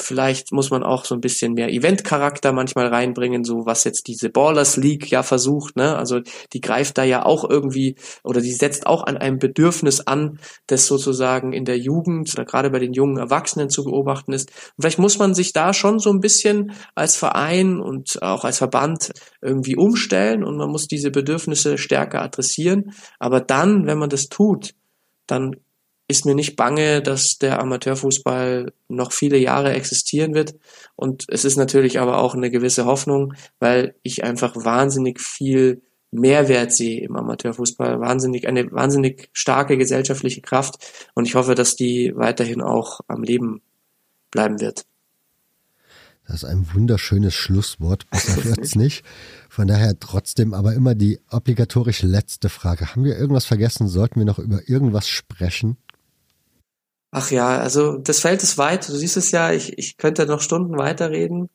Vielleicht 0.00 0.52
muss 0.52 0.70
man 0.70 0.84
auch 0.84 1.04
so 1.04 1.16
ein 1.16 1.20
bisschen 1.20 1.54
mehr 1.54 1.70
Event-Charakter 1.70 2.52
manchmal 2.52 2.86
reinbringen, 2.86 3.42
so 3.42 3.66
was 3.66 3.82
jetzt 3.82 4.06
diese 4.06 4.30
Ballers 4.30 4.76
League 4.76 5.10
ja 5.10 5.24
versucht, 5.24 5.76
ne? 5.76 5.96
Also 5.96 6.20
die 6.52 6.60
greift 6.60 6.98
da 6.98 7.02
ja 7.02 7.26
auch 7.26 7.48
irgendwie 7.48 7.96
oder 8.22 8.40
die 8.40 8.52
setzt 8.52 8.86
auch 8.86 9.04
an 9.04 9.16
einem 9.16 9.38
Bedürfnis 9.38 10.00
an, 10.00 10.38
das 10.68 10.86
sozusagen 10.86 11.52
in 11.52 11.64
der 11.64 11.78
Jugend 11.78 12.32
oder 12.32 12.44
gerade 12.44 12.70
bei 12.70 12.78
den 12.78 12.92
jungen 12.92 13.16
Erwachsenen 13.16 13.70
zu 13.70 13.82
beobachten 13.82 14.32
ist. 14.32 14.50
Und 14.76 14.82
vielleicht 14.82 15.00
muss 15.00 15.18
man 15.18 15.34
sich 15.34 15.52
da 15.52 15.74
schon 15.74 15.98
so 15.98 16.10
ein 16.10 16.20
bisschen 16.20 16.72
als 16.94 17.16
Verein 17.16 17.80
und 17.80 18.22
auch 18.22 18.44
als 18.44 18.58
Verband 18.58 19.10
irgendwie 19.42 19.74
umstellen 19.74 20.44
und 20.44 20.56
man 20.56 20.70
muss 20.70 20.86
diese 20.86 21.10
Bedürfnisse 21.10 21.76
stärker 21.76 22.22
adressieren. 22.22 22.92
Aber 23.18 23.40
dann, 23.40 23.86
wenn 23.86 23.98
man 23.98 24.10
das 24.10 24.28
tut, 24.28 24.74
dann 25.26 25.56
ist 26.08 26.24
mir 26.24 26.34
nicht 26.34 26.56
bange, 26.56 27.02
dass 27.02 27.36
der 27.38 27.60
Amateurfußball 27.60 28.72
noch 28.88 29.12
viele 29.12 29.36
Jahre 29.36 29.72
existieren 29.72 30.34
wird. 30.34 30.54
Und 30.96 31.26
es 31.28 31.44
ist 31.44 31.56
natürlich 31.56 32.00
aber 32.00 32.18
auch 32.18 32.34
eine 32.34 32.50
gewisse 32.50 32.86
Hoffnung, 32.86 33.34
weil 33.60 33.94
ich 34.02 34.24
einfach 34.24 34.56
wahnsinnig 34.56 35.20
viel 35.20 35.82
Mehrwert 36.10 36.72
sehe 36.72 37.02
im 37.02 37.14
Amateurfußball, 37.14 38.00
wahnsinnig, 38.00 38.48
eine 38.48 38.72
wahnsinnig 38.72 39.28
starke 39.34 39.76
gesellschaftliche 39.76 40.40
Kraft. 40.40 40.76
Und 41.14 41.26
ich 41.26 41.34
hoffe, 41.34 41.54
dass 41.54 41.76
die 41.76 42.12
weiterhin 42.16 42.62
auch 42.62 43.00
am 43.06 43.22
Leben 43.22 43.60
bleiben 44.30 44.60
wird. 44.60 44.86
Das 46.26 46.42
ist 46.42 46.44
ein 46.44 46.66
wunderschönes 46.74 47.34
Schlusswort, 47.34 48.08
besser 48.10 48.44
wird's 48.44 48.74
nicht. 48.74 49.04
Von 49.50 49.66
daher 49.66 49.98
trotzdem 49.98 50.54
aber 50.54 50.74
immer 50.74 50.94
die 50.94 51.20
obligatorisch 51.30 52.02
letzte 52.02 52.48
Frage. 52.48 52.94
Haben 52.94 53.04
wir 53.04 53.18
irgendwas 53.18 53.44
vergessen? 53.44 53.88
Sollten 53.88 54.20
wir 54.20 54.26
noch 54.26 54.38
über 54.38 54.68
irgendwas 54.68 55.08
sprechen? 55.08 55.76
Ach 57.10 57.30
ja, 57.30 57.58
also 57.58 57.96
das 57.96 58.20
Feld 58.20 58.42
ist 58.42 58.58
weit. 58.58 58.88
Du 58.88 58.92
siehst 58.92 59.16
es 59.16 59.30
ja, 59.30 59.52
ich, 59.52 59.78
ich 59.78 59.96
könnte 59.96 60.26
noch 60.26 60.40
Stunden 60.40 60.76
weiterreden. 60.76 61.48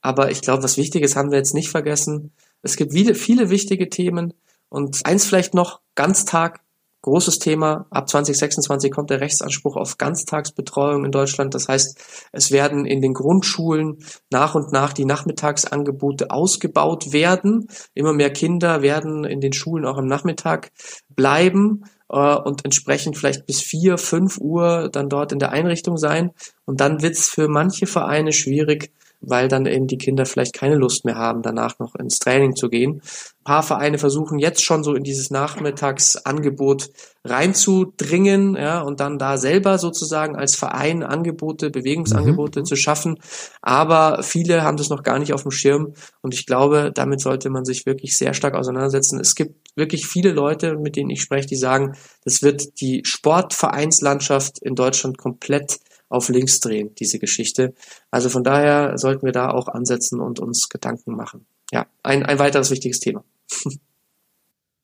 Aber 0.00 0.30
ich 0.30 0.40
glaube, 0.40 0.62
was 0.62 0.76
Wichtiges 0.76 1.16
haben 1.16 1.30
wir 1.30 1.38
jetzt 1.38 1.54
nicht 1.54 1.70
vergessen. 1.70 2.32
Es 2.62 2.76
gibt 2.76 2.92
viele, 2.92 3.14
viele 3.14 3.50
wichtige 3.50 3.88
Themen. 3.88 4.34
Und 4.68 5.06
eins 5.06 5.24
vielleicht 5.24 5.54
noch, 5.54 5.80
Ganztag, 5.94 6.60
großes 7.02 7.38
Thema. 7.38 7.86
Ab 7.90 8.08
2026 8.08 8.90
kommt 8.90 9.10
der 9.10 9.20
Rechtsanspruch 9.20 9.76
auf 9.76 9.96
Ganztagsbetreuung 9.96 11.04
in 11.04 11.12
Deutschland. 11.12 11.54
Das 11.54 11.68
heißt, 11.68 11.98
es 12.32 12.50
werden 12.50 12.84
in 12.84 13.00
den 13.00 13.14
Grundschulen 13.14 13.98
nach 14.30 14.56
und 14.56 14.72
nach 14.72 14.92
die 14.92 15.04
Nachmittagsangebote 15.04 16.32
ausgebaut 16.32 17.12
werden. 17.12 17.68
Immer 17.94 18.12
mehr 18.12 18.32
Kinder 18.32 18.82
werden 18.82 19.24
in 19.24 19.40
den 19.40 19.52
Schulen 19.52 19.86
auch 19.86 19.98
am 19.98 20.06
Nachmittag 20.06 20.72
bleiben 21.08 21.84
äh, 22.10 22.36
und 22.36 22.64
entsprechend 22.64 23.16
vielleicht 23.16 23.46
bis 23.46 23.60
vier, 23.60 23.98
fünf 23.98 24.38
Uhr 24.38 24.88
dann 24.90 25.08
dort 25.08 25.32
in 25.32 25.38
der 25.38 25.52
Einrichtung 25.52 25.96
sein. 25.96 26.30
Und 26.64 26.80
dann 26.80 27.02
wird's 27.02 27.28
für 27.28 27.48
manche 27.48 27.86
Vereine 27.86 28.32
schwierig, 28.32 28.92
weil 29.20 29.48
dann 29.48 29.66
eben 29.66 29.86
die 29.86 29.98
Kinder 29.98 30.26
vielleicht 30.26 30.54
keine 30.54 30.76
Lust 30.76 31.04
mehr 31.04 31.16
haben, 31.16 31.42
danach 31.42 31.78
noch 31.78 31.94
ins 31.94 32.18
Training 32.18 32.54
zu 32.54 32.68
gehen. 32.68 33.00
Ein 33.40 33.44
paar 33.44 33.62
Vereine 33.62 33.98
versuchen 33.98 34.38
jetzt 34.38 34.64
schon 34.64 34.84
so 34.84 34.94
in 34.94 35.04
dieses 35.04 35.30
Nachmittagsangebot 35.30 36.90
reinzudringen, 37.24 38.56
ja, 38.56 38.80
und 38.82 39.00
dann 39.00 39.18
da 39.18 39.36
selber 39.38 39.78
sozusagen 39.78 40.36
als 40.36 40.54
Verein 40.54 41.02
Angebote, 41.02 41.70
Bewegungsangebote 41.70 42.60
mhm. 42.60 42.64
zu 42.66 42.76
schaffen. 42.76 43.18
Aber 43.62 44.22
viele 44.22 44.62
haben 44.62 44.76
das 44.76 44.90
noch 44.90 45.02
gar 45.02 45.18
nicht 45.18 45.32
auf 45.32 45.42
dem 45.42 45.50
Schirm 45.50 45.94
und 46.22 46.34
ich 46.34 46.46
glaube, 46.46 46.92
damit 46.94 47.20
sollte 47.20 47.50
man 47.50 47.64
sich 47.64 47.86
wirklich 47.86 48.16
sehr 48.16 48.34
stark 48.34 48.54
auseinandersetzen. 48.54 49.18
Es 49.18 49.34
gibt 49.34 49.65
wirklich 49.76 50.06
viele 50.06 50.32
Leute, 50.32 50.76
mit 50.76 50.96
denen 50.96 51.10
ich 51.10 51.22
spreche, 51.22 51.46
die 51.46 51.56
sagen, 51.56 51.96
das 52.24 52.42
wird 52.42 52.80
die 52.80 53.02
Sportvereinslandschaft 53.04 54.58
in 54.58 54.74
Deutschland 54.74 55.18
komplett 55.18 55.78
auf 56.08 56.28
links 56.28 56.60
drehen, 56.60 56.94
diese 56.94 57.18
Geschichte. 57.18 57.74
Also 58.10 58.28
von 58.28 58.44
daher 58.44 58.96
sollten 58.98 59.24
wir 59.24 59.32
da 59.32 59.50
auch 59.50 59.68
ansetzen 59.68 60.20
und 60.20 60.40
uns 60.40 60.68
Gedanken 60.68 61.14
machen. 61.14 61.46
Ja, 61.72 61.86
ein, 62.02 62.24
ein 62.24 62.38
weiteres 62.38 62.70
wichtiges 62.70 63.00
Thema. 63.00 63.24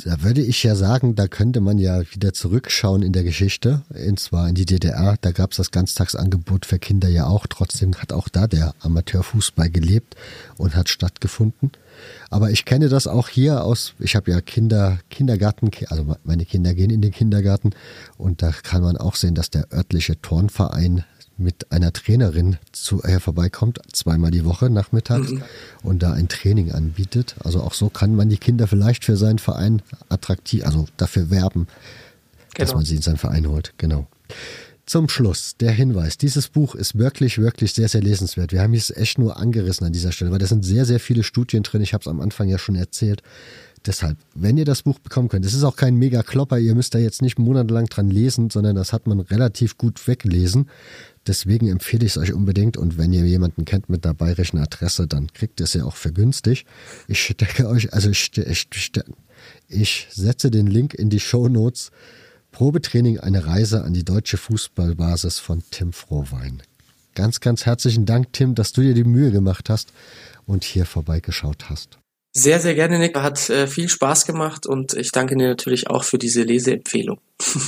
Da 0.04 0.22
würde 0.22 0.40
ich 0.40 0.62
ja 0.64 0.74
sagen, 0.74 1.14
da 1.14 1.28
könnte 1.28 1.60
man 1.60 1.78
ja 1.78 2.00
wieder 2.12 2.32
zurückschauen 2.32 3.02
in 3.02 3.12
der 3.12 3.22
Geschichte, 3.22 3.82
und 3.90 4.18
zwar 4.18 4.48
in 4.48 4.54
die 4.54 4.66
DDR. 4.66 5.16
Da 5.20 5.30
gab 5.30 5.52
es 5.52 5.58
das 5.58 5.70
Ganztagsangebot 5.70 6.66
für 6.66 6.78
Kinder 6.78 7.08
ja 7.08 7.26
auch. 7.26 7.46
Trotzdem 7.46 7.94
hat 7.94 8.12
auch 8.12 8.28
da 8.28 8.46
der 8.46 8.74
Amateurfußball 8.80 9.70
gelebt 9.70 10.16
und 10.56 10.74
hat 10.74 10.88
stattgefunden. 10.88 11.72
Aber 12.30 12.50
ich 12.50 12.64
kenne 12.64 12.88
das 12.88 13.06
auch 13.06 13.28
hier 13.28 13.64
aus, 13.64 13.94
ich 13.98 14.16
habe 14.16 14.30
ja 14.30 14.40
Kinder, 14.40 14.98
Kindergarten, 15.10 15.70
also 15.88 16.16
meine 16.24 16.46
Kinder 16.46 16.74
gehen 16.74 16.90
in 16.90 17.02
den 17.02 17.12
Kindergarten 17.12 17.70
und 18.16 18.42
da 18.42 18.50
kann 18.50 18.82
man 18.82 18.96
auch 18.96 19.14
sehen, 19.14 19.34
dass 19.34 19.50
der 19.50 19.72
örtliche 19.72 20.20
Turnverein 20.20 21.04
mit 21.42 21.70
einer 21.72 21.92
Trainerin 21.92 22.56
zu 22.72 23.02
äh, 23.02 23.20
vorbeikommt, 23.20 23.80
zweimal 23.92 24.30
die 24.30 24.44
Woche 24.44 24.70
nachmittags 24.70 25.30
mhm. 25.30 25.42
und 25.82 26.02
da 26.02 26.12
ein 26.12 26.28
Training 26.28 26.72
anbietet. 26.72 27.36
Also 27.44 27.60
auch 27.60 27.74
so 27.74 27.88
kann 27.88 28.14
man 28.14 28.28
die 28.28 28.38
Kinder 28.38 28.66
vielleicht 28.66 29.04
für 29.04 29.16
seinen 29.16 29.38
Verein 29.38 29.82
attraktiv, 30.08 30.64
also 30.64 30.86
dafür 30.96 31.30
werben, 31.30 31.66
genau. 32.54 32.66
dass 32.66 32.74
man 32.74 32.84
sie 32.84 32.96
in 32.96 33.02
seinen 33.02 33.18
Verein 33.18 33.46
holt. 33.48 33.74
Genau. 33.78 34.06
Zum 34.84 35.08
Schluss 35.08 35.56
der 35.58 35.70
Hinweis. 35.70 36.18
Dieses 36.18 36.48
Buch 36.48 36.74
ist 36.74 36.98
wirklich, 36.98 37.38
wirklich 37.38 37.72
sehr, 37.72 37.88
sehr 37.88 38.02
lesenswert. 38.02 38.52
Wir 38.52 38.62
haben 38.62 38.74
es 38.74 38.90
echt 38.90 39.18
nur 39.18 39.36
angerissen 39.36 39.86
an 39.86 39.92
dieser 39.92 40.10
Stelle, 40.10 40.32
weil 40.32 40.40
da 40.40 40.46
sind 40.46 40.64
sehr, 40.64 40.84
sehr 40.84 40.98
viele 40.98 41.22
Studien 41.22 41.62
drin. 41.62 41.82
Ich 41.82 41.94
habe 41.94 42.02
es 42.02 42.08
am 42.08 42.20
Anfang 42.20 42.48
ja 42.48 42.58
schon 42.58 42.74
erzählt. 42.74 43.22
Deshalb, 43.86 44.16
wenn 44.34 44.56
ihr 44.56 44.64
das 44.64 44.82
Buch 44.82 44.98
bekommen 45.00 45.28
könnt, 45.28 45.44
es 45.44 45.54
ist 45.54 45.64
auch 45.64 45.74
kein 45.74 45.96
mega 45.96 46.22
Klopper, 46.22 46.58
ihr 46.58 46.74
müsst 46.74 46.94
da 46.94 46.98
jetzt 46.98 47.20
nicht 47.20 47.38
monatelang 47.38 47.86
dran 47.86 48.10
lesen, 48.10 48.48
sondern 48.48 48.76
das 48.76 48.92
hat 48.92 49.06
man 49.06 49.18
relativ 49.20 49.76
gut 49.76 50.06
weggelesen. 50.06 50.68
Deswegen 51.26 51.68
empfehle 51.68 52.04
ich 52.04 52.12
es 52.12 52.18
euch 52.18 52.32
unbedingt 52.32 52.76
und 52.76 52.98
wenn 52.98 53.12
ihr 53.12 53.24
jemanden 53.24 53.64
kennt 53.64 53.88
mit 53.88 54.04
der 54.04 54.12
bayerischen 54.12 54.58
Adresse, 54.58 55.06
dann 55.06 55.32
kriegt 55.32 55.60
ihr 55.60 55.64
es 55.64 55.74
ja 55.74 55.84
auch 55.84 55.94
für 55.94 56.12
günstig. 56.12 56.66
Ich 57.06 57.22
stecke 57.22 57.68
euch, 57.68 57.92
also 57.92 58.10
ich, 58.10 58.36
ich, 58.36 58.68
ich 59.68 60.08
setze 60.10 60.50
den 60.50 60.66
Link 60.66 60.94
in 60.94 61.10
die 61.10 61.20
Show 61.20 61.48
Notes. 61.48 61.90
Probetraining, 62.50 63.18
eine 63.18 63.46
Reise 63.46 63.82
an 63.82 63.94
die 63.94 64.04
deutsche 64.04 64.36
Fußballbasis 64.36 65.38
von 65.38 65.62
Tim 65.70 65.92
Frohwein. 65.92 66.62
Ganz, 67.14 67.40
ganz 67.40 67.66
herzlichen 67.66 68.04
Dank, 68.04 68.32
Tim, 68.32 68.54
dass 68.54 68.72
du 68.72 68.82
dir 68.82 68.94
die 68.94 69.04
Mühe 69.04 69.30
gemacht 69.30 69.70
hast 69.70 69.92
und 70.44 70.64
hier 70.64 70.86
vorbeigeschaut 70.86 71.70
hast. 71.70 71.98
Sehr, 72.34 72.60
sehr 72.60 72.74
gerne, 72.74 72.98
Nick. 72.98 73.16
Hat 73.16 73.48
äh, 73.50 73.66
viel 73.66 73.88
Spaß 73.88 74.26
gemacht 74.26 74.66
und 74.66 74.94
ich 74.94 75.12
danke 75.12 75.36
dir 75.36 75.48
natürlich 75.48 75.88
auch 75.88 76.04
für 76.04 76.18
diese 76.18 76.42
Leseempfehlung. 76.42 77.20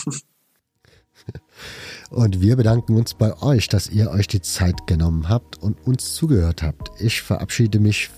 und 2.14 2.40
wir 2.40 2.56
bedanken 2.56 2.96
uns 2.96 3.14
bei 3.14 3.40
euch, 3.42 3.68
dass 3.68 3.90
ihr 3.90 4.10
euch 4.10 4.28
die 4.28 4.40
Zeit 4.40 4.86
genommen 4.86 5.28
habt 5.28 5.60
und 5.62 5.76
uns 5.86 6.14
zugehört 6.14 6.62
habt. 6.62 6.90
Ich 7.00 7.22
verabschiede 7.22 7.80
mich 7.80 8.10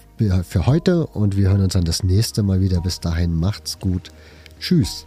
für 0.44 0.66
heute 0.66 1.06
und 1.06 1.36
wir 1.36 1.48
hören 1.48 1.62
uns 1.62 1.72
dann 1.72 1.84
das 1.84 2.02
nächste 2.02 2.42
Mal 2.42 2.60
wieder. 2.60 2.80
Bis 2.80 3.00
dahin 3.00 3.34
macht's 3.34 3.78
gut. 3.78 4.10
Tschüss. 4.60 5.06